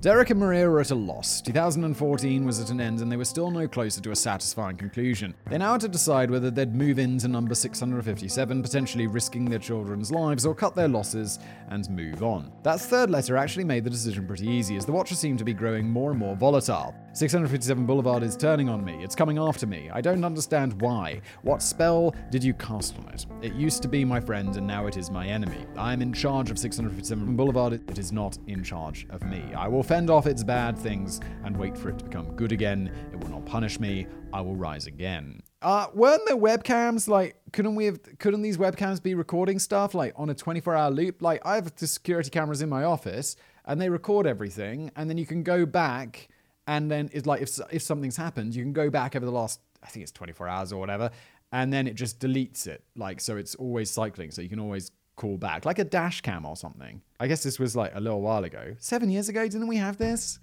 Derek 0.00 0.30
and 0.30 0.40
Maria 0.40 0.66
were 0.66 0.80
at 0.80 0.92
a 0.92 0.94
loss. 0.94 1.42
2014 1.42 2.46
was 2.46 2.58
at 2.58 2.70
an 2.70 2.80
end 2.80 3.00
and 3.00 3.12
they 3.12 3.18
were 3.18 3.24
still 3.26 3.50
no 3.50 3.68
closer 3.68 4.00
to 4.00 4.12
a 4.12 4.16
satisfying 4.16 4.78
conclusion. 4.78 5.34
They 5.50 5.58
now 5.58 5.72
had 5.72 5.82
to 5.82 5.88
decide 5.88 6.30
whether 6.30 6.50
they'd 6.50 6.74
move 6.74 6.98
into 6.98 7.28
number 7.28 7.54
657, 7.54 8.62
potentially 8.62 9.06
risking 9.06 9.44
their 9.44 9.58
children's 9.58 10.10
lives, 10.10 10.46
or 10.46 10.54
cut 10.54 10.74
their 10.74 10.88
losses 10.88 11.38
and 11.68 11.90
move 11.90 12.22
on. 12.22 12.50
That 12.62 12.80
third 12.80 13.10
letter 13.10 13.36
actually 13.36 13.64
made 13.64 13.84
the 13.84 13.90
decision 13.90 14.26
pretty 14.26 14.48
easy, 14.48 14.74
as 14.76 14.86
the 14.86 14.92
Watcher 14.92 15.14
seemed 15.14 15.38
to 15.40 15.44
be 15.44 15.52
growing 15.52 15.86
more 15.86 16.12
and 16.12 16.18
more 16.18 16.34
volatile. 16.34 16.94
657 17.12 17.86
Boulevard 17.86 18.22
is 18.22 18.36
turning 18.36 18.68
on 18.68 18.84
me. 18.84 19.02
It's 19.02 19.16
coming 19.16 19.36
after 19.36 19.66
me. 19.66 19.90
I 19.92 20.00
don't 20.00 20.24
understand 20.24 20.80
why. 20.80 21.20
What 21.42 21.60
spell 21.60 22.14
did 22.30 22.44
you 22.44 22.54
cast 22.54 22.96
on 22.98 23.08
it? 23.08 23.26
It 23.42 23.54
used 23.54 23.82
to 23.82 23.88
be 23.88 24.04
my 24.04 24.20
friend 24.20 24.56
and 24.56 24.64
now 24.64 24.86
it 24.86 24.96
is 24.96 25.10
my 25.10 25.26
enemy. 25.26 25.66
I 25.76 25.92
am 25.92 26.02
in 26.02 26.12
charge 26.12 26.52
of 26.52 26.58
657 26.58 27.34
Boulevard. 27.34 27.72
It 27.90 27.98
is 27.98 28.12
not 28.12 28.38
in 28.46 28.62
charge 28.62 29.08
of 29.10 29.24
me. 29.24 29.42
I 29.56 29.66
will 29.66 29.82
fend 29.82 30.08
off 30.08 30.28
its 30.28 30.44
bad 30.44 30.78
things 30.78 31.18
and 31.44 31.56
wait 31.56 31.76
for 31.76 31.88
it 31.88 31.98
to 31.98 32.04
become 32.04 32.36
good 32.36 32.52
again. 32.52 32.92
It 33.12 33.18
will 33.20 33.30
not 33.30 33.44
punish 33.44 33.80
me. 33.80 34.06
I 34.32 34.40
will 34.40 34.54
rise 34.54 34.86
again. 34.86 35.42
Uh, 35.62 35.88
weren't 35.92 36.22
there 36.26 36.36
webcams? 36.36 37.08
Like, 37.08 37.36
couldn't 37.52 37.74
we 37.74 37.86
have? 37.86 37.98
Couldn't 38.18 38.42
these 38.42 38.56
webcams 38.56 39.02
be 39.02 39.14
recording 39.14 39.58
stuff 39.58 39.94
like 39.94 40.14
on 40.16 40.30
a 40.30 40.34
24-hour 40.34 40.90
loop? 40.92 41.20
Like, 41.20 41.44
I 41.44 41.56
have 41.56 41.74
the 41.74 41.86
security 41.86 42.30
cameras 42.30 42.62
in 42.62 42.70
my 42.70 42.84
office, 42.84 43.36
and 43.66 43.78
they 43.78 43.90
record 43.90 44.26
everything, 44.26 44.90
and 44.96 45.10
then 45.10 45.18
you 45.18 45.26
can 45.26 45.42
go 45.42 45.66
back 45.66 46.29
and 46.70 46.88
then 46.88 47.10
it's 47.12 47.26
like 47.26 47.42
if 47.42 47.58
if 47.72 47.82
something's 47.82 48.16
happened, 48.16 48.54
you 48.54 48.62
can 48.62 48.72
go 48.72 48.90
back 48.90 49.16
over 49.16 49.26
the 49.26 49.32
last 49.32 49.60
I 49.82 49.88
think 49.88 50.04
it's 50.04 50.12
24 50.12 50.46
hours 50.46 50.72
or 50.72 50.78
whatever, 50.78 51.10
and 51.50 51.72
then 51.72 51.88
it 51.88 51.94
just 51.96 52.20
deletes 52.20 52.68
it. 52.68 52.84
Like 52.94 53.20
so, 53.20 53.36
it's 53.36 53.56
always 53.56 53.90
cycling, 53.90 54.30
so 54.30 54.40
you 54.40 54.48
can 54.48 54.60
always 54.60 54.92
call 55.16 55.36
back, 55.36 55.64
like 55.64 55.80
a 55.80 55.84
dash 55.84 56.20
cam 56.20 56.46
or 56.46 56.56
something. 56.56 57.02
I 57.18 57.26
guess 57.26 57.42
this 57.42 57.58
was 57.58 57.74
like 57.74 57.90
a 57.94 58.00
little 58.00 58.22
while 58.22 58.44
ago, 58.44 58.76
seven 58.78 59.10
years 59.10 59.28
ago. 59.28 59.48
Didn't 59.48 59.66
we 59.66 59.78
have 59.78 59.98
this? 59.98 60.38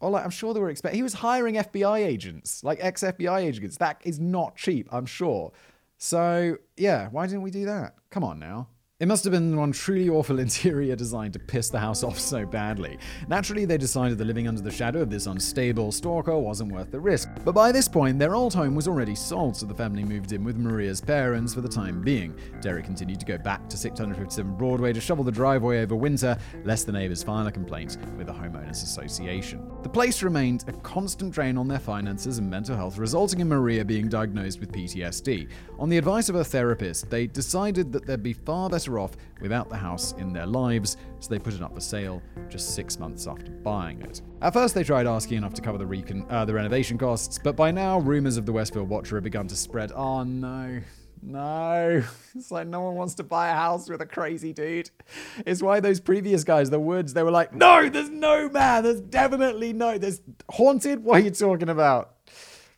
Or 0.00 0.10
like 0.10 0.24
I'm 0.24 0.30
sure 0.30 0.52
they 0.52 0.60
were 0.60 0.68
expecting. 0.68 0.98
He 0.98 1.02
was 1.02 1.14
hiring 1.14 1.54
FBI 1.54 2.04
agents, 2.04 2.62
like 2.62 2.78
ex 2.82 3.02
FBI 3.02 3.40
agents. 3.40 3.78
That 3.78 4.02
is 4.04 4.20
not 4.20 4.56
cheap, 4.56 4.86
I'm 4.92 5.06
sure. 5.06 5.50
So 5.96 6.58
yeah, 6.76 7.08
why 7.08 7.26
didn't 7.26 7.42
we 7.42 7.50
do 7.50 7.64
that? 7.64 7.94
Come 8.10 8.22
on 8.22 8.38
now. 8.38 8.68
It 9.04 9.06
must 9.06 9.22
have 9.24 9.32
been 9.32 9.54
one 9.54 9.70
truly 9.70 10.08
awful 10.08 10.38
interior 10.38 10.96
design 10.96 11.30
to 11.32 11.38
piss 11.38 11.68
the 11.68 11.78
house 11.78 12.02
off 12.02 12.18
so 12.18 12.46
badly. 12.46 12.96
Naturally, 13.28 13.66
they 13.66 13.76
decided 13.76 14.16
that 14.16 14.24
living 14.24 14.48
under 14.48 14.62
the 14.62 14.70
shadow 14.70 15.02
of 15.02 15.10
this 15.10 15.26
unstable 15.26 15.92
stalker 15.92 16.38
wasn't 16.38 16.72
worth 16.72 16.90
the 16.90 16.98
risk. 16.98 17.28
But 17.44 17.52
by 17.52 17.70
this 17.70 17.86
point, 17.86 18.18
their 18.18 18.34
old 18.34 18.54
home 18.54 18.74
was 18.74 18.88
already 18.88 19.14
sold, 19.14 19.58
so 19.58 19.66
the 19.66 19.74
family 19.74 20.04
moved 20.04 20.32
in 20.32 20.42
with 20.42 20.56
Maria's 20.56 21.02
parents 21.02 21.52
for 21.52 21.60
the 21.60 21.68
time 21.68 22.00
being. 22.00 22.34
Derek 22.62 22.86
continued 22.86 23.20
to 23.20 23.26
go 23.26 23.36
back 23.36 23.68
to 23.68 23.76
657 23.76 24.56
Broadway 24.56 24.94
to 24.94 25.02
shovel 25.02 25.22
the 25.22 25.30
driveway 25.30 25.82
over 25.82 25.94
winter, 25.94 26.38
lest 26.64 26.86
the 26.86 26.92
neighbors 26.92 27.22
file 27.22 27.46
a 27.46 27.52
complaint 27.52 27.98
with 28.16 28.28
the 28.28 28.32
Homeowners 28.32 28.84
Association. 28.84 29.70
The 29.82 29.90
place 29.90 30.22
remained 30.22 30.64
a 30.66 30.72
constant 30.72 31.34
drain 31.34 31.58
on 31.58 31.68
their 31.68 31.78
finances 31.78 32.38
and 32.38 32.48
mental 32.48 32.74
health, 32.74 32.96
resulting 32.96 33.40
in 33.40 33.50
Maria 33.50 33.84
being 33.84 34.08
diagnosed 34.08 34.60
with 34.60 34.72
PTSD. 34.72 35.50
On 35.78 35.90
the 35.90 35.98
advice 35.98 36.30
of 36.30 36.36
her 36.36 36.44
therapist, 36.44 37.10
they 37.10 37.26
decided 37.26 37.92
that 37.92 38.06
there'd 38.06 38.22
be 38.22 38.32
far 38.32 38.70
better 38.70 38.93
better 38.94 38.98
off 39.00 39.16
without 39.40 39.68
the 39.68 39.76
house 39.76 40.12
in 40.18 40.32
their 40.32 40.46
lives, 40.46 40.96
so 41.20 41.28
they 41.28 41.38
put 41.38 41.54
it 41.54 41.62
up 41.62 41.74
for 41.74 41.80
sale 41.80 42.22
just 42.48 42.74
six 42.74 42.98
months 42.98 43.26
after 43.26 43.50
buying 43.50 44.00
it. 44.02 44.22
At 44.40 44.52
first, 44.52 44.74
they 44.74 44.84
tried 44.84 45.06
asking 45.06 45.38
enough 45.38 45.54
to 45.54 45.62
cover 45.62 45.78
the, 45.78 45.86
recon- 45.86 46.26
uh, 46.30 46.44
the 46.44 46.54
renovation 46.54 46.98
costs, 46.98 47.38
but 47.42 47.56
by 47.56 47.70
now, 47.70 47.98
rumors 47.98 48.36
of 48.36 48.46
the 48.46 48.52
Westfield 48.52 48.88
Watcher 48.88 49.16
had 49.16 49.24
begun 49.24 49.48
to 49.48 49.56
spread. 49.56 49.92
Oh 49.92 50.22
no. 50.22 50.80
No, 51.26 52.02
it's 52.34 52.50
like 52.50 52.66
no 52.66 52.82
one 52.82 52.96
wants 52.96 53.14
to 53.14 53.22
buy 53.22 53.48
a 53.48 53.54
house 53.54 53.88
with 53.88 54.02
a 54.02 54.06
crazy 54.06 54.52
dude. 54.52 54.90
It's 55.46 55.62
why 55.62 55.80
those 55.80 55.98
previous 55.98 56.44
guys, 56.44 56.68
the 56.68 56.78
Woods, 56.78 57.14
they 57.14 57.22
were 57.22 57.30
like, 57.30 57.54
no, 57.54 57.88
there's 57.88 58.10
no 58.10 58.50
man. 58.50 58.82
There's 58.82 59.00
definitely 59.00 59.72
no. 59.72 59.96
There's 59.96 60.20
haunted. 60.50 61.02
What 61.02 61.22
are 61.22 61.24
you 61.24 61.30
talking 61.30 61.70
about? 61.70 62.16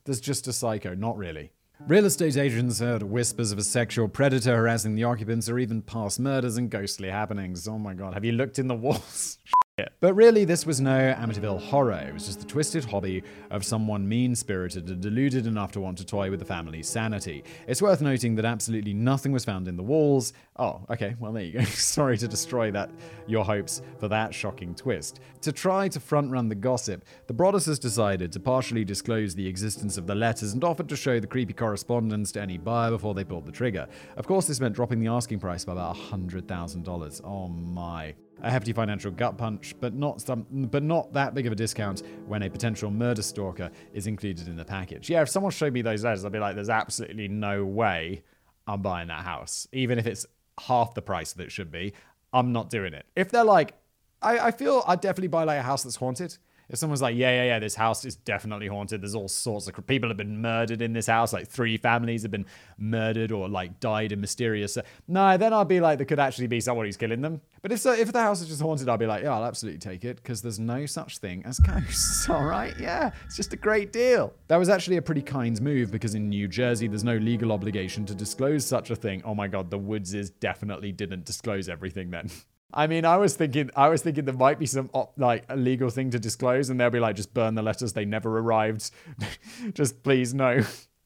There's 0.04 0.20
just 0.20 0.46
a 0.46 0.52
psycho. 0.52 0.94
Not 0.94 1.16
really. 1.16 1.50
Real 1.80 2.06
estate 2.06 2.38
agents 2.38 2.80
heard 2.80 3.02
whispers 3.02 3.52
of 3.52 3.58
a 3.58 3.62
sexual 3.62 4.08
predator 4.08 4.56
harassing 4.56 4.94
the 4.94 5.04
occupants 5.04 5.48
or 5.48 5.58
even 5.58 5.82
past 5.82 6.18
murders 6.18 6.56
and 6.56 6.70
ghostly 6.70 7.10
happenings. 7.10 7.68
Oh 7.68 7.78
my 7.78 7.92
god, 7.92 8.14
have 8.14 8.24
you 8.24 8.32
looked 8.32 8.58
in 8.58 8.66
the 8.66 8.74
walls? 8.74 9.38
But 10.00 10.14
really, 10.14 10.46
this 10.46 10.64
was 10.64 10.80
no 10.80 11.12
Amityville 11.12 11.60
horror. 11.60 12.06
It 12.08 12.14
was 12.14 12.24
just 12.24 12.40
the 12.40 12.46
twisted 12.46 12.86
hobby 12.86 13.22
of 13.50 13.62
someone 13.62 14.08
mean 14.08 14.34
spirited 14.34 14.88
and 14.88 15.02
deluded 15.02 15.46
enough 15.46 15.70
to 15.72 15.80
want 15.80 15.98
to 15.98 16.06
toy 16.06 16.30
with 16.30 16.38
the 16.38 16.46
family's 16.46 16.88
sanity. 16.88 17.44
It's 17.66 17.82
worth 17.82 18.00
noting 18.00 18.36
that 18.36 18.46
absolutely 18.46 18.94
nothing 18.94 19.32
was 19.32 19.44
found 19.44 19.68
in 19.68 19.76
the 19.76 19.82
walls. 19.82 20.32
Oh, 20.58 20.80
okay, 20.88 21.14
well, 21.20 21.30
there 21.30 21.42
you 21.42 21.58
go. 21.58 21.64
Sorry 21.64 22.16
to 22.16 22.26
destroy 22.26 22.70
that 22.70 22.88
your 23.26 23.44
hopes 23.44 23.82
for 23.98 24.08
that 24.08 24.34
shocking 24.34 24.74
twist. 24.74 25.20
To 25.42 25.52
try 25.52 25.88
to 25.88 26.00
front 26.00 26.30
run 26.30 26.48
the 26.48 26.54
gossip, 26.54 27.04
the 27.26 27.34
Broadduses 27.34 27.78
decided 27.78 28.32
to 28.32 28.40
partially 28.40 28.82
disclose 28.82 29.34
the 29.34 29.46
existence 29.46 29.98
of 29.98 30.06
the 30.06 30.14
letters 30.14 30.54
and 30.54 30.64
offered 30.64 30.88
to 30.88 30.96
show 30.96 31.20
the 31.20 31.26
creepy 31.26 31.52
correspondence 31.52 32.32
to 32.32 32.40
any 32.40 32.56
buyer 32.56 32.92
before 32.92 33.12
they 33.12 33.24
pulled 33.24 33.44
the 33.44 33.52
trigger. 33.52 33.86
Of 34.16 34.26
course, 34.26 34.46
this 34.46 34.58
meant 34.58 34.74
dropping 34.74 35.00
the 35.00 35.08
asking 35.08 35.40
price 35.40 35.66
by 35.66 35.72
about 35.72 35.96
$100,000. 35.96 37.20
Oh 37.24 37.48
my 37.48 38.14
a 38.42 38.50
hefty 38.50 38.72
financial 38.72 39.10
gut 39.10 39.38
punch, 39.38 39.74
but 39.80 39.94
not 39.94 40.20
some, 40.20 40.46
but 40.70 40.82
not 40.82 41.12
that 41.14 41.34
big 41.34 41.46
of 41.46 41.52
a 41.52 41.56
discount 41.56 42.02
when 42.26 42.42
a 42.42 42.50
potential 42.50 42.90
murder 42.90 43.22
stalker 43.22 43.70
is 43.92 44.06
included 44.06 44.48
in 44.48 44.56
the 44.56 44.64
package. 44.64 45.08
Yeah, 45.08 45.22
if 45.22 45.28
someone 45.28 45.52
showed 45.52 45.72
me 45.72 45.82
those 45.82 46.04
letters, 46.04 46.24
I'd 46.24 46.32
be 46.32 46.38
like, 46.38 46.54
"There's 46.54 46.68
absolutely 46.68 47.28
no 47.28 47.64
way 47.64 48.22
I'm 48.66 48.82
buying 48.82 49.08
that 49.08 49.24
house, 49.24 49.66
even 49.72 49.98
if 49.98 50.06
it's 50.06 50.26
half 50.60 50.94
the 50.94 51.02
price 51.02 51.32
that 51.32 51.44
it 51.44 51.52
should 51.52 51.70
be. 51.70 51.92
I'm 52.32 52.52
not 52.52 52.70
doing 52.70 52.92
it." 52.92 53.06
If 53.16 53.30
they're 53.30 53.44
like, 53.44 53.74
I, 54.22 54.38
I 54.38 54.50
feel 54.50 54.82
I'd 54.86 55.00
definitely 55.00 55.28
buy 55.28 55.44
like 55.44 55.58
a 55.58 55.62
house 55.62 55.82
that's 55.82 55.96
haunted. 55.96 56.36
If 56.68 56.78
someone's 56.78 57.02
like, 57.02 57.16
yeah, 57.16 57.30
yeah, 57.30 57.44
yeah, 57.44 57.58
this 57.58 57.74
house 57.74 58.04
is 58.04 58.16
definitely 58.16 58.66
haunted. 58.66 59.02
There's 59.02 59.14
all 59.14 59.28
sorts 59.28 59.68
of 59.68 59.86
people 59.86 60.08
have 60.08 60.16
been 60.16 60.40
murdered 60.40 60.82
in 60.82 60.92
this 60.92 61.06
house. 61.06 61.32
Like 61.32 61.46
three 61.48 61.76
families 61.76 62.22
have 62.22 62.30
been 62.30 62.46
murdered 62.76 63.30
or 63.30 63.48
like 63.48 63.78
died 63.78 64.12
in 64.12 64.20
mysterious. 64.20 64.76
No, 65.06 65.36
then 65.36 65.52
I'd 65.52 65.68
be 65.68 65.80
like, 65.80 65.98
there 65.98 66.06
could 66.06 66.18
actually 66.18 66.48
be 66.48 66.60
someone 66.60 66.86
who's 66.86 66.96
killing 66.96 67.20
them. 67.20 67.40
But 67.62 67.72
if 67.72 67.80
so, 67.80 67.92
if 67.92 68.12
the 68.12 68.20
house 68.20 68.40
is 68.40 68.48
just 68.48 68.60
haunted, 68.60 68.88
I'd 68.88 68.98
be 68.98 69.06
like, 69.06 69.22
yeah, 69.22 69.34
I'll 69.34 69.44
absolutely 69.44 69.78
take 69.78 70.04
it 70.04 70.16
because 70.16 70.42
there's 70.42 70.58
no 70.58 70.86
such 70.86 71.18
thing 71.18 71.44
as 71.44 71.58
ghosts. 71.60 72.28
All 72.28 72.44
right, 72.44 72.74
yeah, 72.78 73.12
it's 73.24 73.36
just 73.36 73.52
a 73.52 73.56
great 73.56 73.92
deal. 73.92 74.32
That 74.48 74.56
was 74.56 74.68
actually 74.68 74.96
a 74.96 75.02
pretty 75.02 75.22
kind 75.22 75.60
move 75.60 75.90
because 75.90 76.14
in 76.14 76.28
New 76.28 76.48
Jersey, 76.48 76.88
there's 76.88 77.04
no 77.04 77.16
legal 77.16 77.52
obligation 77.52 78.04
to 78.06 78.14
disclose 78.14 78.66
such 78.66 78.90
a 78.90 78.96
thing. 78.96 79.22
Oh 79.24 79.34
my 79.34 79.48
God, 79.48 79.70
the 79.70 79.78
Woodses 79.78 80.30
definitely 80.40 80.92
didn't 80.92 81.24
disclose 81.24 81.68
everything 81.68 82.10
then. 82.10 82.30
I 82.72 82.86
mean, 82.86 83.04
I 83.04 83.16
was 83.16 83.36
thinking, 83.36 83.70
I 83.76 83.88
was 83.88 84.02
thinking 84.02 84.24
there 84.24 84.34
might 84.34 84.58
be 84.58 84.66
some 84.66 84.90
like 85.16 85.44
a 85.48 85.56
legal 85.56 85.88
thing 85.88 86.10
to 86.10 86.18
disclose, 86.18 86.68
and 86.68 86.78
they'll 86.78 86.90
be 86.90 87.00
like, 87.00 87.16
just 87.16 87.32
burn 87.32 87.54
the 87.54 87.62
letters. 87.62 87.92
They 87.92 88.04
never 88.04 88.38
arrived. 88.38 88.90
just 89.72 90.02
please 90.02 90.34
no, 90.34 90.62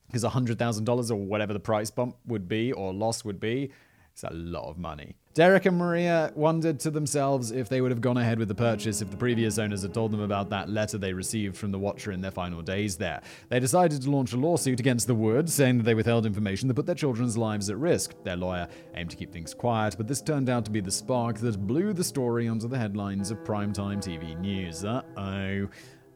because 0.06 0.24
hundred 0.24 0.58
thousand 0.58 0.84
dollars 0.84 1.10
or 1.10 1.16
whatever 1.16 1.52
the 1.52 1.60
price 1.60 1.90
bump 1.90 2.16
would 2.26 2.48
be 2.48 2.72
or 2.72 2.92
loss 2.92 3.24
would 3.24 3.40
be, 3.40 3.70
it's 4.12 4.24
a 4.24 4.32
lot 4.32 4.68
of 4.70 4.78
money. 4.78 5.16
Derek 5.32 5.64
and 5.64 5.78
Maria 5.78 6.32
wondered 6.34 6.80
to 6.80 6.90
themselves 6.90 7.52
if 7.52 7.68
they 7.68 7.80
would 7.80 7.92
have 7.92 8.00
gone 8.00 8.16
ahead 8.16 8.40
with 8.40 8.48
the 8.48 8.54
purchase 8.54 9.00
if 9.00 9.12
the 9.12 9.16
previous 9.16 9.58
owners 9.58 9.82
had 9.82 9.94
told 9.94 10.10
them 10.10 10.22
about 10.22 10.50
that 10.50 10.68
letter 10.68 10.98
they 10.98 11.12
received 11.12 11.56
from 11.56 11.70
the 11.70 11.78
Watcher 11.78 12.10
in 12.10 12.20
their 12.20 12.32
final 12.32 12.62
days 12.62 12.96
there. 12.96 13.22
They 13.48 13.60
decided 13.60 14.02
to 14.02 14.10
launch 14.10 14.32
a 14.32 14.36
lawsuit 14.36 14.80
against 14.80 15.06
the 15.06 15.14
Wood, 15.14 15.48
saying 15.48 15.78
that 15.78 15.84
they 15.84 15.94
withheld 15.94 16.26
information 16.26 16.66
that 16.66 16.74
put 16.74 16.86
their 16.86 16.96
children's 16.96 17.38
lives 17.38 17.70
at 17.70 17.76
risk. 17.76 18.12
Their 18.24 18.34
lawyer 18.34 18.66
aimed 18.96 19.10
to 19.10 19.16
keep 19.16 19.32
things 19.32 19.54
quiet, 19.54 19.94
but 19.96 20.08
this 20.08 20.20
turned 20.20 20.48
out 20.48 20.64
to 20.64 20.70
be 20.72 20.80
the 20.80 20.90
spark 20.90 21.38
that 21.38 21.64
blew 21.64 21.92
the 21.92 22.02
story 22.02 22.48
onto 22.48 22.66
the 22.66 22.78
headlines 22.78 23.30
of 23.30 23.38
primetime 23.44 23.98
TV 23.98 24.36
news. 24.40 24.84
Uh 24.84 25.02
oh. 25.16 25.68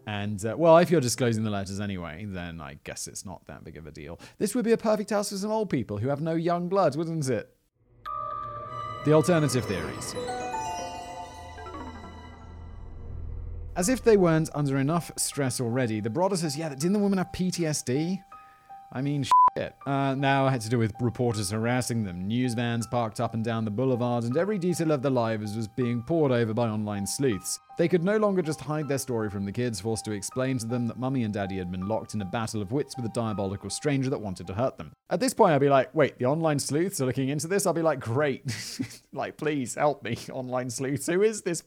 And, 0.09 0.44
uh, 0.44 0.57
well, 0.59 0.77
if 0.79 0.90
you're 0.90 1.00
disclosing 1.00 1.44
the 1.44 1.50
letters 1.50 1.79
anyway, 1.79 2.27
then 2.29 2.61
I 2.61 2.79
guess 2.83 3.07
it's 3.07 3.24
not 3.24 3.46
that 3.46 3.62
big 3.62 3.77
of 3.77 3.87
a 3.87 3.92
deal. 3.92 4.18
This 4.38 4.57
would 4.57 4.64
be 4.64 4.72
a 4.72 4.77
perfect 4.77 5.11
house 5.11 5.31
for 5.31 5.37
some 5.37 5.53
old 5.53 5.70
people 5.70 5.98
who 5.98 6.09
have 6.09 6.20
no 6.20 6.35
young 6.35 6.68
blood, 6.68 6.96
wouldn't 6.96 7.29
it? 7.29 7.54
The 9.05 9.12
alternative 9.12 9.64
theories. 9.67 10.14
As 13.77 13.88
if 13.88 14.03
they 14.03 14.17
weren't 14.17 14.49
under 14.55 14.79
enough 14.79 15.11
stress 15.17 15.61
already, 15.61 16.01
the 16.01 16.09
brother 16.09 16.37
says, 16.37 16.57
yeah, 16.57 16.71
didn't 16.71 16.93
the 16.95 16.99
woman 16.99 17.19
have 17.19 17.33
PTSD? 17.35 18.23
I 18.94 19.02
mean, 19.02 19.24
shit. 19.59 19.74
Uh, 19.87 20.14
now 20.14 20.46
I 20.46 20.50
had 20.50 20.61
to 20.61 20.68
do 20.68 20.78
with 20.78 20.94
reporters 21.00 21.50
harassing 21.50 22.04
them, 22.04 22.28
news 22.28 22.54
vans 22.54 22.87
parked 22.87 23.18
up 23.18 23.35
and 23.35 23.44
down 23.44 23.64
the 23.64 23.70
boulevard, 23.70 24.22
and 24.22 24.37
every 24.37 24.57
detail 24.57 24.92
of 24.92 25.02
their 25.02 25.11
lives 25.11 25.57
was 25.57 25.66
being 25.66 26.00
pored 26.00 26.30
over 26.30 26.54
by 26.54 26.68
online 26.68 27.04
sleuths. 27.04 27.59
They 27.76 27.88
could 27.88 28.04
no 28.04 28.18
longer 28.18 28.40
just 28.40 28.61
hide 28.61 28.88
their 28.88 28.98
story 28.98 29.30
from 29.30 29.44
the 29.44 29.50
kids, 29.50 29.80
forced 29.80 30.04
to 30.04 30.12
explain 30.12 30.59
to 30.59 30.66
them 30.66 30.87
that 30.87 30.96
mummy 30.96 31.24
and 31.24 31.35
daddy 31.35 31.59
had 31.59 31.72
been 31.72 31.88
locked 31.88 32.14
in 32.14 32.22
a 32.22 32.24
battle 32.24 32.62
of 32.62 32.70
wits 32.70 32.96
with 32.96 33.04
a 33.04 33.09
diabolical 33.09 33.68
stranger 33.68 34.11
that 34.11 34.20
wanted 34.20 34.46
to 34.46 34.54
hurt 34.54 34.78
them. 34.78 34.92
At 35.11 35.18
this 35.18 35.35
point, 35.35 35.54
I'd 35.54 35.61
be 35.61 35.68
like, 35.68 35.92
wait, 35.92 36.16
the 36.18 36.26
online 36.26 36.61
sleuths 36.61 37.00
are 37.00 37.07
looking 37.07 37.30
into 37.30 37.48
this? 37.48 37.66
I'd 37.66 37.74
be 37.74 37.83
like, 37.83 37.98
great. 37.98 38.44
like, 39.12 39.37
please 39.37 39.74
help 39.74 40.04
me, 40.04 40.16
online 40.33 40.70
sleuths. 40.70 41.07
Who 41.07 41.22
is 41.22 41.42
this? 41.42 41.62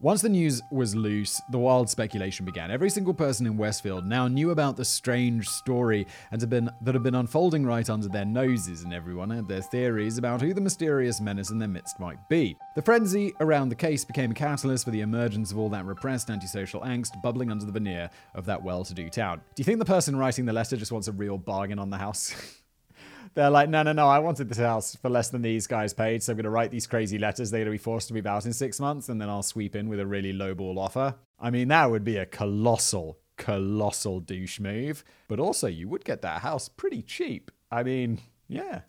Once 0.00 0.22
the 0.22 0.28
news 0.28 0.62
was 0.70 0.94
loose, 0.94 1.40
the 1.50 1.58
wild 1.58 1.90
speculation 1.90 2.46
began. 2.46 2.70
Every 2.70 2.88
single 2.88 3.12
person 3.12 3.46
in 3.46 3.56
Westfield 3.56 4.06
now 4.06 4.28
knew 4.28 4.50
about 4.52 4.76
the 4.76 4.84
strange 4.84 5.48
story 5.48 6.06
and 6.30 6.40
had 6.40 6.48
been, 6.48 6.70
that 6.82 6.94
had 6.94 7.02
been 7.02 7.16
unfolding 7.16 7.66
right 7.66 7.90
under 7.90 8.08
their 8.08 8.24
noses, 8.24 8.84
and 8.84 8.94
everyone 8.94 9.30
had 9.30 9.48
their 9.48 9.60
theories 9.60 10.16
about 10.16 10.40
who 10.40 10.54
the 10.54 10.60
mysterious 10.60 11.20
menace 11.20 11.50
in 11.50 11.58
their 11.58 11.66
midst 11.66 11.98
might 11.98 12.28
be. 12.28 12.56
The 12.76 12.82
frenzy 12.82 13.34
around 13.40 13.70
the 13.70 13.74
case 13.74 14.04
became 14.04 14.30
a 14.30 14.34
catalyst 14.34 14.84
for 14.84 14.92
the 14.92 15.00
emergence 15.00 15.50
of 15.50 15.58
all 15.58 15.68
that 15.70 15.84
repressed 15.84 16.30
antisocial 16.30 16.82
angst 16.82 17.20
bubbling 17.20 17.50
under 17.50 17.64
the 17.64 17.72
veneer 17.72 18.08
of 18.36 18.46
that 18.46 18.62
well 18.62 18.84
to 18.84 18.94
do 18.94 19.08
town. 19.08 19.40
Do 19.56 19.60
you 19.60 19.64
think 19.64 19.80
the 19.80 19.84
person 19.84 20.14
writing 20.14 20.44
the 20.44 20.52
letter 20.52 20.76
just 20.76 20.92
wants 20.92 21.08
a 21.08 21.12
real 21.12 21.38
bargain 21.38 21.80
on 21.80 21.90
the 21.90 21.98
house? 21.98 22.60
They're 23.38 23.50
like, 23.50 23.68
no, 23.68 23.84
no, 23.84 23.92
no, 23.92 24.08
I 24.08 24.18
wanted 24.18 24.48
this 24.48 24.58
house 24.58 24.96
for 24.96 25.08
less 25.08 25.28
than 25.28 25.42
these 25.42 25.68
guys 25.68 25.94
paid, 25.94 26.24
so 26.24 26.32
I'm 26.32 26.36
going 26.38 26.42
to 26.42 26.50
write 26.50 26.72
these 26.72 26.88
crazy 26.88 27.18
letters. 27.18 27.52
They're 27.52 27.60
going 27.60 27.66
to 27.66 27.70
be 27.70 27.78
forced 27.78 28.08
to 28.08 28.14
move 28.14 28.26
out 28.26 28.46
in 28.46 28.52
six 28.52 28.80
months, 28.80 29.08
and 29.08 29.20
then 29.20 29.28
I'll 29.28 29.44
sweep 29.44 29.76
in 29.76 29.88
with 29.88 30.00
a 30.00 30.06
really 30.08 30.32
lowball 30.32 30.76
offer. 30.76 31.14
I 31.38 31.50
mean, 31.50 31.68
that 31.68 31.88
would 31.88 32.02
be 32.02 32.16
a 32.16 32.26
colossal, 32.26 33.20
colossal 33.36 34.18
douche 34.18 34.58
move. 34.58 35.04
But 35.28 35.38
also, 35.38 35.68
you 35.68 35.86
would 35.86 36.04
get 36.04 36.20
that 36.22 36.40
house 36.40 36.68
pretty 36.68 37.00
cheap. 37.00 37.52
I 37.70 37.84
mean, 37.84 38.18
yeah, 38.48 38.80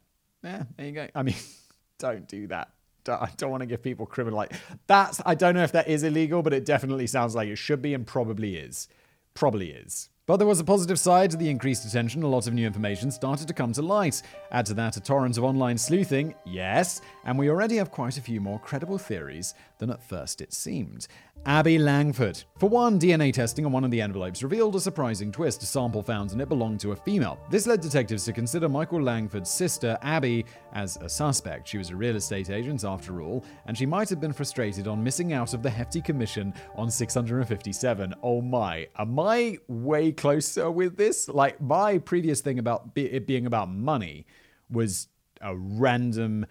yeah, 0.44 0.64
there 0.78 0.86
you 0.88 0.94
go. 0.94 1.08
I 1.14 1.22
mean, 1.22 1.36
don't 2.00 2.28
do 2.28 2.48
that. 2.48 2.70
I 3.08 3.30
don't 3.38 3.52
want 3.52 3.62
to 3.62 3.68
give 3.68 3.84
people 3.84 4.08
criminal 4.08 4.38
like 4.38 4.54
that's. 4.88 5.22
I 5.28 5.36
don't 5.36 5.54
know 5.54 5.64
if 5.64 5.74
that 5.74 5.88
is 5.88 6.02
illegal, 6.02 6.42
but 6.42 6.54
it 6.54 6.66
definitely 6.66 7.06
sounds 7.06 7.36
like 7.36 7.50
it 7.50 7.58
should 7.58 7.84
be 7.84 7.94
and 7.94 8.08
probably 8.08 8.56
is. 8.56 8.88
Probably 9.36 9.70
is. 9.70 10.10
But 10.30 10.38
there 10.38 10.46
was 10.46 10.60
a 10.60 10.64
positive 10.64 11.00
side 11.00 11.32
to 11.32 11.38
the 11.38 11.50
increased 11.50 11.86
attention. 11.86 12.22
A 12.22 12.28
lot 12.28 12.46
of 12.46 12.54
new 12.54 12.68
information 12.68 13.10
started 13.10 13.48
to 13.48 13.54
come 13.56 13.74
to 13.74 13.82
light. 13.82 14.22
Add 14.52 14.68
to 14.68 14.76
that 14.76 14.96
a 14.96 15.00
torrent 15.00 15.40
of 15.40 15.44
online 15.44 15.80
sleuthing, 15.80 16.36
yes, 16.46 17.02
and 17.26 17.36
we 17.36 17.50
already 17.50 17.78
have 17.78 17.90
quite 17.90 18.16
a 18.16 18.22
few 18.22 18.40
more 18.40 18.60
credible 18.60 19.00
theories 19.00 19.56
than 19.80 19.90
at 19.90 20.04
first 20.04 20.42
it 20.42 20.54
seemed. 20.54 21.08
Abby 21.46 21.78
Langford. 21.78 22.44
For 22.58 22.68
one, 22.68 23.00
DNA 23.00 23.34
testing 23.34 23.66
on 23.66 23.72
one 23.72 23.86
of 23.86 23.92
the 23.92 24.02
envelopes 24.02 24.44
revealed 24.44 24.76
a 24.76 24.80
surprising 24.80 25.32
twist. 25.32 25.64
A 25.64 25.66
sample 25.66 26.04
found 26.04 26.34
in 26.34 26.42
it 26.42 26.50
belonged 26.50 26.82
to 26.82 26.92
a 26.92 26.96
female. 26.96 27.40
This 27.50 27.66
led 27.66 27.80
detectives 27.80 28.26
to 28.26 28.34
consider 28.34 28.68
Michael 28.68 29.02
Langford's 29.02 29.50
sister, 29.50 29.98
Abby, 30.02 30.46
as 30.74 30.98
a 30.98 31.08
suspect. 31.08 31.70
She 31.70 31.78
was 31.78 31.90
a 31.90 31.96
real 31.96 32.18
estate 32.18 32.50
agent, 32.50 32.84
after 32.84 33.22
all, 33.22 33.46
and 33.66 33.78
she 33.78 33.86
might 33.86 34.10
have 34.10 34.20
been 34.20 34.34
frustrated 34.34 34.88
on 34.88 35.04
missing 35.04 35.32
out 35.32 35.54
of 35.54 35.64
the 35.64 35.70
hefty 35.70 36.02
commission 36.02 36.54
on 36.76 36.92
657. 36.92 38.14
Oh 38.22 38.42
my, 38.42 38.88
am 38.98 39.18
I 39.18 39.58
way 39.68 40.12
closer 40.12 40.70
with 40.70 40.98
this? 40.98 41.30
Like, 41.30 41.60
my 41.62 42.00
previous 42.00 42.42
thing 42.42 42.60
about 42.60 42.90
it 42.96 43.26
being 43.26 43.46
about 43.46 43.70
money 43.70 44.26
was 44.70 45.08
a 45.42 45.56
random, 45.56 46.46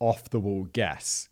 off 0.00 0.28
the 0.30 0.40
wall 0.40 0.64
guess. 0.64 1.28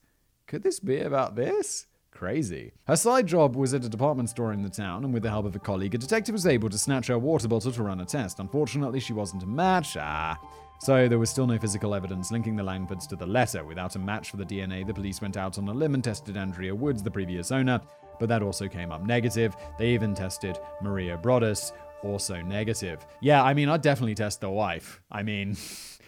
Could 0.50 0.64
this 0.64 0.80
be 0.80 0.98
about 0.98 1.36
this? 1.36 1.86
Crazy. 2.10 2.72
Her 2.88 2.96
side 2.96 3.28
job 3.28 3.54
was 3.54 3.72
at 3.72 3.84
a 3.84 3.88
department 3.88 4.30
store 4.30 4.52
in 4.52 4.62
the 4.62 4.68
town, 4.68 5.04
and 5.04 5.14
with 5.14 5.22
the 5.22 5.30
help 5.30 5.46
of 5.46 5.54
a 5.54 5.60
colleague, 5.60 5.94
a 5.94 5.98
detective 5.98 6.32
was 6.32 6.44
able 6.44 6.68
to 6.70 6.76
snatch 6.76 7.06
her 7.06 7.20
water 7.20 7.46
bottle 7.46 7.70
to 7.70 7.82
run 7.84 8.00
a 8.00 8.04
test. 8.04 8.40
Unfortunately, 8.40 8.98
she 8.98 9.12
wasn't 9.12 9.44
a 9.44 9.46
match. 9.46 9.96
Ah. 9.96 10.36
So 10.80 11.06
there 11.06 11.20
was 11.20 11.30
still 11.30 11.46
no 11.46 11.56
physical 11.56 11.94
evidence 11.94 12.32
linking 12.32 12.56
the 12.56 12.64
Langfords 12.64 13.06
to 13.10 13.14
the 13.14 13.28
letter. 13.28 13.64
Without 13.64 13.94
a 13.94 14.00
match 14.00 14.32
for 14.32 14.38
the 14.38 14.44
DNA, 14.44 14.84
the 14.84 14.92
police 14.92 15.20
went 15.20 15.36
out 15.36 15.56
on 15.56 15.68
a 15.68 15.72
limb 15.72 15.94
and 15.94 16.02
tested 16.02 16.36
Andrea 16.36 16.74
Woods, 16.74 17.04
the 17.04 17.12
previous 17.12 17.52
owner, 17.52 17.80
but 18.18 18.28
that 18.28 18.42
also 18.42 18.66
came 18.66 18.90
up 18.90 19.06
negative. 19.06 19.54
They 19.78 19.90
even 19.90 20.16
tested 20.16 20.58
Maria 20.82 21.16
Broaddus, 21.16 21.70
also 22.02 22.42
negative. 22.42 23.06
Yeah, 23.20 23.44
I 23.44 23.54
mean, 23.54 23.68
I'd 23.68 23.82
definitely 23.82 24.16
test 24.16 24.40
the 24.40 24.50
wife. 24.50 25.00
I 25.12 25.22
mean, 25.22 25.56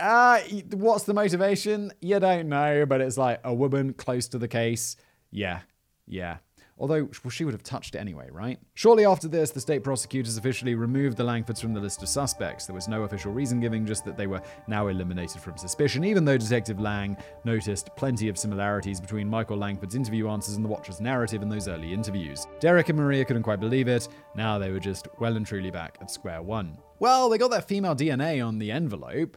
uh, 0.00 0.40
what's 0.72 1.04
the 1.04 1.14
motivation? 1.14 1.92
You 2.00 2.18
don't 2.20 2.48
know, 2.48 2.86
but 2.86 3.00
it's 3.00 3.18
like 3.18 3.40
a 3.44 3.54
woman 3.54 3.92
close 3.92 4.28
to 4.28 4.38
the 4.38 4.48
case 4.48 4.96
yeah, 5.30 5.60
yeah. 6.06 6.38
Although 6.78 7.10
well, 7.22 7.30
she 7.30 7.44
would 7.44 7.52
have 7.52 7.62
touched 7.62 7.94
it 7.94 7.98
anyway, 7.98 8.30
right? 8.32 8.58
Shortly 8.72 9.04
after 9.04 9.28
this, 9.28 9.50
the 9.50 9.60
state 9.60 9.84
prosecutors 9.84 10.38
officially 10.38 10.74
removed 10.74 11.18
the 11.18 11.24
Langfords 11.24 11.60
from 11.60 11.74
the 11.74 11.80
list 11.80 12.02
of 12.02 12.08
suspects. 12.08 12.64
There 12.64 12.74
was 12.74 12.88
no 12.88 13.02
official 13.02 13.32
reason 13.32 13.60
giving, 13.60 13.84
just 13.84 14.02
that 14.06 14.16
they 14.16 14.26
were 14.26 14.40
now 14.66 14.88
eliminated 14.88 15.42
from 15.42 15.58
suspicion, 15.58 16.04
even 16.04 16.24
though 16.24 16.38
Detective 16.38 16.80
Lang 16.80 17.18
noticed 17.44 17.90
plenty 17.96 18.30
of 18.30 18.38
similarities 18.38 18.98
between 18.98 19.28
Michael 19.28 19.58
Langford's 19.58 19.94
interview 19.94 20.28
answers 20.28 20.56
and 20.56 20.64
the 20.64 20.70
Watcher's 20.70 21.02
narrative 21.02 21.42
in 21.42 21.50
those 21.50 21.68
early 21.68 21.92
interviews. 21.92 22.46
Derek 22.60 22.88
and 22.88 22.98
Maria 22.98 23.26
couldn't 23.26 23.42
quite 23.42 23.60
believe 23.60 23.86
it. 23.86 24.08
Now 24.34 24.58
they 24.58 24.70
were 24.70 24.80
just 24.80 25.06
well 25.18 25.36
and 25.36 25.46
truly 25.46 25.70
back 25.70 25.98
at 26.00 26.10
square 26.10 26.40
one. 26.40 26.78
Well, 26.98 27.28
they 27.28 27.36
got 27.36 27.50
that 27.50 27.68
female 27.68 27.94
DNA 27.94 28.46
on 28.46 28.58
the 28.58 28.72
envelope. 28.72 29.36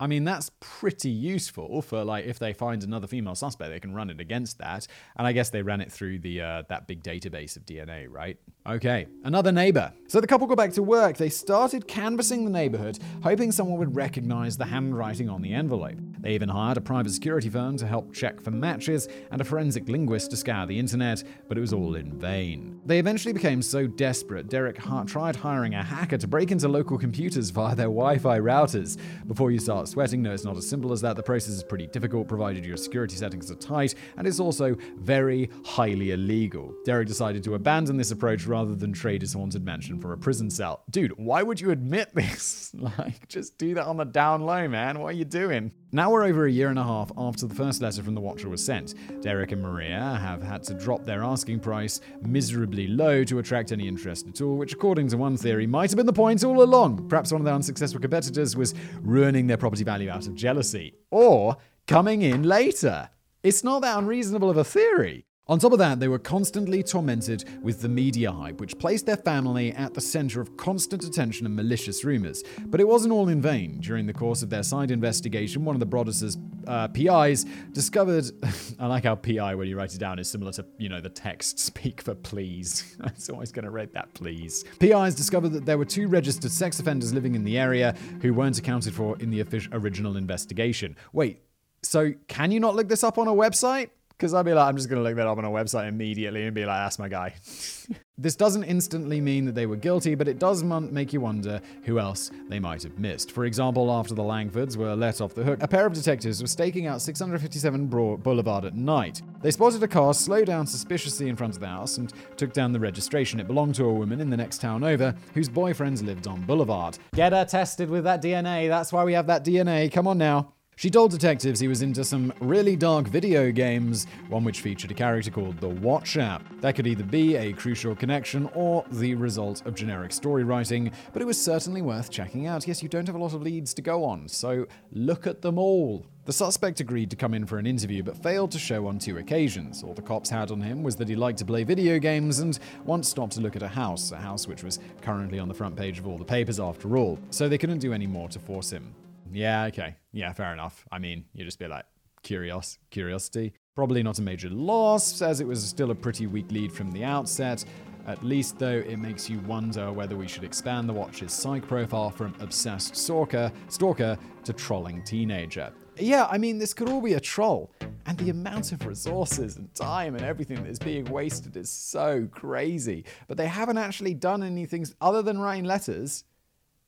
I 0.00 0.06
mean, 0.06 0.24
that's 0.24 0.50
pretty 0.60 1.10
useful 1.10 1.82
for 1.82 2.02
like 2.04 2.24
if 2.24 2.38
they 2.38 2.54
find 2.54 2.82
another 2.82 3.06
female 3.06 3.34
suspect, 3.34 3.70
they 3.70 3.80
can 3.80 3.94
run 3.94 4.08
it 4.08 4.18
against 4.18 4.56
that. 4.58 4.86
And 5.16 5.26
I 5.26 5.32
guess 5.32 5.50
they 5.50 5.60
ran 5.60 5.82
it 5.82 5.92
through 5.92 6.20
the 6.20 6.40
uh, 6.40 6.62
that 6.70 6.86
big 6.86 7.02
database 7.02 7.56
of 7.56 7.66
DNA, 7.66 8.06
right? 8.08 8.38
Okay, 8.66 9.06
another 9.24 9.52
neighbor. 9.52 9.92
So 10.08 10.20
the 10.20 10.26
couple 10.26 10.46
got 10.46 10.56
back 10.56 10.72
to 10.72 10.82
work. 10.82 11.18
They 11.18 11.28
started 11.28 11.86
canvassing 11.86 12.44
the 12.44 12.50
neighborhood, 12.50 12.98
hoping 13.22 13.52
someone 13.52 13.78
would 13.78 13.94
recognize 13.94 14.56
the 14.56 14.64
handwriting 14.64 15.28
on 15.28 15.42
the 15.42 15.52
envelope. 15.52 15.98
They 16.18 16.34
even 16.34 16.48
hired 16.48 16.76
a 16.76 16.80
private 16.80 17.12
security 17.12 17.48
firm 17.48 17.76
to 17.78 17.86
help 17.86 18.12
check 18.12 18.40
for 18.40 18.50
matches 18.50 19.08
and 19.30 19.40
a 19.40 19.44
forensic 19.44 19.88
linguist 19.88 20.30
to 20.30 20.36
scour 20.36 20.66
the 20.66 20.78
internet, 20.78 21.24
but 21.48 21.56
it 21.56 21.62
was 21.62 21.72
all 21.72 21.94
in 21.94 22.12
vain. 22.18 22.80
They 22.84 22.98
eventually 22.98 23.32
became 23.32 23.62
so 23.62 23.86
desperate, 23.86 24.48
Derek 24.48 24.78
ha- 24.78 25.04
tried 25.04 25.36
hiring 25.36 25.74
a 25.74 25.82
hacker 25.82 26.18
to 26.18 26.26
break 26.26 26.50
into 26.50 26.68
local 26.68 26.98
computers 26.98 27.50
via 27.50 27.74
their 27.74 27.86
Wi 27.86 28.18
Fi 28.18 28.38
routers. 28.38 28.98
Before 29.26 29.50
you 29.50 29.58
start 29.58 29.88
sweating, 29.90 30.22
no, 30.22 30.32
it's 30.32 30.44
not 30.44 30.56
as 30.56 30.68
simple 30.68 30.92
as 30.92 31.00
that. 31.00 31.16
The 31.16 31.22
process 31.22 31.54
is 31.54 31.62
pretty 31.62 31.86
difficult, 31.86 32.28
provided 32.28 32.64
your 32.64 32.76
security 32.76 33.16
settings 33.16 33.50
are 33.50 33.56
tight, 33.56 33.94
and 34.16 34.26
it's 34.26 34.40
also 34.40 34.76
very 34.96 35.50
highly 35.64 36.12
illegal. 36.12 36.74
Derek 36.84 37.08
decided 37.08 37.42
to 37.44 37.54
abandon 37.54 37.96
this 37.96 38.10
approach 38.10 38.46
rather 38.46 38.74
than 38.74 38.92
trade 38.92 39.22
his 39.22 39.32
haunted 39.32 39.64
mansion 39.64 40.00
for 40.00 40.12
a 40.12 40.18
prison 40.18 40.50
cell. 40.50 40.82
Dude, 40.90 41.12
why 41.18 41.42
would 41.42 41.60
you 41.60 41.70
admit 41.70 42.10
this? 42.14 42.72
like, 42.74 43.28
just 43.28 43.58
do 43.58 43.74
that 43.74 43.86
on 43.86 43.96
the 43.96 44.04
down 44.04 44.42
low, 44.42 44.68
man. 44.68 45.00
What 45.00 45.08
are 45.08 45.18
you 45.18 45.24
doing? 45.24 45.72
Now 45.92 46.12
we're 46.12 46.22
over 46.22 46.46
a 46.46 46.50
year 46.50 46.68
and 46.68 46.78
a 46.78 46.84
half 46.84 47.10
after 47.18 47.48
the 47.48 47.54
first 47.54 47.82
letter 47.82 48.00
from 48.00 48.14
the 48.14 48.20
Watcher 48.20 48.48
was 48.48 48.64
sent. 48.64 48.94
Derek 49.22 49.50
and 49.50 49.60
Maria 49.60 50.20
have 50.22 50.40
had 50.40 50.62
to 50.64 50.74
drop 50.74 51.04
their 51.04 51.24
asking 51.24 51.58
price 51.58 52.00
miserably 52.22 52.86
low 52.86 53.24
to 53.24 53.40
attract 53.40 53.72
any 53.72 53.88
interest 53.88 54.28
at 54.28 54.40
all, 54.40 54.56
which, 54.56 54.72
according 54.72 55.08
to 55.08 55.16
one 55.16 55.36
theory, 55.36 55.66
might 55.66 55.90
have 55.90 55.96
been 55.96 56.06
the 56.06 56.12
point 56.12 56.44
all 56.44 56.62
along. 56.62 57.08
Perhaps 57.08 57.32
one 57.32 57.40
of 57.40 57.44
their 57.44 57.54
unsuccessful 57.54 58.00
competitors 58.00 58.56
was 58.56 58.72
ruining 59.00 59.48
their 59.48 59.56
property 59.56 59.82
value 59.82 60.10
out 60.10 60.28
of 60.28 60.36
jealousy, 60.36 60.94
or 61.10 61.56
coming 61.88 62.22
in 62.22 62.44
later. 62.44 63.10
It's 63.42 63.64
not 63.64 63.82
that 63.82 63.98
unreasonable 63.98 64.48
of 64.48 64.58
a 64.58 64.64
theory. 64.64 65.26
On 65.50 65.58
top 65.58 65.72
of 65.72 65.80
that, 65.80 65.98
they 65.98 66.06
were 66.06 66.20
constantly 66.20 66.80
tormented 66.80 67.42
with 67.60 67.82
the 67.82 67.88
media 67.88 68.30
hype, 68.30 68.60
which 68.60 68.78
placed 68.78 69.04
their 69.04 69.16
family 69.16 69.72
at 69.72 69.92
the 69.92 70.00
center 70.00 70.40
of 70.40 70.56
constant 70.56 71.02
attention 71.02 71.44
and 71.44 71.56
malicious 71.56 72.04
rumors. 72.04 72.44
But 72.66 72.80
it 72.80 72.86
wasn't 72.86 73.12
all 73.12 73.28
in 73.28 73.42
vain. 73.42 73.80
During 73.80 74.06
the 74.06 74.12
course 74.12 74.42
of 74.44 74.50
their 74.50 74.62
side 74.62 74.92
investigation, 74.92 75.64
one 75.64 75.74
of 75.74 75.80
the 75.80 75.86
Broaddus's 75.86 76.38
uh, 76.68 76.86
PIs 76.86 77.46
discovered. 77.72 78.30
I 78.78 78.86
like 78.86 79.02
how 79.02 79.16
PI, 79.16 79.56
when 79.56 79.66
you 79.66 79.76
write 79.76 79.92
it 79.92 79.98
down, 79.98 80.20
is 80.20 80.30
similar 80.30 80.52
to, 80.52 80.64
you 80.78 80.88
know, 80.88 81.00
the 81.00 81.10
text 81.10 81.58
speak 81.70 82.00
for 82.00 82.14
please. 82.14 82.96
it's 83.06 83.28
always 83.28 83.50
going 83.50 83.64
to 83.64 83.72
read 83.72 83.92
that 83.94 84.14
please. 84.14 84.62
PIs 84.78 85.16
discovered 85.16 85.48
that 85.48 85.66
there 85.66 85.78
were 85.78 85.84
two 85.84 86.06
registered 86.06 86.52
sex 86.52 86.78
offenders 86.78 87.12
living 87.12 87.34
in 87.34 87.42
the 87.42 87.58
area 87.58 87.96
who 88.22 88.32
weren't 88.32 88.56
accounted 88.56 88.94
for 88.94 89.18
in 89.18 89.30
the 89.30 89.44
original 89.72 90.16
investigation. 90.16 90.94
Wait, 91.12 91.42
so 91.82 92.12
can 92.28 92.52
you 92.52 92.60
not 92.60 92.76
look 92.76 92.88
this 92.88 93.02
up 93.02 93.18
on 93.18 93.26
a 93.26 93.34
website? 93.34 93.90
Because 94.20 94.34
I'd 94.34 94.44
be 94.44 94.52
like, 94.52 94.68
I'm 94.68 94.76
just 94.76 94.90
going 94.90 95.02
to 95.02 95.08
look 95.08 95.16
that 95.16 95.26
up 95.26 95.38
on 95.38 95.46
a 95.46 95.50
website 95.50 95.88
immediately 95.88 96.44
and 96.44 96.54
be 96.54 96.66
like, 96.66 96.76
that's 96.76 96.98
my 96.98 97.08
guy. 97.08 97.32
this 98.18 98.36
doesn't 98.36 98.64
instantly 98.64 99.18
mean 99.18 99.46
that 99.46 99.54
they 99.54 99.64
were 99.64 99.76
guilty, 99.76 100.14
but 100.14 100.28
it 100.28 100.38
does 100.38 100.62
make 100.62 101.14
you 101.14 101.22
wonder 101.22 101.62
who 101.84 101.98
else 101.98 102.30
they 102.50 102.60
might 102.60 102.82
have 102.82 102.98
missed. 102.98 103.32
For 103.32 103.46
example, 103.46 103.90
after 103.90 104.14
the 104.14 104.22
Langfords 104.22 104.76
were 104.76 104.94
let 104.94 105.22
off 105.22 105.32
the 105.32 105.42
hook, 105.42 105.62
a 105.62 105.68
pair 105.68 105.86
of 105.86 105.94
detectives 105.94 106.42
were 106.42 106.48
staking 106.48 106.86
out 106.86 107.00
657 107.00 107.86
Broad 107.86 108.22
Boulevard 108.22 108.66
at 108.66 108.74
night. 108.74 109.22
They 109.40 109.50
spotted 109.50 109.82
a 109.82 109.88
car 109.88 110.12
slow 110.12 110.44
down 110.44 110.66
suspiciously 110.66 111.30
in 111.30 111.36
front 111.36 111.54
of 111.54 111.60
the 111.60 111.68
house 111.68 111.96
and 111.96 112.12
took 112.36 112.52
down 112.52 112.72
the 112.72 112.80
registration. 112.80 113.40
It 113.40 113.46
belonged 113.46 113.76
to 113.76 113.86
a 113.86 113.92
woman 113.94 114.20
in 114.20 114.28
the 114.28 114.36
next 114.36 114.60
town 114.60 114.84
over 114.84 115.14
whose 115.32 115.48
boyfriends 115.48 116.04
lived 116.04 116.26
on 116.26 116.42
Boulevard. 116.42 116.98
Get 117.14 117.32
her 117.32 117.46
tested 117.46 117.88
with 117.88 118.04
that 118.04 118.22
DNA. 118.22 118.68
That's 118.68 118.92
why 118.92 119.02
we 119.02 119.14
have 119.14 119.28
that 119.28 119.46
DNA. 119.46 119.90
Come 119.90 120.06
on 120.06 120.18
now. 120.18 120.52
She 120.80 120.88
told 120.88 121.10
detectives 121.10 121.60
he 121.60 121.68
was 121.68 121.82
into 121.82 122.02
some 122.02 122.32
really 122.40 122.74
dark 122.74 123.06
video 123.06 123.52
games, 123.52 124.06
one 124.30 124.44
which 124.44 124.62
featured 124.62 124.90
a 124.90 124.94
character 124.94 125.30
called 125.30 125.58
the 125.58 125.68
Watcher. 125.68 126.38
That 126.62 126.74
could 126.74 126.86
either 126.86 127.04
be 127.04 127.36
a 127.36 127.52
crucial 127.52 127.94
connection 127.94 128.48
or 128.54 128.86
the 128.92 129.14
result 129.14 129.66
of 129.66 129.74
generic 129.74 130.10
story 130.10 130.42
writing, 130.42 130.90
but 131.12 131.20
it 131.20 131.26
was 131.26 131.38
certainly 131.38 131.82
worth 131.82 132.10
checking 132.10 132.46
out. 132.46 132.66
Yes, 132.66 132.82
you 132.82 132.88
don't 132.88 133.06
have 133.06 133.14
a 133.14 133.18
lot 133.18 133.34
of 133.34 133.42
leads 133.42 133.74
to 133.74 133.82
go 133.82 134.06
on, 134.06 134.26
so 134.26 134.66
look 134.90 135.26
at 135.26 135.42
them 135.42 135.58
all. 135.58 136.06
The 136.24 136.32
suspect 136.32 136.80
agreed 136.80 137.10
to 137.10 137.16
come 137.16 137.34
in 137.34 137.44
for 137.44 137.58
an 137.58 137.66
interview 137.66 138.02
but 138.02 138.16
failed 138.16 138.50
to 138.52 138.58
show 138.58 138.86
on 138.86 138.98
two 138.98 139.18
occasions. 139.18 139.82
All 139.82 139.92
the 139.92 140.00
cops 140.00 140.30
had 140.30 140.50
on 140.50 140.62
him 140.62 140.82
was 140.82 140.96
that 140.96 141.10
he 141.10 141.14
liked 141.14 141.40
to 141.40 141.44
play 141.44 141.62
video 141.62 141.98
games 141.98 142.38
and 142.38 142.58
once 142.86 143.06
stopped 143.06 143.34
to 143.34 143.42
look 143.42 143.54
at 143.54 143.62
a 143.62 143.68
house, 143.68 144.12
a 144.12 144.16
house 144.16 144.48
which 144.48 144.64
was 144.64 144.78
currently 145.02 145.40
on 145.40 145.48
the 145.48 145.52
front 145.52 145.76
page 145.76 145.98
of 145.98 146.06
all 146.06 146.16
the 146.16 146.24
papers 146.24 146.58
after 146.58 146.96
all, 146.96 147.18
so 147.28 147.50
they 147.50 147.58
couldn't 147.58 147.80
do 147.80 147.92
any 147.92 148.06
more 148.06 148.30
to 148.30 148.38
force 148.38 148.70
him. 148.70 148.94
Yeah, 149.30 149.64
okay. 149.64 149.96
Yeah, 150.12 150.32
fair 150.32 150.52
enough. 150.52 150.86
I 150.90 150.98
mean, 150.98 151.24
you 151.32 151.44
just 151.44 151.58
be 151.58 151.66
like, 151.66 151.84
curious, 152.22 152.78
curiosity. 152.90 153.52
Probably 153.74 154.02
not 154.02 154.18
a 154.18 154.22
major 154.22 154.50
loss, 154.50 155.22
as 155.22 155.40
it 155.40 155.46
was 155.46 155.62
still 155.62 155.90
a 155.90 155.94
pretty 155.94 156.26
weak 156.26 156.50
lead 156.50 156.72
from 156.72 156.90
the 156.90 157.04
outset. 157.04 157.64
At 158.06 158.24
least, 158.24 158.58
though, 158.58 158.78
it 158.78 158.96
makes 158.96 159.30
you 159.30 159.38
wonder 159.40 159.92
whether 159.92 160.16
we 160.16 160.26
should 160.26 160.42
expand 160.42 160.88
the 160.88 160.92
Watch's 160.92 161.32
psych 161.32 161.66
profile 161.66 162.10
from 162.10 162.34
obsessed 162.40 162.96
stalker, 162.96 163.52
stalker 163.68 164.18
to 164.44 164.52
trolling 164.52 165.02
teenager. 165.04 165.72
Yeah, 165.98 166.26
I 166.30 166.38
mean, 166.38 166.58
this 166.58 166.72
could 166.72 166.88
all 166.88 167.00
be 167.00 167.14
a 167.14 167.20
troll. 167.20 167.70
And 168.06 168.18
the 168.18 168.30
amount 168.30 168.72
of 168.72 168.86
resources 168.86 169.56
and 169.56 169.72
time 169.74 170.14
and 170.16 170.24
everything 170.24 170.62
that 170.62 170.68
is 170.68 170.78
being 170.78 171.04
wasted 171.04 171.56
is 171.56 171.70
so 171.70 172.26
crazy. 172.32 173.04
But 173.28 173.36
they 173.36 173.46
haven't 173.46 173.78
actually 173.78 174.14
done 174.14 174.42
anything 174.42 174.86
other 175.00 175.22
than 175.22 175.38
writing 175.38 175.64
letters. 175.64 176.24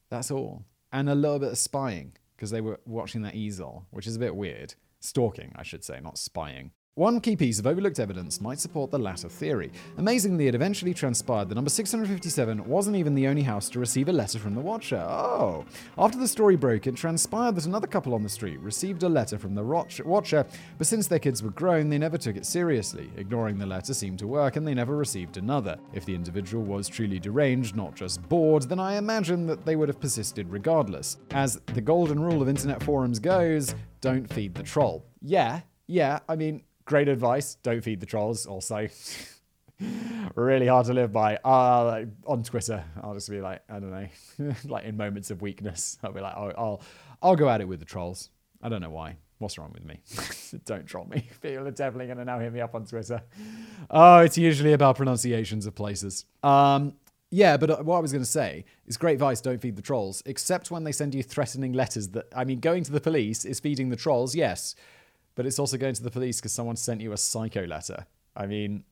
That's 0.08 0.30
all. 0.30 0.64
And 0.92 1.08
a 1.08 1.14
little 1.14 1.38
bit 1.38 1.52
of 1.52 1.58
spying 1.58 2.12
because 2.42 2.50
they 2.50 2.60
were 2.60 2.80
watching 2.86 3.22
that 3.22 3.36
easel, 3.36 3.86
which 3.92 4.08
is 4.08 4.16
a 4.16 4.18
bit 4.18 4.34
weird. 4.34 4.74
Stalking, 4.98 5.52
I 5.54 5.62
should 5.62 5.84
say, 5.84 6.00
not 6.02 6.18
spying. 6.18 6.72
One 6.96 7.22
key 7.22 7.36
piece 7.36 7.58
of 7.58 7.66
overlooked 7.66 7.98
evidence 7.98 8.38
might 8.38 8.60
support 8.60 8.90
the 8.90 8.98
latter 8.98 9.30
theory. 9.30 9.72
Amazingly, 9.96 10.48
it 10.48 10.54
eventually 10.54 10.92
transpired 10.92 11.48
that 11.48 11.54
number 11.54 11.70
657 11.70 12.66
wasn't 12.66 12.96
even 12.96 13.14
the 13.14 13.28
only 13.28 13.40
house 13.40 13.70
to 13.70 13.78
receive 13.78 14.10
a 14.10 14.12
letter 14.12 14.38
from 14.38 14.54
the 14.54 14.60
Watcher. 14.60 14.98
Oh! 14.98 15.64
After 15.96 16.18
the 16.18 16.28
story 16.28 16.54
broke, 16.54 16.86
it 16.86 16.94
transpired 16.94 17.54
that 17.54 17.64
another 17.64 17.86
couple 17.86 18.12
on 18.12 18.22
the 18.22 18.28
street 18.28 18.60
received 18.60 19.04
a 19.04 19.08
letter 19.08 19.38
from 19.38 19.54
the 19.54 19.64
Watcher, 19.64 20.44
but 20.76 20.86
since 20.86 21.06
their 21.06 21.18
kids 21.18 21.42
were 21.42 21.48
grown, 21.52 21.88
they 21.88 21.96
never 21.96 22.18
took 22.18 22.36
it 22.36 22.44
seriously. 22.44 23.10
Ignoring 23.16 23.56
the 23.56 23.64
letter 23.64 23.94
seemed 23.94 24.18
to 24.18 24.26
work, 24.26 24.56
and 24.56 24.68
they 24.68 24.74
never 24.74 24.94
received 24.94 25.38
another. 25.38 25.78
If 25.94 26.04
the 26.04 26.14
individual 26.14 26.62
was 26.62 26.88
truly 26.88 27.18
deranged, 27.18 27.74
not 27.74 27.94
just 27.94 28.20
bored, 28.28 28.64
then 28.64 28.78
I 28.78 28.96
imagine 28.98 29.46
that 29.46 29.64
they 29.64 29.76
would 29.76 29.88
have 29.88 29.98
persisted 29.98 30.50
regardless. 30.50 31.16
As 31.30 31.58
the 31.72 31.80
golden 31.80 32.20
rule 32.20 32.42
of 32.42 32.50
internet 32.50 32.82
forums 32.82 33.18
goes, 33.18 33.74
don't 34.02 34.30
feed 34.30 34.54
the 34.54 34.62
troll. 34.62 35.06
Yeah, 35.22 35.62
yeah, 35.86 36.20
I 36.28 36.36
mean, 36.36 36.62
great 36.84 37.08
advice. 37.08 37.56
Don't 37.56 37.82
feed 37.82 38.00
the 38.00 38.06
trolls. 38.06 38.46
Also, 38.46 38.88
really 40.34 40.66
hard 40.66 40.86
to 40.86 40.94
live 40.94 41.12
by. 41.12 41.36
Uh, 41.44 41.84
like, 41.84 42.08
on 42.26 42.42
Twitter, 42.42 42.84
I'll 43.02 43.14
just 43.14 43.30
be 43.30 43.40
like, 43.40 43.62
I 43.68 43.80
don't 43.80 43.90
know, 43.90 44.54
like 44.64 44.84
in 44.84 44.96
moments 44.96 45.30
of 45.30 45.42
weakness, 45.42 45.98
I'll 46.02 46.12
be 46.12 46.20
like, 46.20 46.34
oh, 46.36 46.52
I'll, 46.56 46.82
I'll 47.22 47.36
go 47.36 47.48
at 47.48 47.60
it 47.60 47.68
with 47.68 47.80
the 47.80 47.84
trolls. 47.84 48.30
I 48.62 48.68
don't 48.68 48.80
know 48.80 48.90
why. 48.90 49.16
What's 49.38 49.58
wrong 49.58 49.72
with 49.72 49.84
me? 49.84 50.00
don't 50.66 50.86
troll 50.86 51.06
me. 51.06 51.28
People 51.40 51.66
are 51.66 51.72
definitely 51.72 52.06
going 52.06 52.18
to 52.18 52.24
now 52.24 52.38
hit 52.38 52.52
me 52.52 52.60
up 52.60 52.76
on 52.76 52.86
Twitter. 52.86 53.22
Oh, 53.90 54.18
it's 54.18 54.38
usually 54.38 54.72
about 54.72 54.96
pronunciations 54.96 55.66
of 55.66 55.74
places. 55.74 56.26
Um, 56.44 56.94
yeah, 57.30 57.56
but 57.56 57.70
uh, 57.70 57.76
what 57.78 57.96
I 57.96 58.00
was 58.00 58.12
going 58.12 58.22
to 58.22 58.30
say 58.30 58.64
is 58.86 58.96
great 58.96 59.14
advice, 59.14 59.40
don't 59.40 59.60
feed 59.60 59.74
the 59.74 59.82
trolls, 59.82 60.22
except 60.26 60.70
when 60.70 60.84
they 60.84 60.92
send 60.92 61.12
you 61.14 61.24
threatening 61.24 61.72
letters 61.72 62.08
that, 62.10 62.26
I 62.36 62.44
mean, 62.44 62.60
going 62.60 62.84
to 62.84 62.92
the 62.92 63.00
police 63.00 63.44
is 63.44 63.58
feeding 63.58 63.88
the 63.88 63.96
trolls, 63.96 64.34
yes 64.34 64.76
but 65.34 65.46
it's 65.46 65.58
also 65.58 65.76
going 65.76 65.94
to 65.94 66.02
the 66.02 66.10
police 66.10 66.40
because 66.40 66.52
someone 66.52 66.76
sent 66.76 67.00
you 67.00 67.12
a 67.12 67.16
psycho 67.16 67.66
letter. 67.66 68.06
I 68.36 68.46
mean, 68.46 68.84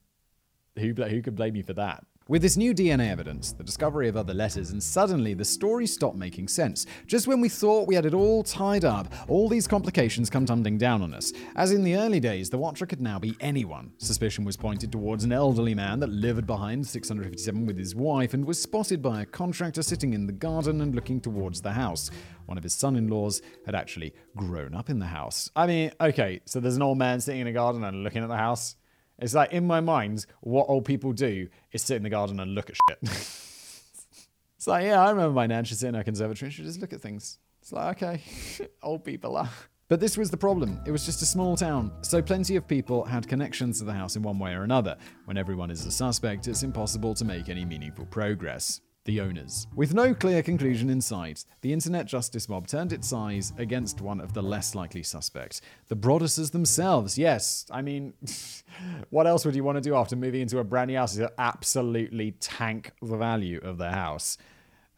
who 0.78 0.92
who 0.92 1.22
could 1.22 1.36
blame 1.36 1.56
you 1.56 1.62
for 1.62 1.74
that? 1.74 2.04
With 2.30 2.42
this 2.42 2.56
new 2.56 2.72
DNA 2.72 3.10
evidence, 3.10 3.50
the 3.50 3.64
discovery 3.64 4.06
of 4.06 4.16
other 4.16 4.32
letters, 4.32 4.70
and 4.70 4.80
suddenly 4.80 5.34
the 5.34 5.44
story 5.44 5.84
stopped 5.84 6.16
making 6.16 6.46
sense. 6.46 6.86
Just 7.08 7.26
when 7.26 7.40
we 7.40 7.48
thought 7.48 7.88
we 7.88 7.96
had 7.96 8.06
it 8.06 8.14
all 8.14 8.44
tied 8.44 8.84
up, 8.84 9.12
all 9.26 9.48
these 9.48 9.66
complications 9.66 10.30
come 10.30 10.46
tumbling 10.46 10.78
down 10.78 11.02
on 11.02 11.12
us. 11.12 11.32
As 11.56 11.72
in 11.72 11.82
the 11.82 11.96
early 11.96 12.20
days, 12.20 12.48
the 12.48 12.56
Watcher 12.56 12.86
could 12.86 13.00
now 13.00 13.18
be 13.18 13.34
anyone. 13.40 13.90
Suspicion 13.98 14.44
was 14.44 14.56
pointed 14.56 14.92
towards 14.92 15.24
an 15.24 15.32
elderly 15.32 15.74
man 15.74 15.98
that 15.98 16.10
lived 16.10 16.46
behind 16.46 16.86
657 16.86 17.66
with 17.66 17.76
his 17.76 17.96
wife 17.96 18.32
and 18.32 18.44
was 18.44 18.62
spotted 18.62 19.02
by 19.02 19.22
a 19.22 19.26
contractor 19.26 19.82
sitting 19.82 20.14
in 20.14 20.28
the 20.28 20.32
garden 20.32 20.82
and 20.82 20.94
looking 20.94 21.20
towards 21.20 21.60
the 21.60 21.72
house. 21.72 22.12
One 22.50 22.58
of 22.58 22.64
his 22.64 22.74
son 22.74 22.96
in 22.96 23.06
laws 23.06 23.42
had 23.64 23.76
actually 23.76 24.12
grown 24.34 24.74
up 24.74 24.90
in 24.90 24.98
the 24.98 25.06
house. 25.06 25.48
I 25.54 25.68
mean, 25.68 25.92
okay, 26.00 26.40
so 26.46 26.58
there's 26.58 26.74
an 26.74 26.82
old 26.82 26.98
man 26.98 27.20
sitting 27.20 27.42
in 27.42 27.46
a 27.46 27.52
garden 27.52 27.84
and 27.84 28.02
looking 28.02 28.24
at 28.24 28.28
the 28.28 28.36
house. 28.36 28.74
It's 29.20 29.34
like 29.34 29.52
in 29.52 29.68
my 29.68 29.78
mind, 29.78 30.26
what 30.40 30.64
old 30.68 30.84
people 30.84 31.12
do 31.12 31.46
is 31.70 31.80
sit 31.80 31.96
in 31.96 32.02
the 32.02 32.10
garden 32.10 32.40
and 32.40 32.52
look 32.52 32.68
at 32.68 32.76
shit. 32.88 32.98
it's 33.02 34.66
like, 34.66 34.84
yeah, 34.84 35.00
I 35.00 35.10
remember 35.10 35.32
my 35.32 35.46
nan. 35.46 35.62
She'd 35.62 35.78
sit 35.78 35.90
in 35.90 35.94
her 35.94 36.02
conservatory 36.02 36.48
and 36.48 36.52
she'd 36.52 36.64
just 36.64 36.80
look 36.80 36.92
at 36.92 37.00
things. 37.00 37.38
It's 37.62 37.70
like, 37.70 38.02
okay, 38.02 38.20
old 38.82 39.04
people 39.04 39.36
are. 39.36 39.48
But 39.86 40.00
this 40.00 40.18
was 40.18 40.32
the 40.32 40.36
problem. 40.36 40.80
It 40.84 40.90
was 40.90 41.06
just 41.06 41.22
a 41.22 41.26
small 41.26 41.56
town, 41.56 41.92
so 42.02 42.20
plenty 42.20 42.56
of 42.56 42.66
people 42.66 43.04
had 43.04 43.28
connections 43.28 43.78
to 43.78 43.84
the 43.84 43.92
house 43.92 44.16
in 44.16 44.22
one 44.22 44.40
way 44.40 44.54
or 44.54 44.64
another. 44.64 44.96
When 45.26 45.36
everyone 45.36 45.70
is 45.70 45.86
a 45.86 45.92
suspect, 45.92 46.48
it's 46.48 46.64
impossible 46.64 47.14
to 47.14 47.24
make 47.24 47.48
any 47.48 47.64
meaningful 47.64 48.06
progress. 48.06 48.80
The 49.04 49.20
owners. 49.20 49.66
With 49.74 49.94
no 49.94 50.14
clear 50.14 50.42
conclusion 50.42 50.90
in 50.90 51.00
sight, 51.00 51.44
the 51.62 51.72
internet 51.72 52.06
justice 52.06 52.48
mob 52.48 52.66
turned 52.66 52.92
its 52.92 53.12
eyes 53.12 53.52
against 53.58 54.00
one 54.00 54.20
of 54.20 54.34
the 54.34 54.42
less 54.42 54.74
likely 54.74 55.02
suspects, 55.02 55.60
the 55.88 55.96
Broadduses 55.96 56.52
themselves. 56.52 57.18
Yes, 57.18 57.66
I 57.70 57.82
mean, 57.82 58.14
what 59.10 59.26
else 59.26 59.44
would 59.44 59.54
you 59.54 59.64
want 59.64 59.76
to 59.76 59.82
do 59.82 59.94
after 59.94 60.16
moving 60.16 60.42
into 60.42 60.58
a 60.58 60.64
brand 60.64 60.88
new 60.88 60.96
house? 60.96 61.16
Is 61.16 61.26
absolutely 61.38 62.32
tank 62.32 62.92
the 63.02 63.16
value 63.16 63.60
of 63.62 63.78
the 63.78 63.90
house 63.90 64.36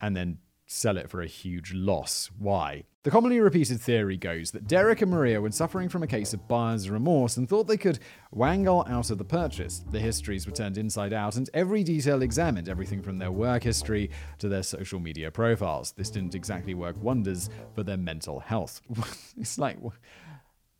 and 0.00 0.16
then 0.16 0.38
sell 0.66 0.96
it 0.96 1.08
for 1.08 1.20
a 1.20 1.26
huge 1.26 1.72
loss. 1.72 2.30
Why? 2.38 2.84
The 3.04 3.10
commonly 3.10 3.40
repeated 3.40 3.80
theory 3.80 4.16
goes 4.16 4.52
that 4.52 4.68
Derek 4.68 5.02
and 5.02 5.10
Maria 5.10 5.40
were 5.40 5.50
suffering 5.50 5.88
from 5.88 6.04
a 6.04 6.06
case 6.06 6.32
of 6.34 6.46
buyer's 6.46 6.88
remorse 6.88 7.36
and 7.36 7.48
thought 7.48 7.66
they 7.66 7.76
could 7.76 7.98
wangle 8.30 8.86
out 8.88 9.10
of 9.10 9.18
the 9.18 9.24
purchase. 9.24 9.84
The 9.90 9.98
histories 9.98 10.46
were 10.46 10.52
turned 10.52 10.78
inside 10.78 11.12
out 11.12 11.34
and 11.34 11.50
every 11.52 11.82
detail 11.82 12.22
examined, 12.22 12.68
everything 12.68 13.02
from 13.02 13.18
their 13.18 13.32
work 13.32 13.64
history 13.64 14.10
to 14.38 14.48
their 14.48 14.62
social 14.62 15.00
media 15.00 15.32
profiles. 15.32 15.90
This 15.90 16.10
didn't 16.10 16.36
exactly 16.36 16.74
work 16.74 16.94
wonders 17.02 17.50
for 17.74 17.82
their 17.82 17.96
mental 17.96 18.38
health. 18.38 18.80
it's 19.36 19.58
like. 19.58 19.78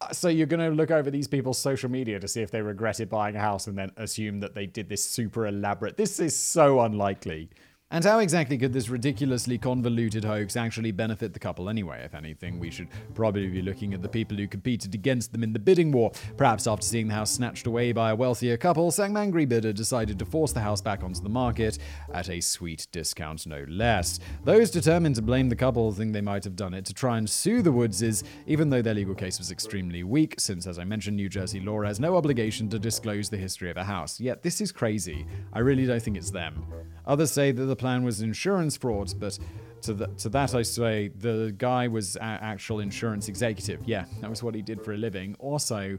Uh, 0.01 0.12
so 0.12 0.29
you're 0.29 0.47
going 0.47 0.70
to 0.70 0.77
look 0.77 0.93
over 0.93 1.11
these 1.11 1.27
people's 1.27 1.59
social 1.59 1.91
media 1.91 2.20
to 2.20 2.29
see 2.29 2.41
if 2.41 2.53
they 2.53 2.62
regretted 2.62 3.11
buying 3.11 3.35
a 3.35 3.41
house 3.41 3.66
and 3.66 3.77
then 3.77 3.91
assume 3.97 4.39
that 4.39 4.55
they 4.55 4.66
did 4.66 4.89
this 4.89 5.05
super 5.05 5.49
elaborate. 5.49 5.97
This 5.97 6.20
is 6.20 6.37
so 6.37 6.83
unlikely. 6.83 7.51
And 7.93 8.03
how 8.03 8.20
exactly 8.20 8.57
could 8.57 8.72
this 8.72 8.88
ridiculously 8.88 9.59
convoluted 9.59 10.24
hoax 10.24 10.57
actually 10.57 10.93
benefit 10.93 11.34
the 11.34 11.38
couple 11.38 11.68
anyway? 11.68 12.01
If 12.03 12.14
anything, 12.14 12.59
we 12.59 12.70
should 12.70 12.88
probably 13.14 13.49
be 13.49 13.61
looking 13.61 13.93
at 13.93 14.01
the 14.01 14.09
people 14.09 14.34
who 14.34 14.49
competed 14.49 14.95
against 14.95 15.30
them 15.30 15.43
in 15.43 15.53
the 15.53 15.59
bidding 15.59 15.93
war. 15.93 16.11
Perhaps 16.38 16.66
after 16.66 16.86
seeing 16.86 17.09
the 17.09 17.12
house 17.12 17.30
snatched 17.30 17.66
away 17.66 17.93
by 17.93 18.09
a 18.09 18.16
wealthier 18.16 18.57
couple, 18.57 18.90
some 18.90 19.14
angry 19.14 19.45
bidder 19.45 19.74
decided 19.74 20.18
to 20.18 20.24
force 20.24 20.53
the 20.53 20.61
house 20.61 20.80
back 20.80 21.05
onto 21.05 21.20
the 21.20 21.28
market 21.28 21.78
at 22.14 22.30
a 22.30 22.40
sweet 22.40 22.86
discount, 22.93 23.47
no 23.47 23.66
less. 23.68 24.20
Those 24.43 24.70
determined 24.70 25.16
to 25.16 25.22
blame 25.22 25.51
the 25.51 25.55
couple 25.55 25.93
think 25.93 26.14
they 26.14 26.22
might 26.22 26.45
have 26.45 26.57
done 26.57 26.72
it 26.72 26.86
to 26.86 26.95
try 26.95 27.18
and 27.18 27.28
sue 27.28 27.61
the 27.61 27.72
Woodses, 27.72 28.24
even 28.47 28.70
though 28.70 28.80
their 28.80 28.95
legal 28.95 29.14
case 29.14 29.36
was 29.36 29.51
extremely 29.51 30.03
weak, 30.03 30.36
since, 30.40 30.66
as 30.66 30.78
I 30.78 30.84
mentioned, 30.84 31.18
New 31.18 31.28
Jersey 31.28 31.61
law 31.61 31.82
has 31.82 32.01
no 32.01 32.16
obligation 32.16 32.70
to 32.70 32.78
disclose 32.78 33.28
the 33.28 33.36
history 33.36 33.70
of 33.70 33.76
a 33.76 33.84
house. 33.84 34.18
Yet 34.18 34.43
this 34.43 34.62
is 34.62 34.72
crazy. 34.72 35.26
I 35.53 35.59
really 35.59 35.84
don't 35.84 36.01
think 36.01 36.16
it's 36.16 36.30
them. 36.30 36.64
Others 37.05 37.32
say 37.32 37.53
that 37.53 37.64
the 37.64 37.82
plan 37.83 38.05
was 38.05 38.22
insurance 38.22 38.76
fraud, 38.76 39.12
but 39.18 39.39
to, 39.83 39.95
the, 39.95 40.07
to 40.07 40.28
that 40.30 40.55
I 40.55 40.62
say 40.62 41.09
the 41.09 41.55
guy 41.57 41.89
was 41.89 42.16
an 42.16 42.39
actual 42.41 42.80
insurance 42.80 43.28
executive. 43.28 43.83
Yeah, 43.85 44.07
that 44.20 44.30
was 44.30 44.43
what 44.43 44.55
he 44.55 44.62
did 44.62 44.83
for 44.83 44.93
a 44.93 44.97
living. 44.97 45.37
Also, 45.39 45.99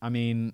I 0.00 0.08
mean, 0.08 0.52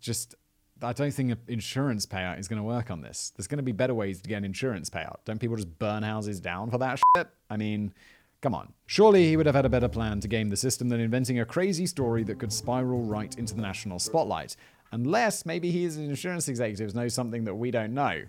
just 0.00 0.34
I 0.82 0.92
don't 0.92 1.12
think 1.12 1.30
an 1.30 1.38
insurance 1.48 2.06
payout 2.06 2.38
is 2.38 2.48
going 2.48 2.58
to 2.58 2.64
work 2.64 2.90
on 2.90 3.00
this. 3.00 3.32
There's 3.36 3.46
going 3.46 3.58
to 3.58 3.62
be 3.62 3.72
better 3.72 3.94
ways 3.94 4.20
to 4.20 4.28
get 4.28 4.36
an 4.38 4.44
insurance 4.44 4.90
payout. 4.90 5.16
Don't 5.24 5.38
people 5.38 5.56
just 5.56 5.78
burn 5.78 6.02
houses 6.02 6.40
down 6.40 6.70
for 6.70 6.78
that 6.78 7.00
shit? 7.16 7.28
I 7.48 7.56
mean, 7.56 7.94
come 8.42 8.54
on. 8.54 8.72
Surely 8.86 9.26
he 9.28 9.36
would 9.36 9.46
have 9.46 9.54
had 9.54 9.64
a 9.64 9.70
better 9.70 9.88
plan 9.88 10.20
to 10.20 10.28
game 10.28 10.50
the 10.50 10.56
system 10.56 10.88
than 10.88 11.00
inventing 11.00 11.40
a 11.40 11.44
crazy 11.44 11.86
story 11.86 12.24
that 12.24 12.38
could 12.38 12.52
spiral 12.52 13.02
right 13.02 13.36
into 13.38 13.54
the 13.54 13.62
national 13.62 13.98
spotlight. 13.98 14.56
Unless 14.92 15.46
maybe 15.46 15.70
he 15.70 15.84
as 15.86 15.96
an 15.96 16.04
insurance 16.04 16.48
executive 16.48 16.94
knows 16.94 17.14
something 17.14 17.44
that 17.44 17.54
we 17.54 17.70
don't 17.70 17.94
know. 17.94 18.22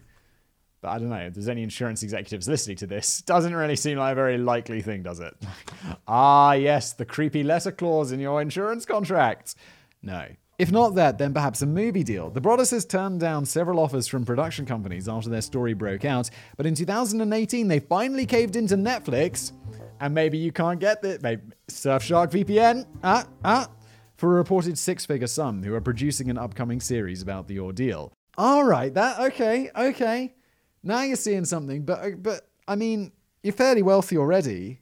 But 0.82 0.90
I 0.90 1.00
don't 1.00 1.10
know, 1.10 1.16
if 1.18 1.34
there's 1.34 1.50
any 1.50 1.64
insurance 1.64 2.04
executives 2.04 2.48
listening 2.48 2.78
to 2.78 2.88
this, 2.88 3.22
doesn't 3.26 3.56
really 3.56 3.76
seem 3.76 3.98
like 3.98 4.12
a 4.12 4.16
very 4.16 4.38
likely 4.38 4.82
thing, 4.82 5.04
does 5.04 5.20
it? 5.20 5.36
ah, 6.08 6.54
yes, 6.54 6.94
the 6.94 7.06
creepy 7.06 7.44
letter 7.44 7.72
clause 7.72 8.12
in 8.12 8.20
your 8.20 8.42
insurance 8.42 8.86
contract. 8.86 9.56
No. 10.02 10.28
If 10.60 10.72
not 10.72 10.96
that, 10.96 11.20
then 11.20 11.34
perhaps 11.34 11.62
a 11.62 11.68
movie 11.68 12.04
deal. 12.04 12.32
The 12.32 12.42
Broadduses 12.42 12.90
turned 12.90 13.20
down 13.20 13.46
several 13.46 13.80
offers 13.80 14.08
from 14.08 14.26
production 14.26 14.66
companies 14.66 15.08
after 15.08 15.30
their 15.30 15.42
story 15.42 15.76
broke 15.76 16.04
out, 16.04 16.32
but 16.56 16.66
in 16.66 16.74
2018 16.74 17.68
they 17.68 17.80
finally 17.80 18.26
caved 18.26 18.56
into 18.56 18.76
Netflix. 18.76 19.52
And 20.00 20.14
maybe 20.14 20.38
you 20.38 20.52
can't 20.52 20.80
get 20.80 21.02
this. 21.02 21.22
Maybe 21.22 21.42
Surfshark 21.68 22.32
VPN, 22.32 22.86
ah, 23.04 23.28
ah, 23.44 23.68
for 24.16 24.34
a 24.34 24.36
reported 24.36 24.78
six 24.78 25.06
figure 25.06 25.28
sum 25.28 25.64
who 25.64 25.74
are 25.76 25.82
producing 25.82 26.30
an 26.30 26.38
upcoming 26.38 26.82
series 26.82 27.22
about 27.22 27.48
the 27.48 27.60
ordeal. 27.60 28.12
All 28.38 28.64
right, 28.64 28.94
that, 28.94 29.20
okay, 29.20 29.70
okay. 29.76 30.34
Now 30.88 31.02
you're 31.02 31.18
seeing 31.18 31.44
something, 31.44 31.82
but 31.82 32.00
uh, 32.02 32.10
but 32.12 32.48
I 32.66 32.76
mean, 32.78 33.12
you're 33.44 33.52
fairly 33.52 33.82
wealthy 33.82 34.18
already, 34.18 34.80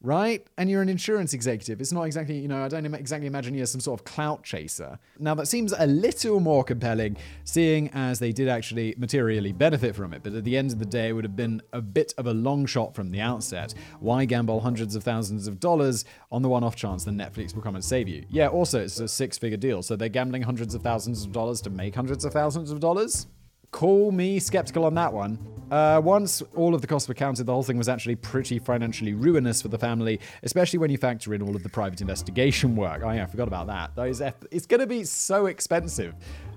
right? 0.00 0.44
And 0.58 0.68
you're 0.68 0.82
an 0.82 0.88
insurance 0.88 1.32
executive. 1.34 1.80
It's 1.80 1.92
not 1.92 2.02
exactly, 2.02 2.36
you 2.36 2.48
know, 2.48 2.64
I 2.64 2.68
don't 2.68 2.84
exactly 2.94 3.28
imagine 3.28 3.54
you're 3.54 3.66
some 3.66 3.80
sort 3.80 4.00
of 4.00 4.04
clout 4.04 4.42
chaser. 4.42 4.98
Now 5.20 5.36
that 5.36 5.46
seems 5.46 5.72
a 5.72 5.86
little 5.86 6.40
more 6.40 6.64
compelling, 6.64 7.16
seeing 7.44 7.90
as 7.94 8.18
they 8.18 8.32
did 8.32 8.48
actually 8.48 8.96
materially 8.98 9.52
benefit 9.52 9.94
from 9.94 10.12
it. 10.12 10.24
But 10.24 10.34
at 10.34 10.42
the 10.42 10.56
end 10.56 10.72
of 10.72 10.80
the 10.80 10.84
day, 10.84 11.10
it 11.10 11.12
would 11.12 11.24
have 11.24 11.36
been 11.36 11.62
a 11.72 11.80
bit 11.80 12.12
of 12.18 12.26
a 12.26 12.34
long 12.34 12.66
shot 12.66 12.96
from 12.96 13.12
the 13.12 13.20
outset. 13.20 13.72
Why 14.00 14.24
gamble 14.24 14.60
hundreds 14.60 14.96
of 14.96 15.04
thousands 15.04 15.46
of 15.46 15.60
dollars 15.60 16.04
on 16.32 16.42
the 16.42 16.48
one-off 16.48 16.74
chance 16.74 17.04
that 17.04 17.14
Netflix 17.14 17.54
will 17.54 17.62
come 17.62 17.76
and 17.76 17.84
save 17.84 18.08
you? 18.08 18.24
Yeah. 18.30 18.48
Also, 18.48 18.82
it's 18.82 18.98
a 18.98 19.06
six-figure 19.06 19.58
deal, 19.58 19.82
so 19.82 19.94
they're 19.94 20.08
gambling 20.08 20.42
hundreds 20.42 20.74
of 20.74 20.82
thousands 20.82 21.24
of 21.24 21.30
dollars 21.30 21.60
to 21.60 21.70
make 21.70 21.94
hundreds 21.94 22.24
of 22.24 22.32
thousands 22.32 22.72
of 22.72 22.80
dollars. 22.80 23.28
Call 23.70 24.12
me 24.12 24.38
skeptical 24.38 24.84
on 24.84 24.94
that 24.94 25.12
one. 25.12 25.38
Uh, 25.70 26.00
once 26.02 26.42
all 26.54 26.74
of 26.74 26.80
the 26.80 26.86
costs 26.86 27.08
were 27.08 27.14
counted, 27.14 27.44
the 27.44 27.52
whole 27.52 27.62
thing 27.62 27.76
was 27.76 27.88
actually 27.88 28.14
pretty 28.14 28.58
financially 28.58 29.14
ruinous 29.14 29.60
for 29.60 29.68
the 29.68 29.78
family, 29.78 30.20
especially 30.44 30.78
when 30.78 30.90
you 30.90 30.96
factor 30.96 31.34
in 31.34 31.42
all 31.42 31.56
of 31.56 31.62
the 31.62 31.68
private 31.68 32.00
investigation 32.00 32.76
work. 32.76 33.02
Oh 33.04 33.10
yeah, 33.10 33.24
I 33.24 33.26
forgot 33.26 33.48
about 33.48 33.66
that. 33.66 33.96
Those 33.96 34.20
F- 34.20 34.34
it's 34.52 34.66
going 34.66 34.80
to 34.80 34.86
be 34.86 35.02
so 35.04 35.46
expensive. 35.46 36.14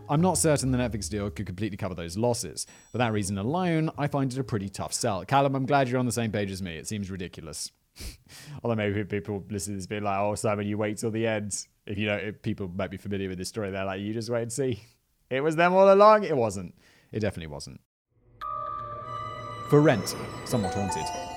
I'm 0.07 0.22
not 0.22 0.38
certain 0.38 0.72
the 0.72 0.78
Netflix 0.78 1.10
deal 1.10 1.30
could 1.30 1.45
completely 1.45 1.78
cover 1.78 1.95
those 1.95 2.18
losses. 2.18 2.68
For 2.91 2.99
that 2.99 3.12
reason 3.12 3.38
alone, 3.38 3.89
I 3.97 4.07
find 4.07 4.32
it 4.32 4.39
a 4.39 4.43
pretty 4.43 4.70
tough 4.70 4.93
sell. 4.93 5.26
Callum, 5.26 5.55
I'm 5.55 5.66
glad 5.66 5.89
you're 5.89 5.99
on 5.99 6.05
the 6.05 6.12
same 6.12 6.32
page 6.32 6.51
as 6.51 6.62
me. 6.62 6.78
It 6.78 6.88
seems 6.88 7.10
ridiculous. 7.12 7.72
Although 8.64 8.76
maybe 8.76 9.03
people 9.03 9.43
listen 9.49 9.74
to 9.74 9.78
this 9.78 9.88
being 9.88 10.03
like, 10.03 10.20
"Oh, 10.20 10.36
Simon, 10.36 10.68
you 10.68 10.78
wait 10.78 10.97
till 10.97 11.12
the 11.12 11.26
end." 11.28 11.66
If 11.86 11.97
you 11.97 12.05
know, 12.07 12.16
if 12.16 12.41
people 12.43 12.72
might 12.76 12.91
be 12.91 12.97
familiar 12.97 13.28
with 13.28 13.39
this 13.39 13.49
story, 13.49 13.72
they're 13.72 13.86
like, 13.86 14.01
"You 14.01 14.14
just 14.14 14.30
wait 14.30 14.43
and 14.43 14.53
see." 14.53 14.84
It 15.30 15.41
was 15.41 15.55
them 15.55 15.74
all 15.74 15.93
along. 15.93 16.24
It 16.24 16.36
wasn't. 16.36 16.74
It 17.12 17.20
definitely 17.22 17.47
wasn't. 17.47 17.82
For 19.70 19.82
Rent, 19.82 20.16
somewhat 20.45 20.74
haunted. 20.74 21.29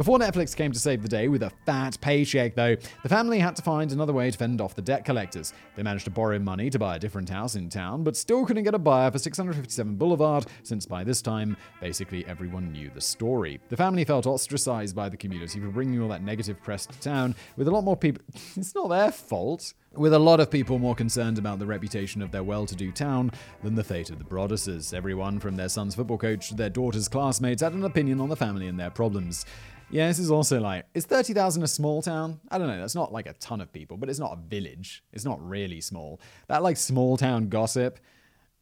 Before 0.00 0.18
Netflix 0.18 0.56
came 0.56 0.72
to 0.72 0.78
save 0.78 1.02
the 1.02 1.10
day 1.10 1.28
with 1.28 1.42
a 1.42 1.52
fat 1.66 2.00
paycheck, 2.00 2.54
though, 2.54 2.74
the 3.02 3.08
family 3.10 3.38
had 3.38 3.54
to 3.56 3.60
find 3.60 3.92
another 3.92 4.14
way 4.14 4.30
to 4.30 4.38
fend 4.38 4.62
off 4.62 4.74
the 4.74 4.80
debt 4.80 5.04
collectors. 5.04 5.52
They 5.76 5.82
managed 5.82 6.06
to 6.06 6.10
borrow 6.10 6.38
money 6.38 6.70
to 6.70 6.78
buy 6.78 6.96
a 6.96 6.98
different 6.98 7.28
house 7.28 7.54
in 7.54 7.68
town, 7.68 8.02
but 8.02 8.16
still 8.16 8.46
couldn't 8.46 8.64
get 8.64 8.74
a 8.74 8.78
buyer 8.78 9.10
for 9.10 9.18
657 9.18 9.96
Boulevard, 9.96 10.46
since 10.62 10.86
by 10.86 11.04
this 11.04 11.20
time, 11.20 11.54
basically 11.82 12.24
everyone 12.24 12.72
knew 12.72 12.90
the 12.94 13.00
story. 13.02 13.60
The 13.68 13.76
family 13.76 14.06
felt 14.06 14.26
ostracized 14.26 14.96
by 14.96 15.10
the 15.10 15.18
community 15.18 15.60
for 15.60 15.68
bringing 15.68 16.00
all 16.00 16.08
that 16.08 16.22
negative 16.22 16.62
press 16.62 16.86
to 16.86 16.98
town, 17.00 17.34
with 17.58 17.68
a 17.68 17.70
lot 17.70 17.84
more 17.84 17.94
people. 17.94 18.24
It's 18.56 18.74
not 18.74 18.88
their 18.88 19.12
fault 19.12 19.74
with 19.94 20.12
a 20.12 20.18
lot 20.18 20.38
of 20.38 20.50
people 20.50 20.78
more 20.78 20.94
concerned 20.94 21.36
about 21.36 21.58
the 21.58 21.66
reputation 21.66 22.22
of 22.22 22.30
their 22.30 22.44
well 22.44 22.64
to 22.64 22.76
do 22.76 22.92
town 22.92 23.32
than 23.62 23.74
the 23.74 23.82
fate 23.82 24.10
of 24.10 24.18
the 24.18 24.24
Broadduses. 24.24 24.94
Everyone 24.94 25.40
from 25.40 25.56
their 25.56 25.68
son's 25.68 25.94
football 25.94 26.18
coach 26.18 26.48
to 26.48 26.54
their 26.54 26.70
daughter's 26.70 27.08
classmates 27.08 27.60
had 27.60 27.72
an 27.72 27.84
opinion 27.84 28.20
on 28.20 28.28
the 28.28 28.36
family 28.36 28.68
and 28.68 28.78
their 28.78 28.90
problems. 28.90 29.44
Yeah, 29.92 30.06
this 30.06 30.20
is 30.20 30.30
also 30.30 30.60
like, 30.60 30.86
is 30.94 31.04
30,000 31.04 31.64
a 31.64 31.66
small 31.66 32.00
town? 32.00 32.38
I 32.48 32.58
don't 32.58 32.68
know, 32.68 32.78
that's 32.78 32.94
not 32.94 33.12
like 33.12 33.26
a 33.26 33.32
ton 33.34 33.60
of 33.60 33.72
people, 33.72 33.96
but 33.96 34.08
it's 34.08 34.20
not 34.20 34.32
a 34.32 34.36
village. 34.36 35.02
It's 35.12 35.24
not 35.24 35.44
really 35.46 35.80
small. 35.80 36.20
That 36.46 36.62
like 36.62 36.76
small 36.76 37.16
town 37.16 37.48
gossip, 37.48 37.98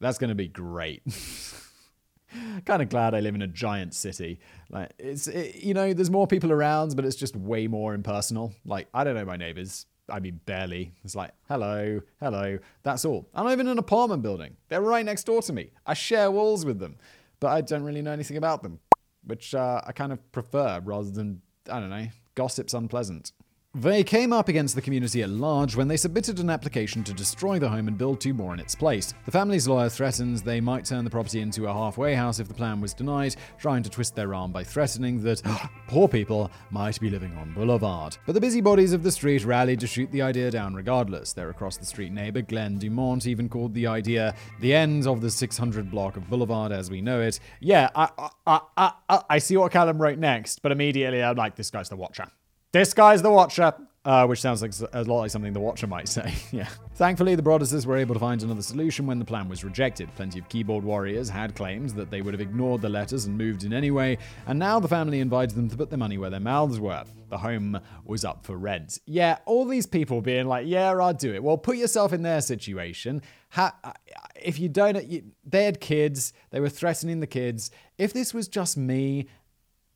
that's 0.00 0.16
going 0.16 0.30
to 0.30 0.34
be 0.34 0.48
great. 0.48 1.02
kind 2.64 2.80
of 2.80 2.88
glad 2.88 3.14
I 3.14 3.20
live 3.20 3.34
in 3.34 3.42
a 3.42 3.46
giant 3.46 3.94
city. 3.94 4.40
Like 4.70 4.92
it's 4.98 5.28
it, 5.28 5.56
you 5.56 5.74
know, 5.74 5.92
there's 5.92 6.10
more 6.10 6.26
people 6.26 6.50
around, 6.50 6.96
but 6.96 7.04
it's 7.04 7.16
just 7.16 7.36
way 7.36 7.66
more 7.66 7.92
impersonal. 7.92 8.54
Like 8.64 8.88
I 8.94 9.04
don't 9.04 9.14
know 9.14 9.24
my 9.24 9.36
neighbors. 9.36 9.86
I 10.10 10.20
mean, 10.20 10.40
barely. 10.46 10.92
It's 11.04 11.14
like, 11.14 11.32
hello, 11.48 12.00
hello. 12.20 12.58
That's 12.82 13.04
all. 13.04 13.28
I'm 13.34 13.44
live 13.44 13.60
in 13.60 13.68
an 13.68 13.78
apartment 13.78 14.22
building. 14.22 14.56
They're 14.68 14.80
right 14.80 15.04
next 15.04 15.24
door 15.24 15.42
to 15.42 15.52
me. 15.52 15.72
I 15.86 15.92
share 15.92 16.30
walls 16.30 16.64
with 16.64 16.78
them, 16.78 16.96
but 17.40 17.48
I 17.48 17.60
don't 17.60 17.82
really 17.82 18.00
know 18.00 18.12
anything 18.12 18.38
about 18.38 18.62
them, 18.62 18.80
which 19.28 19.54
uh, 19.54 19.82
I 19.86 19.92
kind 19.92 20.10
of 20.10 20.32
prefer 20.32 20.80
rather 20.82 21.10
than, 21.10 21.42
I 21.70 21.80
don't 21.80 21.90
know, 21.90 22.08
gossip's 22.34 22.72
unpleasant. 22.72 23.32
They 23.74 24.02
came 24.02 24.32
up 24.32 24.48
against 24.48 24.74
the 24.74 24.80
community 24.80 25.22
at 25.22 25.28
large 25.28 25.76
when 25.76 25.88
they 25.88 25.98
submitted 25.98 26.40
an 26.40 26.48
application 26.48 27.04
to 27.04 27.12
destroy 27.12 27.58
the 27.58 27.68
home 27.68 27.86
and 27.86 27.98
build 27.98 28.18
two 28.18 28.32
more 28.32 28.54
in 28.54 28.60
its 28.60 28.74
place. 28.74 29.12
The 29.26 29.30
family's 29.30 29.68
lawyer 29.68 29.90
threatens 29.90 30.40
they 30.40 30.58
might 30.58 30.86
turn 30.86 31.04
the 31.04 31.10
property 31.10 31.42
into 31.42 31.66
a 31.66 31.72
halfway 31.72 32.14
house 32.14 32.40
if 32.40 32.48
the 32.48 32.54
plan 32.54 32.80
was 32.80 32.94
denied, 32.94 33.36
trying 33.58 33.82
to 33.82 33.90
twist 33.90 34.16
their 34.16 34.34
arm 34.34 34.52
by 34.52 34.64
threatening 34.64 35.22
that 35.22 35.42
poor 35.86 36.08
people 36.08 36.50
might 36.70 36.98
be 36.98 37.10
living 37.10 37.36
on 37.36 37.52
Boulevard. 37.52 38.16
But 38.24 38.32
the 38.32 38.40
busybodies 38.40 38.94
of 38.94 39.02
the 39.02 39.12
street 39.12 39.44
rallied 39.44 39.80
to 39.80 39.86
shoot 39.86 40.10
the 40.12 40.22
idea 40.22 40.50
down 40.50 40.74
regardless. 40.74 41.34
Their 41.34 41.50
across 41.50 41.76
the 41.76 41.84
street 41.84 42.10
neighbor, 42.10 42.40
Glenn 42.40 42.78
Dumont, 42.78 43.26
even 43.26 43.50
called 43.50 43.74
the 43.74 43.86
idea 43.86 44.34
the 44.60 44.74
end 44.74 45.06
of 45.06 45.20
the 45.20 45.30
600 45.30 45.90
block 45.90 46.16
of 46.16 46.30
Boulevard 46.30 46.72
as 46.72 46.90
we 46.90 47.02
know 47.02 47.20
it. 47.20 47.38
Yeah, 47.60 47.90
I, 47.94 48.08
I, 48.46 48.60
I, 48.78 48.92
I, 49.10 49.22
I 49.28 49.38
see 49.38 49.58
what 49.58 49.72
Callum 49.72 50.00
wrote 50.00 50.18
next, 50.18 50.62
but 50.62 50.72
immediately 50.72 51.22
I'm 51.22 51.36
like, 51.36 51.54
this 51.54 51.70
guy's 51.70 51.90
the 51.90 51.96
watcher. 51.96 52.28
This 52.72 52.92
guy's 52.94 53.22
the 53.22 53.30
watcher. 53.30 53.72
uh, 54.04 54.26
which 54.26 54.40
sounds 54.40 54.62
like 54.62 54.72
a 54.92 55.02
lot 55.04 55.20
like 55.20 55.30
something 55.30 55.52
the 55.52 55.60
Watcher 55.60 55.86
might 55.86 56.08
say. 56.08 56.34
yeah. 56.52 56.68
Thankfully, 56.94 57.34
the 57.34 57.42
Broadduses 57.42 57.84
were 57.86 57.96
able 57.96 58.14
to 58.14 58.20
find 58.20 58.42
another 58.42 58.62
solution 58.62 59.06
when 59.06 59.18
the 59.18 59.24
plan 59.24 59.48
was 59.48 59.64
rejected. 59.64 60.08
Plenty 60.16 60.38
of 60.38 60.48
keyboard 60.48 60.84
warriors 60.84 61.28
had 61.28 61.54
claimed 61.54 61.90
that 61.90 62.10
they 62.10 62.20
would 62.22 62.32
have 62.34 62.40
ignored 62.40 62.80
the 62.82 62.88
letters 62.88 63.24
and 63.26 63.36
moved 63.36 63.64
in 63.64 63.72
anyway, 63.72 64.16
and 64.46 64.58
now 64.58 64.80
the 64.80 64.88
family 64.88 65.20
invited 65.20 65.56
them 65.56 65.68
to 65.68 65.76
put 65.76 65.90
their 65.90 65.98
money 65.98 66.16
where 66.18 66.30
their 66.30 66.40
mouths 66.40 66.78
were. 66.80 67.04
The 67.28 67.38
home 67.38 67.78
was 68.04 68.24
up 68.24 68.44
for 68.44 68.56
rent. 68.56 68.98
Yeah, 69.06 69.38
all 69.46 69.64
these 69.66 69.86
people 69.86 70.20
being 70.22 70.46
like, 70.46 70.66
yeah, 70.66 70.90
I'll 70.92 71.12
do 71.12 71.34
it. 71.34 71.42
Well, 71.42 71.58
put 71.58 71.76
yourself 71.76 72.12
in 72.14 72.22
their 72.22 72.40
situation. 72.40 73.20
Ha- 73.50 73.94
if 74.40 74.58
you 74.58 74.68
don't, 74.70 75.04
you, 75.06 75.22
they 75.44 75.64
had 75.64 75.80
kids, 75.80 76.32
they 76.50 76.60
were 76.60 76.70
threatening 76.70 77.20
the 77.20 77.26
kids. 77.26 77.70
If 77.98 78.12
this 78.14 78.32
was 78.32 78.48
just 78.48 78.76
me, 78.78 79.28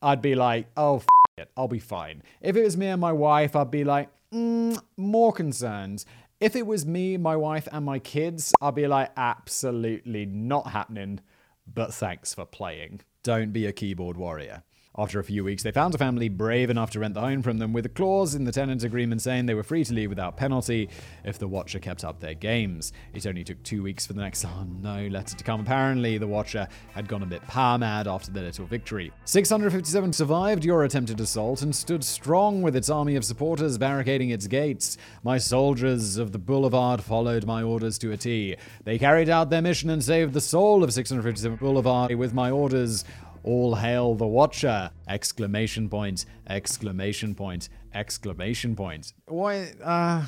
I'd 0.02 0.20
be 0.20 0.34
like, 0.34 0.66
oh, 0.76 0.96
f- 0.96 1.06
it, 1.38 1.50
I'll 1.56 1.68
be 1.68 1.78
fine. 1.78 2.22
If 2.40 2.56
it 2.56 2.62
was 2.62 2.76
me 2.76 2.88
and 2.88 3.00
my 3.00 3.12
wife, 3.12 3.56
I'd 3.56 3.70
be 3.70 3.84
like, 3.84 4.10
mm, 4.32 4.78
more 4.96 5.32
concerned. 5.32 6.04
If 6.40 6.56
it 6.56 6.66
was 6.66 6.84
me, 6.84 7.16
my 7.16 7.36
wife, 7.36 7.68
and 7.72 7.84
my 7.84 7.98
kids, 7.98 8.52
I'd 8.60 8.74
be 8.74 8.86
like, 8.86 9.12
absolutely 9.16 10.26
not 10.26 10.68
happening, 10.68 11.20
but 11.66 11.94
thanks 11.94 12.34
for 12.34 12.44
playing. 12.44 13.00
Don't 13.22 13.52
be 13.52 13.66
a 13.66 13.72
keyboard 13.72 14.16
warrior. 14.16 14.62
After 14.98 15.18
a 15.18 15.24
few 15.24 15.42
weeks, 15.42 15.62
they 15.62 15.72
found 15.72 15.94
a 15.94 15.98
family 15.98 16.28
brave 16.28 16.68
enough 16.68 16.90
to 16.90 16.98
rent 16.98 17.14
the 17.14 17.22
home 17.22 17.40
from 17.40 17.56
them 17.56 17.72
with 17.72 17.86
a 17.86 17.88
clause 17.88 18.34
in 18.34 18.44
the 18.44 18.52
tenant 18.52 18.84
agreement 18.84 19.22
saying 19.22 19.46
they 19.46 19.54
were 19.54 19.62
free 19.62 19.84
to 19.84 19.94
leave 19.94 20.10
without 20.10 20.36
penalty 20.36 20.90
if 21.24 21.38
the 21.38 21.48
Watcher 21.48 21.78
kept 21.78 22.04
up 22.04 22.20
their 22.20 22.34
games. 22.34 22.92
It 23.14 23.26
only 23.26 23.42
took 23.42 23.62
two 23.62 23.82
weeks 23.82 24.06
for 24.06 24.12
the 24.12 24.20
next, 24.20 24.44
oh 24.44 24.66
no, 24.82 25.06
letter 25.06 25.34
to 25.34 25.44
come. 25.44 25.60
Apparently, 25.60 26.18
the 26.18 26.26
Watcher 26.26 26.68
had 26.92 27.08
gone 27.08 27.22
a 27.22 27.26
bit 27.26 27.40
power 27.46 27.78
mad 27.78 28.06
after 28.06 28.30
their 28.30 28.44
little 28.44 28.66
victory. 28.66 29.10
657 29.24 30.12
survived 30.12 30.62
your 30.62 30.84
attempted 30.84 31.20
assault 31.20 31.62
and 31.62 31.74
stood 31.74 32.04
strong 32.04 32.60
with 32.60 32.76
its 32.76 32.90
army 32.90 33.16
of 33.16 33.24
supporters 33.24 33.78
barricading 33.78 34.28
its 34.28 34.46
gates. 34.46 34.98
My 35.24 35.38
soldiers 35.38 36.18
of 36.18 36.32
the 36.32 36.38
Boulevard 36.38 37.02
followed 37.02 37.46
my 37.46 37.62
orders 37.62 37.96
to 38.00 38.12
a 38.12 38.18
T. 38.18 38.56
They 38.84 38.98
carried 38.98 39.30
out 39.30 39.48
their 39.48 39.62
mission 39.62 39.88
and 39.88 40.04
saved 40.04 40.34
the 40.34 40.40
soul 40.42 40.84
of 40.84 40.92
657 40.92 41.56
Boulevard 41.56 42.14
with 42.14 42.34
my 42.34 42.50
orders. 42.50 43.06
All 43.44 43.74
hail 43.74 44.14
the 44.14 44.26
Watcher! 44.26 44.90
Exclamation 45.08 45.88
point, 45.88 46.24
exclamation 46.48 47.34
point, 47.34 47.68
exclamation 47.92 48.76
point. 48.76 49.12
Why, 49.26 49.72
uh, 49.82 50.24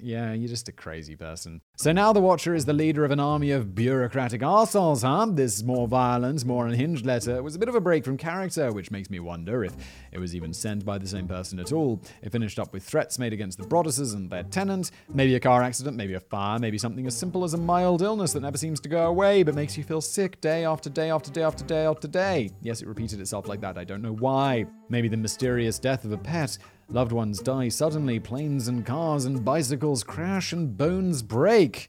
yeah, 0.00 0.32
you're 0.32 0.48
just 0.48 0.68
a 0.68 0.72
crazy 0.72 1.16
person. 1.16 1.60
So 1.76 1.92
now 1.92 2.12
the 2.12 2.20
Watcher 2.20 2.54
is 2.54 2.64
the 2.64 2.72
leader 2.72 3.04
of 3.04 3.10
an 3.10 3.20
army 3.20 3.50
of 3.50 3.74
bureaucratic 3.74 4.40
arseholes, 4.40 5.02
huh? 5.02 5.26
This 5.32 5.62
more 5.62 5.86
violent, 5.88 6.44
more 6.44 6.66
unhinged 6.66 7.04
letter 7.04 7.42
was 7.42 7.54
a 7.54 7.58
bit 7.58 7.68
of 7.68 7.74
a 7.74 7.80
break 7.80 8.04
from 8.04 8.16
character, 8.16 8.72
which 8.72 8.90
makes 8.90 9.10
me 9.10 9.20
wonder 9.20 9.64
if 9.64 9.74
it 10.12 10.18
was 10.18 10.34
even 10.34 10.52
sent 10.52 10.84
by 10.84 10.98
the 10.98 11.06
same 11.06 11.28
person 11.28 11.58
at 11.58 11.72
all. 11.72 12.02
It 12.22 12.32
finished 12.32 12.58
up 12.58 12.72
with 12.72 12.84
threats 12.84 13.18
made 13.18 13.32
against 13.32 13.58
the 13.58 13.66
Broadduses 13.66 14.14
and 14.14 14.30
their 14.30 14.44
tenant, 14.44 14.90
maybe 15.12 15.34
a 15.34 15.40
car 15.40 15.62
accident, 15.62 15.96
maybe 15.96 16.14
a 16.14 16.20
fire, 16.20 16.58
maybe 16.58 16.78
something 16.78 17.06
as 17.06 17.16
simple 17.16 17.44
as 17.44 17.54
a 17.54 17.58
mild 17.58 18.02
illness 18.02 18.32
that 18.32 18.40
never 18.40 18.58
seems 18.58 18.80
to 18.80 18.88
go 18.88 19.06
away 19.06 19.42
but 19.42 19.54
makes 19.54 19.76
you 19.76 19.84
feel 19.84 20.00
sick 20.00 20.40
day 20.40 20.64
after 20.64 20.88
day 20.88 21.10
after 21.10 21.30
day 21.30 21.42
after 21.42 21.64
day 21.64 21.84
after 21.84 22.08
day. 22.08 22.50
Yes, 22.62 22.82
it 22.82 22.88
repeated 22.88 23.20
itself 23.20 23.48
like 23.48 23.60
that. 23.60 23.78
I 23.78 23.84
don't 23.84 24.02
know 24.02 24.14
why. 24.14 24.66
Maybe 24.88 25.08
the 25.08 25.16
mysterious 25.16 25.78
death 25.78 26.04
of 26.04 26.12
a 26.12 26.18
pet 26.18 26.58
Loved 26.88 27.12
ones 27.12 27.40
die 27.40 27.68
suddenly, 27.68 28.20
planes 28.20 28.68
and 28.68 28.86
cars 28.86 29.24
and 29.24 29.44
bicycles 29.44 30.04
crash 30.04 30.52
and 30.52 30.76
bones 30.76 31.22
break. 31.22 31.88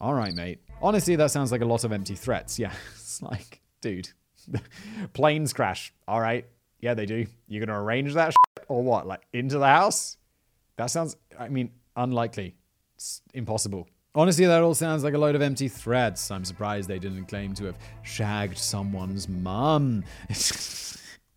Alright, 0.00 0.34
mate. 0.34 0.60
Honestly, 0.82 1.16
that 1.16 1.30
sounds 1.30 1.50
like 1.50 1.62
a 1.62 1.66
lot 1.66 1.84
of 1.84 1.92
empty 1.92 2.14
threats. 2.14 2.58
Yeah, 2.58 2.72
it's 2.94 3.22
like, 3.22 3.62
dude, 3.80 4.10
planes 5.14 5.54
crash. 5.54 5.94
Alright, 6.06 6.46
yeah, 6.80 6.92
they 6.92 7.06
do. 7.06 7.26
You're 7.48 7.64
gonna 7.64 7.80
arrange 7.80 8.12
that 8.14 8.34
or 8.68 8.82
what? 8.82 9.06
Like, 9.06 9.22
into 9.32 9.58
the 9.58 9.66
house? 9.66 10.18
That 10.76 10.86
sounds, 10.86 11.16
I 11.38 11.48
mean, 11.48 11.70
unlikely. 11.96 12.56
It's 12.96 13.22
impossible. 13.32 13.88
Honestly, 14.14 14.46
that 14.46 14.62
all 14.62 14.74
sounds 14.74 15.04
like 15.04 15.14
a 15.14 15.18
load 15.18 15.34
of 15.34 15.42
empty 15.42 15.68
threats. 15.68 16.30
I'm 16.30 16.44
surprised 16.44 16.88
they 16.88 16.98
didn't 16.98 17.26
claim 17.26 17.54
to 17.54 17.64
have 17.64 17.78
shagged 18.02 18.56
someone's 18.56 19.28
mum. 19.28 20.04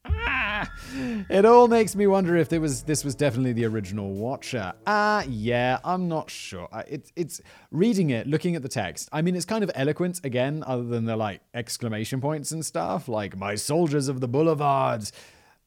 it 1.30 1.46
all 1.46 1.68
makes 1.68 1.96
me 1.96 2.08
wonder 2.08 2.36
if 2.36 2.50
there 2.50 2.62
was 2.62 2.84
this 2.84 3.04
was 3.04 3.16
definitely 3.16 3.54
the 3.54 3.66
original 3.66 4.12
Watcher. 4.12 4.74
Ah, 4.88 5.20
uh, 5.20 5.24
yeah, 5.28 5.80
I'm 5.84 6.08
not 6.08 6.30
sure. 6.30 6.68
It's 6.88 7.12
it's 7.16 7.42
reading 7.72 8.10
it, 8.10 8.28
looking 8.28 8.56
at 8.56 8.62
the 8.62 8.70
text. 8.70 9.10
I 9.12 9.22
mean, 9.22 9.36
it's 9.36 9.46
kind 9.46 9.64
of 9.64 9.72
eloquent 9.76 10.22
again, 10.24 10.64
other 10.66 10.84
than 10.84 11.06
the 11.06 11.16
like 11.16 11.42
exclamation 11.54 12.22
points 12.22 12.52
and 12.52 12.66
stuff, 12.66 13.08
like 13.08 13.38
"My 13.38 13.56
soldiers 13.56 14.08
of 14.08 14.20
the 14.20 14.28
boulevards." 14.28 15.12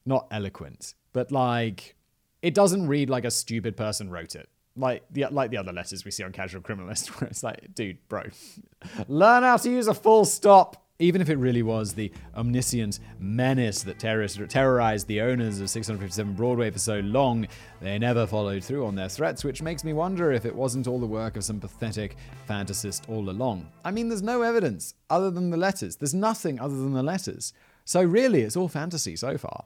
Not 0.05 0.27
eloquent, 0.31 0.95
but 1.13 1.31
like 1.31 1.95
it 2.41 2.53
doesn't 2.53 2.87
read 2.87 3.09
like 3.09 3.23
a 3.25 3.31
stupid 3.31 3.77
person 3.77 4.09
wrote 4.09 4.35
it. 4.35 4.49
Like 4.75 5.03
the 5.11 5.27
like 5.31 5.49
the 5.49 5.57
other 5.57 5.71
letters 5.71 6.03
we 6.03 6.11
see 6.11 6.23
on 6.23 6.31
Casual 6.31 6.61
Criminalist, 6.61 7.07
where 7.21 7.29
it's 7.29 7.41
like, 7.41 7.73
dude, 7.73 7.97
bro, 8.09 8.23
learn 9.07 9.43
how 9.43 9.57
to 9.57 9.69
use 9.69 9.87
a 9.87 9.93
full 9.93 10.25
stop 10.25 10.82
even 11.03 11.21
if 11.21 11.29
it 11.29 11.35
really 11.35 11.63
was 11.63 11.93
the 11.93 12.11
omniscient 12.35 12.99
menace 13.19 13.83
that 13.83 13.99
terrorized 13.99 15.07
the 15.07 15.19
owners 15.19 15.59
of 15.59 15.69
657 15.69 16.33
Broadway 16.33 16.71
for 16.71 16.79
so 16.79 16.99
long, 17.01 17.45
they 17.81 17.99
never 17.99 18.25
followed 18.25 18.63
through 18.63 18.85
on 18.85 18.95
their 18.95 19.09
threats, 19.09 19.43
which 19.43 19.61
makes 19.61 19.83
me 19.83 19.91
wonder 19.91 20.31
if 20.31 20.45
it 20.45 20.55
wasn't 20.55 20.87
all 20.87 20.99
the 20.99 21.05
work 21.05 21.35
of 21.35 21.43
some 21.43 21.59
pathetic 21.59 22.15
fantasist 22.47 23.09
all 23.09 23.29
along. 23.29 23.67
I 23.83 23.91
mean, 23.91 24.07
there's 24.07 24.21
no 24.21 24.43
evidence 24.43 24.93
other 25.09 25.29
than 25.29 25.49
the 25.49 25.57
letters. 25.57 25.97
There's 25.97 26.13
nothing 26.13 26.59
other 26.59 26.75
than 26.75 26.93
the 26.93 27.03
letters. 27.03 27.51
So 27.83 28.01
really, 28.01 28.41
it's 28.41 28.55
all 28.55 28.69
fantasy 28.69 29.17
so 29.17 29.37
far. 29.37 29.65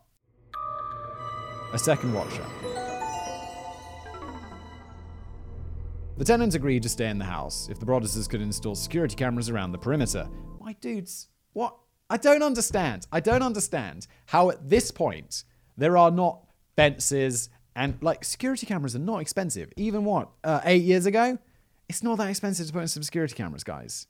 A 1.72 1.78
second 1.78 2.14
watcher. 2.14 2.46
The 6.18 6.26
tenants 6.26 6.56
agreed 6.56 6.82
to 6.82 6.90
stay 6.90 7.10
in 7.10 7.20
the 7.20 7.26
house 7.26 7.70
if 7.70 7.80
the 7.80 7.86
Broadduses 7.86 8.28
could 8.28 8.42
install 8.42 8.74
security 8.74 9.16
cameras 9.16 9.50
around 9.50 9.72
the 9.72 9.78
perimeter. 9.78 10.28
My 10.68 10.74
dudes, 10.74 11.30
what? 11.54 11.78
I 12.10 12.18
don't 12.18 12.44
understand. 12.44 13.08
I 13.10 13.22
don't 13.22 13.42
understand 13.42 14.06
how 14.26 14.50
at 14.50 14.70
this 14.70 14.92
point 14.92 15.46
there 15.78 15.96
are 15.96 16.12
not 16.12 16.42
fences 16.76 17.48
and 17.74 17.98
like 18.02 18.26
security 18.26 18.66
cameras 18.66 18.94
are 18.94 19.00
not 19.00 19.22
expensive. 19.22 19.72
Even 19.78 20.04
what, 20.04 20.28
uh, 20.44 20.60
eight 20.66 20.84
years 20.84 21.06
ago? 21.06 21.38
It's 21.88 22.04
not 22.04 22.18
that 22.18 22.30
expensive 22.30 22.68
to 22.68 22.74
put 22.74 22.82
in 22.82 22.90
some 22.90 23.02
security 23.02 23.34
cameras, 23.34 23.64
guys. 23.64 24.08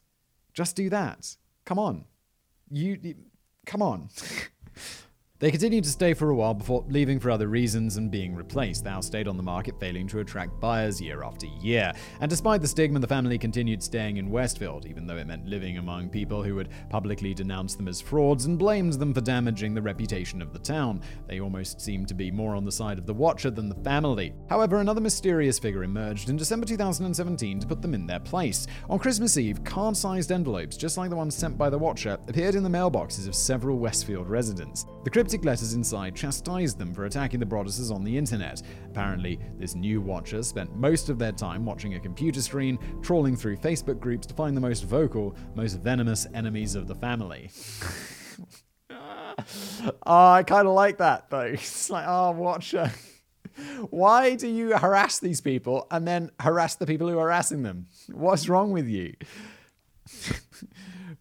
Just 0.55 0.76
do 0.76 0.89
that. 0.89 1.38
Come 1.64 1.78
on. 1.78 2.05
You, 2.72 2.97
you 3.03 3.16
come 3.68 3.84
on. 3.84 4.10
They 5.40 5.52
continued 5.52 5.84
to 5.84 5.92
stay 5.92 6.16
for 6.16 6.32
a 6.32 6.36
while 6.36 6.56
before 6.56 6.84
leaving 6.90 7.20
for 7.20 7.30
other 7.30 7.48
reasons 7.48 7.98
and 7.98 8.10
being 8.10 8.34
replaced. 8.34 8.84
The 8.84 8.90
house 8.90 9.06
stayed 9.06 9.28
on 9.28 9.38
the 9.38 9.44
market, 9.44 9.80
failing 9.80 10.08
to 10.08 10.20
attract 10.20 10.60
buyers 10.60 11.00
year 11.00 11.22
after 11.22 11.46
year. 11.62 11.94
And 12.22 12.28
despite 12.28 12.60
the 12.60 12.68
stigma, 12.68 12.98
the 12.98 13.06
family 13.06 13.38
continued 13.38 13.84
staying 13.84 14.18
in 14.18 14.32
Westfield, 14.32 14.88
even 14.88 15.06
though 15.06 15.18
it 15.18 15.28
meant 15.28 15.46
living 15.46 15.78
among 15.78 16.10
people 16.10 16.42
who 16.42 16.56
would 16.56 16.70
publicly 16.90 17.36
denounce 17.36 17.76
them 17.76 17.88
as 17.88 18.02
frauds 18.02 18.46
and 18.46 18.58
blamed 18.58 18.94
them 18.94 19.14
for 19.14 19.22
damaging 19.22 19.76
the 19.76 19.82
reputation 19.82 20.42
of 20.42 20.54
the 20.54 20.60
town. 20.60 21.02
They 21.28 21.40
almost 21.40 21.82
seemed 21.82 22.08
to 22.08 22.16
be 22.16 22.32
more 22.32 22.56
on 22.56 22.66
the 22.66 22.72
side 22.72 22.98
of 22.98 23.06
the 23.06 23.14
Watcher 23.14 23.52
than 23.52 23.70
the 23.70 23.84
family. 23.84 24.34
However, 24.50 24.78
another 24.78 25.02
mysterious 25.02 25.60
figure 25.60 25.84
emerged 25.84 26.30
in 26.30 26.38
December 26.38 26.66
2017 26.66 27.60
to 27.60 27.68
put 27.68 27.84
them 27.84 27.94
in 27.94 28.08
their 28.08 28.20
place. 28.22 28.66
On 28.90 28.98
Christmas 28.98 29.38
Eve, 29.38 29.64
card 29.64 29.96
sized 29.96 30.32
envelopes, 30.32 30.78
just 30.78 30.98
like 30.98 31.12
the 31.12 31.16
ones 31.16 31.36
sent 31.36 31.60
by 31.60 31.70
the 31.70 31.78
Watcher, 31.78 32.18
appeared 32.28 32.56
in 32.56 32.64
the 32.64 32.70
mailboxes 32.70 33.28
of 33.28 33.36
several 33.36 33.78
Westfield 33.78 34.28
residents. 34.28 34.88
The 35.04 35.12
cryptic 35.28 35.44
letters 35.44 35.74
inside 35.74 36.16
chastised 36.16 36.80
them 36.80 36.94
for 36.94 37.04
attacking 37.04 37.38
the 37.38 37.46
Broadduses 37.46 37.94
on 37.94 38.02
the 38.02 38.18
internet. 38.18 38.62
Apparently, 38.86 39.38
this 39.60 39.76
new 39.76 40.00
watcher 40.00 40.42
spent 40.42 40.74
most 40.74 41.10
of 41.10 41.20
their 41.20 41.34
time 41.34 41.66
watching 41.66 41.96
a 41.96 42.00
computer 42.00 42.42
screen, 42.42 42.80
trawling 43.02 43.36
through 43.36 43.58
Facebook 43.58 44.00
groups 44.00 44.26
to 44.26 44.34
find 44.34 44.56
the 44.56 44.62
most 44.62 44.86
vocal, 44.86 45.36
most 45.54 45.82
venomous 45.82 46.28
enemies 46.34 46.76
of 46.76 46.88
the 46.88 46.96
family. 46.96 47.52
oh, 48.90 49.34
I 50.06 50.44
kind 50.44 50.66
of 50.66 50.74
like 50.74 51.00
that 51.00 51.30
though. 51.30 51.42
It's 51.56 51.90
like, 51.90 52.06
oh, 52.08 52.32
watcher. 52.32 52.90
Why 53.90 54.36
do 54.36 54.48
you 54.48 54.78
harass 54.78 55.20
these 55.20 55.42
people 55.42 55.88
and 55.92 56.08
then 56.08 56.32
harass 56.40 56.76
the 56.76 56.86
people 56.86 57.10
who 57.10 57.20
are 57.20 57.24
harassing 57.24 57.64
them? 57.64 57.88
What's 58.14 58.48
wrong 58.48 58.72
with 58.72 58.88
you? 58.88 59.14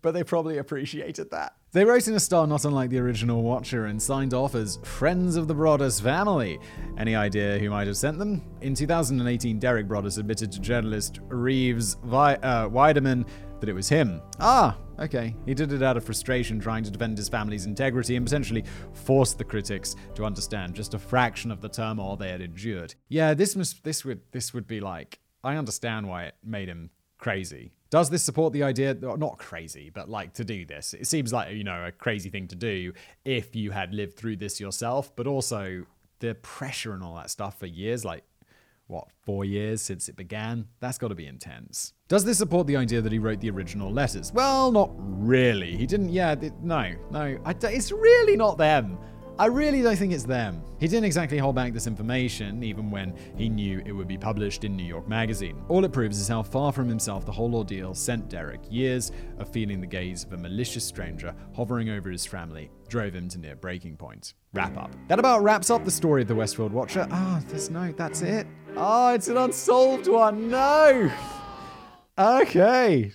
but 0.00 0.12
they 0.12 0.22
probably 0.22 0.58
appreciated 0.58 1.32
that. 1.32 1.56
They 1.76 1.84
wrote 1.84 2.08
in 2.08 2.14
a 2.14 2.20
style 2.20 2.46
not 2.46 2.64
unlike 2.64 2.88
the 2.88 3.00
original 3.00 3.42
Watcher 3.42 3.84
and 3.84 4.00
signed 4.00 4.32
off 4.32 4.54
as 4.54 4.78
Friends 4.82 5.36
of 5.36 5.46
the 5.46 5.54
Broaddus 5.54 6.00
family. 6.00 6.58
Any 6.96 7.14
idea 7.14 7.58
who 7.58 7.68
might 7.68 7.86
have 7.86 7.98
sent 7.98 8.18
them? 8.18 8.42
In 8.62 8.74
2018, 8.74 9.58
Derek 9.58 9.86
Broaddus 9.86 10.16
admitted 10.16 10.50
to 10.52 10.58
journalist 10.58 11.20
Reeves 11.28 11.98
Vi- 12.02 12.36
uh, 12.36 12.70
Wiedeman 12.70 13.28
that 13.60 13.68
it 13.68 13.74
was 13.74 13.90
him. 13.90 14.22
Ah, 14.40 14.78
okay. 14.98 15.36
He 15.44 15.52
did 15.52 15.70
it 15.70 15.82
out 15.82 15.98
of 15.98 16.04
frustration 16.04 16.58
trying 16.58 16.82
to 16.84 16.90
defend 16.90 17.18
his 17.18 17.28
family's 17.28 17.66
integrity 17.66 18.16
and 18.16 18.24
potentially 18.24 18.64
force 18.94 19.34
the 19.34 19.44
critics 19.44 19.96
to 20.14 20.24
understand 20.24 20.74
just 20.74 20.94
a 20.94 20.98
fraction 20.98 21.50
of 21.50 21.60
the 21.60 21.68
turmoil 21.68 22.16
they 22.16 22.30
had 22.30 22.40
endured. 22.40 22.94
Yeah, 23.10 23.34
this 23.34 23.54
must 23.54 23.84
this 23.84 24.02
would 24.02 24.22
this 24.32 24.54
would 24.54 24.66
be 24.66 24.80
like 24.80 25.18
I 25.44 25.56
understand 25.56 26.08
why 26.08 26.24
it 26.24 26.36
made 26.42 26.68
him 26.68 26.88
crazy. 27.26 27.72
Does 27.90 28.08
this 28.08 28.22
support 28.22 28.52
the 28.52 28.62
idea? 28.62 28.94
Not 28.94 29.36
crazy, 29.38 29.90
but 29.90 30.08
like 30.08 30.34
to 30.34 30.44
do 30.44 30.64
this. 30.64 30.94
It 30.94 31.08
seems 31.08 31.32
like, 31.32 31.52
you 31.56 31.64
know, 31.64 31.86
a 31.86 31.90
crazy 31.90 32.30
thing 32.30 32.46
to 32.46 32.54
do 32.54 32.92
if 33.24 33.56
you 33.56 33.72
had 33.72 33.92
lived 33.92 34.14
through 34.16 34.36
this 34.36 34.60
yourself, 34.60 35.10
but 35.16 35.26
also 35.26 35.84
the 36.20 36.36
pressure 36.36 36.92
and 36.92 37.02
all 37.02 37.16
that 37.16 37.28
stuff 37.30 37.58
for 37.58 37.66
years, 37.66 38.04
like 38.04 38.22
what, 38.86 39.08
four 39.24 39.44
years 39.44 39.82
since 39.82 40.08
it 40.08 40.14
began? 40.14 40.68
That's 40.78 40.98
got 40.98 41.08
to 41.08 41.16
be 41.16 41.26
intense. 41.26 41.94
Does 42.06 42.24
this 42.24 42.38
support 42.38 42.68
the 42.68 42.76
idea 42.76 43.00
that 43.00 43.10
he 43.10 43.18
wrote 43.18 43.40
the 43.40 43.50
original 43.50 43.90
letters? 43.90 44.32
Well, 44.32 44.70
not 44.70 44.92
really. 44.96 45.76
He 45.76 45.84
didn't, 45.84 46.10
yeah, 46.10 46.36
no, 46.62 46.92
no. 47.10 47.40
I, 47.44 47.56
it's 47.60 47.90
really 47.90 48.36
not 48.36 48.56
them. 48.56 48.98
I 49.38 49.46
really 49.46 49.82
don't 49.82 49.96
think 49.96 50.14
it's 50.14 50.24
them. 50.24 50.62
He 50.80 50.88
didn't 50.88 51.04
exactly 51.04 51.36
hold 51.36 51.54
back 51.54 51.74
this 51.74 51.86
information, 51.86 52.62
even 52.62 52.90
when 52.90 53.14
he 53.36 53.50
knew 53.50 53.82
it 53.84 53.92
would 53.92 54.08
be 54.08 54.16
published 54.16 54.64
in 54.64 54.74
New 54.74 54.84
York 54.84 55.06
Magazine. 55.06 55.62
All 55.68 55.84
it 55.84 55.92
proves 55.92 56.18
is 56.18 56.26
how 56.26 56.42
far 56.42 56.72
from 56.72 56.88
himself 56.88 57.26
the 57.26 57.32
whole 57.32 57.54
ordeal 57.54 57.94
sent 57.94 58.30
Derek. 58.30 58.60
Years 58.70 59.12
of 59.38 59.50
feeling 59.50 59.78
the 59.80 59.86
gaze 59.86 60.24
of 60.24 60.32
a 60.32 60.38
malicious 60.38 60.84
stranger 60.84 61.34
hovering 61.54 61.90
over 61.90 62.10
his 62.10 62.24
family 62.24 62.70
drove 62.88 63.14
him 63.14 63.28
to 63.28 63.38
near 63.38 63.56
breaking 63.56 63.98
point. 63.98 64.32
Wrap 64.54 64.78
up. 64.78 64.90
That 65.08 65.18
about 65.18 65.42
wraps 65.42 65.68
up 65.68 65.84
the 65.84 65.90
story 65.90 66.22
of 66.22 66.28
the 66.28 66.34
Westworld 66.34 66.70
Watcher. 66.70 67.06
Ah, 67.10 67.38
oh, 67.38 67.46
there's 67.48 67.68
no, 67.68 67.92
that's 67.92 68.22
it. 68.22 68.46
Oh, 68.74 69.12
it's 69.12 69.28
an 69.28 69.36
unsolved 69.36 70.08
one. 70.08 70.48
No. 70.48 71.12
Okay. 72.18 73.12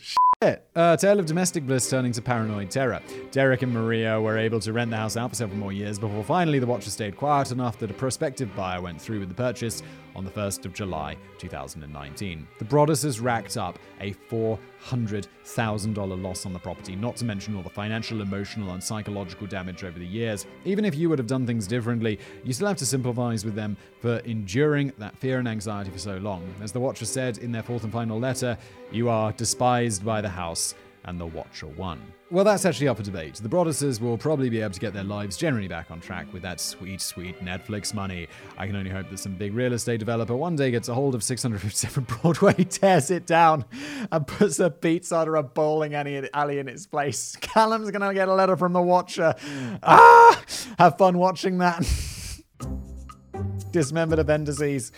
Uh, 0.76 0.98
tale 0.98 1.20
of 1.20 1.28
domestic 1.28 1.68
bliss 1.68 1.88
turning 1.88 2.12
to 2.12 2.20
paranoid 2.20 2.72
terror. 2.72 3.00
Derek 3.30 3.62
and 3.62 3.72
Maria 3.72 4.20
were 4.20 4.40
able 4.40 4.60
to 4.62 4.74
rent 4.74 4.90
the 4.90 4.98
house 4.98 5.16
out 5.16 5.30
for 5.30 5.36
several 5.36 5.60
more 5.60 5.72
years 5.72 6.00
before 6.00 6.24
finally 6.24 6.58
the 6.58 6.66
Watcher 6.66 6.90
stayed 6.90 7.16
quiet 7.16 7.52
enough 7.52 7.78
that 7.78 7.92
a 7.92 7.94
prospective 7.94 8.56
buyer 8.56 8.82
went 8.82 9.00
through 9.00 9.20
with 9.20 9.30
the 9.30 9.36
purchase 9.36 9.84
on 10.16 10.26
the 10.26 10.32
1st 10.32 10.66
of 10.66 10.74
July 10.74 11.16
2019. 11.38 12.48
The 12.58 12.66
Broadduses 12.66 13.22
racked 13.22 13.56
up 13.56 13.78
a 14.00 14.14
$400,000 14.88 16.22
loss 16.22 16.46
on 16.46 16.54
the 16.54 16.60
property, 16.60 16.96
not 16.96 17.16
to 17.18 17.26
mention 17.26 17.56
all 17.56 17.64
the 17.64 17.70
financial, 17.70 18.22
emotional, 18.22 18.72
and 18.72 18.84
psychological 18.84 19.48
damage 19.48 19.84
over 19.84 20.00
the 20.00 20.06
years. 20.06 20.46
Even 20.66 20.86
if 20.86 20.96
you 20.96 21.10
would 21.10 21.20
have 21.20 21.28
done 21.28 21.46
things 21.46 21.68
differently, 21.68 22.20
you 22.44 22.54
still 22.54 22.68
have 22.68 22.78
to 22.78 22.86
sympathize 22.86 23.46
with 23.46 23.56
them 23.56 23.78
for 24.00 24.18
enduring 24.20 24.92
that 24.98 25.18
fear 25.18 25.40
and 25.40 25.48
anxiety 25.48 25.90
for 25.90 26.00
so 26.00 26.18
long. 26.18 26.44
As 26.62 26.72
the 26.72 26.80
Watcher 26.80 27.06
said 27.06 27.38
in 27.38 27.52
their 27.52 27.64
fourth 27.64 27.84
and 27.84 27.94
final 27.94 28.20
letter, 28.20 28.58
you 28.92 29.10
are 29.10 29.32
despised 29.34 30.04
by 30.04 30.22
the 30.22 30.30
house 30.30 30.76
and 31.06 31.20
the 31.20 31.26
Watcher 31.26 31.68
won. 31.68 32.02
Well, 32.30 32.46
that's 32.46 32.64
actually 32.64 32.88
up 32.88 32.98
for 32.98 33.04
debate. 33.04 33.36
The 33.36 33.50
Broadduses 33.50 34.00
will 34.00 34.18
probably 34.18 34.50
be 34.50 34.62
able 34.62 34.74
to 34.74 34.80
get 34.80 34.94
their 34.94 35.04
lives 35.04 35.36
generally 35.36 35.68
back 35.68 35.92
on 35.92 36.00
track 36.00 36.32
with 36.32 36.42
that 36.44 36.62
sweet, 36.62 37.02
sweet 37.02 37.44
Netflix 37.44 37.94
money. 37.94 38.28
I 38.58 38.68
can 38.68 38.76
only 38.76 38.90
hope 38.90 39.10
that 39.10 39.18
some 39.18 39.36
big 39.36 39.54
real 39.54 39.74
estate 39.74 40.00
developer 40.00 40.36
one 40.36 40.56
day 40.56 40.72
gets 40.72 40.88
a 40.88 40.94
hold 40.94 41.14
of 41.14 41.24
657 41.24 42.04
Broadway, 42.22 42.54
tears 42.64 43.12
it 43.12 43.26
down, 43.26 43.66
and 44.12 44.26
puts 44.26 44.60
a 44.60 44.70
pizza 44.70 45.28
or 45.28 45.36
a 45.36 45.44
bowling 45.44 45.94
alley 45.94 46.60
in 46.60 46.68
its 46.70 46.86
place. 46.86 47.36
Callum's 47.42 47.92
gonna 47.92 48.14
get 48.14 48.30
a 48.30 48.34
letter 48.34 48.56
from 48.56 48.74
the 48.74 48.82
Watcher. 48.82 49.36
Ah! 49.84 50.42
Have 50.78 50.98
fun 50.98 51.18
watching 51.18 51.58
that. 51.58 51.86
Dismembered 53.72 54.20
appendices. 54.20 54.92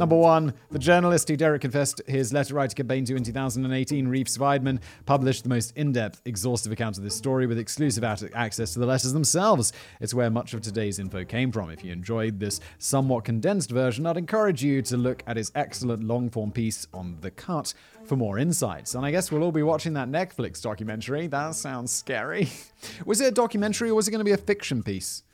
Number 0.00 0.16
one, 0.16 0.54
the 0.70 0.78
journalist 0.78 1.28
who 1.28 1.36
Derek 1.36 1.60
confessed 1.60 2.00
his 2.06 2.32
letter 2.32 2.54
writing 2.54 2.74
campaign 2.74 3.04
to 3.04 3.16
in 3.16 3.22
2018, 3.22 4.08
Reeves 4.08 4.38
Wiedeman, 4.38 4.80
published 5.04 5.42
the 5.42 5.50
most 5.50 5.76
in 5.76 5.92
depth, 5.92 6.22
exhaustive 6.24 6.72
account 6.72 6.96
of 6.96 7.04
this 7.04 7.14
story 7.14 7.46
with 7.46 7.58
exclusive 7.58 8.02
access 8.02 8.72
to 8.72 8.78
the 8.78 8.86
letters 8.86 9.12
themselves. 9.12 9.74
It's 10.00 10.14
where 10.14 10.30
much 10.30 10.54
of 10.54 10.62
today's 10.62 10.98
info 10.98 11.22
came 11.26 11.52
from. 11.52 11.68
If 11.68 11.84
you 11.84 11.92
enjoyed 11.92 12.40
this 12.40 12.60
somewhat 12.78 13.24
condensed 13.24 13.70
version, 13.70 14.06
I'd 14.06 14.16
encourage 14.16 14.64
you 14.64 14.80
to 14.80 14.96
look 14.96 15.22
at 15.26 15.36
his 15.36 15.52
excellent 15.54 16.02
long 16.02 16.30
form 16.30 16.50
piece 16.50 16.86
on 16.94 17.18
The 17.20 17.30
Cut 17.30 17.74
for 18.06 18.16
more 18.16 18.38
insights. 18.38 18.94
And 18.94 19.04
I 19.04 19.10
guess 19.10 19.30
we'll 19.30 19.42
all 19.42 19.52
be 19.52 19.62
watching 19.62 19.92
that 19.92 20.08
Netflix 20.08 20.62
documentary. 20.62 21.26
That 21.26 21.56
sounds 21.56 21.92
scary. 21.92 22.48
was 23.04 23.20
it 23.20 23.26
a 23.26 23.32
documentary 23.32 23.90
or 23.90 23.96
was 23.96 24.08
it 24.08 24.12
going 24.12 24.20
to 24.20 24.24
be 24.24 24.32
a 24.32 24.38
fiction 24.38 24.82
piece? 24.82 25.24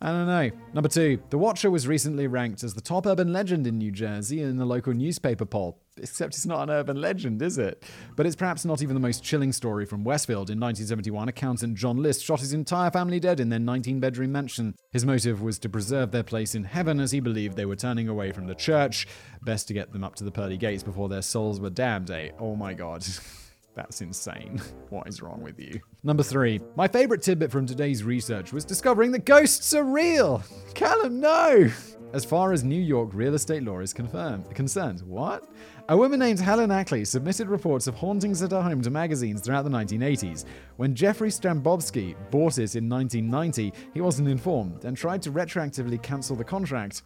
I 0.00 0.08
don't 0.10 0.26
know. 0.26 0.50
Number 0.72 0.88
two, 0.88 1.22
The 1.30 1.38
Watcher 1.38 1.70
was 1.70 1.86
recently 1.86 2.26
ranked 2.26 2.64
as 2.64 2.74
the 2.74 2.80
top 2.80 3.06
urban 3.06 3.32
legend 3.32 3.66
in 3.68 3.78
New 3.78 3.92
Jersey 3.92 4.42
in 4.42 4.56
the 4.56 4.64
local 4.64 4.92
newspaper 4.92 5.44
poll. 5.44 5.78
Except 5.96 6.34
it's 6.34 6.46
not 6.46 6.62
an 6.62 6.70
urban 6.70 7.00
legend, 7.00 7.40
is 7.42 7.58
it? 7.58 7.84
But 8.16 8.26
it's 8.26 8.34
perhaps 8.34 8.64
not 8.64 8.82
even 8.82 8.94
the 8.94 9.00
most 9.00 9.22
chilling 9.22 9.52
story 9.52 9.84
from 9.84 10.02
Westfield. 10.02 10.50
In 10.50 10.58
1971, 10.58 11.28
accountant 11.28 11.76
John 11.76 11.98
List 11.98 12.24
shot 12.24 12.40
his 12.40 12.52
entire 12.52 12.90
family 12.90 13.20
dead 13.20 13.38
in 13.38 13.50
their 13.50 13.58
19 13.58 14.00
bedroom 14.00 14.32
mansion. 14.32 14.74
His 14.90 15.04
motive 15.04 15.42
was 15.42 15.58
to 15.60 15.68
preserve 15.68 16.10
their 16.10 16.22
place 16.22 16.54
in 16.54 16.64
heaven 16.64 16.98
as 16.98 17.12
he 17.12 17.20
believed 17.20 17.56
they 17.56 17.66
were 17.66 17.76
turning 17.76 18.08
away 18.08 18.32
from 18.32 18.46
the 18.46 18.54
church. 18.54 19.06
Best 19.42 19.68
to 19.68 19.74
get 19.74 19.92
them 19.92 20.02
up 20.02 20.16
to 20.16 20.24
the 20.24 20.32
pearly 20.32 20.56
gates 20.56 20.82
before 20.82 21.08
their 21.10 21.22
souls 21.22 21.60
were 21.60 21.70
damned, 21.70 22.10
eh? 22.10 22.30
Oh 22.40 22.56
my 22.56 22.74
god. 22.74 23.04
That's 23.74 24.00
insane. 24.00 24.60
What 24.90 25.08
is 25.08 25.22
wrong 25.22 25.40
with 25.40 25.58
you? 25.58 25.80
Number 26.02 26.22
three, 26.22 26.60
my 26.76 26.86
favorite 26.86 27.22
tidbit 27.22 27.50
from 27.50 27.64
today's 27.64 28.04
research 28.04 28.52
was 28.52 28.66
discovering 28.66 29.10
that 29.12 29.24
ghosts 29.24 29.72
are 29.72 29.84
real. 29.84 30.42
Callum, 30.74 31.18
no! 31.18 31.70
As 32.12 32.26
far 32.26 32.52
as 32.52 32.62
New 32.62 32.78
York 32.78 33.08
real 33.14 33.34
estate 33.34 33.62
law 33.62 33.80
is 33.80 33.94
confirmed, 33.94 34.54
concerned, 34.54 35.00
what? 35.00 35.50
A 35.88 35.96
woman 35.96 36.20
named 36.20 36.40
Helen 36.40 36.70
Ackley 36.70 37.06
submitted 37.06 37.48
reports 37.48 37.86
of 37.86 37.94
hauntings 37.94 38.42
at 38.42 38.50
her 38.50 38.60
home 38.60 38.82
to 38.82 38.90
magazines 38.90 39.40
throughout 39.40 39.62
the 39.62 39.70
1980s. 39.70 40.44
When 40.76 40.94
Jeffrey 40.94 41.30
Stambovsky 41.30 42.14
bought 42.30 42.58
it 42.58 42.76
in 42.76 42.86
1990, 42.86 43.72
he 43.94 44.00
wasn't 44.02 44.28
informed 44.28 44.84
and 44.84 44.94
tried 44.94 45.22
to 45.22 45.32
retroactively 45.32 46.02
cancel 46.02 46.36
the 46.36 46.44
contract 46.44 47.02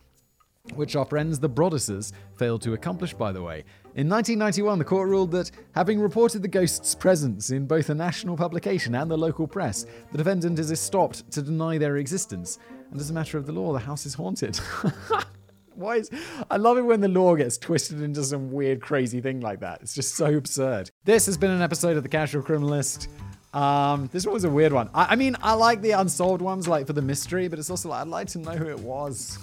which 0.74 0.96
our 0.96 1.04
friends 1.04 1.38
the 1.38 1.48
Broadduses 1.48 2.12
failed 2.36 2.62
to 2.62 2.74
accomplish, 2.74 3.14
by 3.14 3.32
the 3.32 3.42
way. 3.42 3.64
In 3.94 4.08
1991, 4.08 4.78
the 4.78 4.84
court 4.84 5.08
ruled 5.08 5.30
that, 5.32 5.50
having 5.74 5.98
reported 5.98 6.42
the 6.42 6.48
ghost's 6.48 6.94
presence 6.94 7.50
in 7.50 7.66
both 7.66 7.88
a 7.88 7.94
national 7.94 8.36
publication 8.36 8.94
and 8.94 9.10
the 9.10 9.16
local 9.16 9.46
press, 9.46 9.86
the 10.12 10.18
defendant 10.18 10.58
is 10.58 10.70
estopped 10.70 11.30
to 11.30 11.40
deny 11.40 11.78
their 11.78 11.96
existence. 11.96 12.58
And 12.90 13.00
as 13.00 13.10
a 13.10 13.14
matter 13.14 13.38
of 13.38 13.46
the 13.46 13.52
law, 13.52 13.72
the 13.72 13.78
house 13.78 14.04
is 14.04 14.14
haunted. 14.14 14.56
Why 15.74 15.96
is 15.96 16.10
I 16.50 16.56
love 16.56 16.78
it 16.78 16.82
when 16.82 17.00
the 17.00 17.08
law 17.08 17.36
gets 17.36 17.58
twisted 17.58 18.00
into 18.00 18.24
some 18.24 18.50
weird, 18.50 18.80
crazy 18.80 19.20
thing 19.20 19.40
like 19.40 19.60
that. 19.60 19.82
It's 19.82 19.94
just 19.94 20.14
so 20.14 20.34
absurd. 20.34 20.90
This 21.04 21.26
has 21.26 21.36
been 21.36 21.50
an 21.50 21.60
episode 21.60 21.96
of 21.98 22.02
The 22.02 22.08
Casual 22.08 22.42
Criminalist. 22.42 23.08
Um, 23.52 24.08
this 24.12 24.26
one 24.26 24.34
was 24.34 24.44
a 24.44 24.50
weird 24.50 24.72
one. 24.72 24.90
I, 24.92 25.12
I 25.12 25.16
mean, 25.16 25.36
I 25.42 25.54
like 25.54 25.80
the 25.80 25.92
unsolved 25.92 26.42
ones, 26.42 26.68
like 26.68 26.86
for 26.86 26.92
the 26.92 27.02
mystery, 27.02 27.48
but 27.48 27.58
it's 27.58 27.70
also 27.70 27.90
like 27.90 28.02
I'd 28.02 28.08
like 28.08 28.28
to 28.28 28.38
know 28.38 28.52
who 28.52 28.68
it 28.68 28.78
was. 28.78 29.38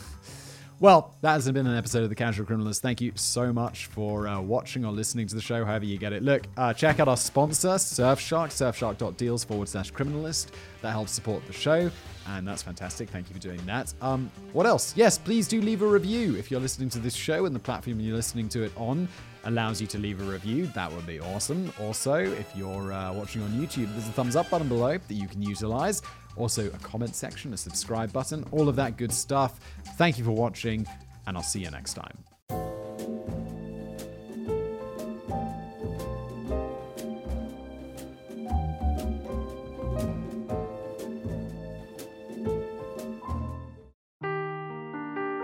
Well, 0.84 1.16
that 1.22 1.36
has 1.36 1.50
been 1.50 1.66
an 1.66 1.78
episode 1.78 2.04
of 2.04 2.10
The 2.10 2.16
Casual 2.16 2.46
Criminalist. 2.46 2.82
Thank 2.82 3.00
you 3.00 3.14
so 3.16 3.54
much 3.54 3.86
for 3.86 4.28
uh, 4.28 4.42
watching 4.42 4.84
or 4.84 4.92
listening 4.92 5.28
to 5.28 5.36
the 5.36 5.40
show, 5.42 5.64
however 5.64 5.86
you 5.86 5.98
get 5.98 6.12
it. 6.12 6.24
Look, 6.24 6.46
uh, 6.58 6.74
check 6.74 7.00
out 7.00 7.08
our 7.08 7.16
sponsor, 7.16 7.70
Surfshark, 7.70 8.50
surfshark.deals 8.50 9.46
forward 9.46 9.70
slash 9.70 9.94
criminalist. 9.94 10.48
That 10.82 10.92
helps 10.92 11.14
support 11.14 11.48
the 11.48 11.54
show, 11.54 11.90
and 12.28 12.46
that's 12.46 12.64
fantastic. 12.64 13.10
Thank 13.10 13.30
you 13.30 13.34
for 13.34 13.40
doing 13.40 13.66
that. 13.66 13.94
Um, 14.02 14.30
what 14.52 14.66
else? 14.66 14.94
Yes, 14.98 15.18
please 15.18 15.48
do 15.48 15.62
leave 15.62 15.84
a 15.84 15.88
review 15.88 16.36
if 16.36 16.52
you're 16.52 16.60
listening 16.60 16.90
to 16.90 17.00
this 17.00 17.16
show 17.16 17.46
and 17.46 17.56
the 17.56 17.62
platform 17.62 18.02
you're 18.02 18.18
listening 18.18 18.50
to 18.50 18.64
it 18.64 18.74
on 18.76 19.08
allows 19.46 19.80
you 19.80 19.88
to 19.88 19.98
leave 19.98 20.22
a 20.22 20.26
review. 20.30 20.68
That 20.68 20.92
would 20.92 21.08
be 21.08 21.22
awesome. 21.22 21.72
Also, 21.80 22.16
if 22.16 22.54
you're 22.58 22.92
uh, 22.92 23.14
watching 23.14 23.42
on 23.42 23.52
YouTube, 23.52 23.90
there's 23.94 24.10
a 24.10 24.12
thumbs 24.12 24.36
up 24.36 24.50
button 24.50 24.68
below 24.68 24.98
that 24.98 25.14
you 25.14 25.30
can 25.30 25.42
utilize. 25.42 26.02
Also, 26.36 26.68
a 26.68 26.78
comment 26.80 27.16
section, 27.16 27.54
a 27.54 27.58
subscribe 27.58 28.12
button, 28.12 28.46
all 28.52 28.68
of 28.68 28.76
that 28.76 28.98
good 28.98 29.12
stuff. 29.12 29.60
Thank 29.98 30.18
you 30.18 30.24
for 30.24 30.32
watching, 30.32 30.88
and 31.28 31.38
I'll 31.38 31.44
see 31.44 31.60
you 31.60 31.70
next 31.72 31.94
time. 31.94 32.18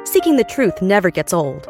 Seeking 0.06 0.38
the 0.38 0.44
truth 0.44 0.82
never 0.82 1.12
gets 1.12 1.34
old. 1.34 1.70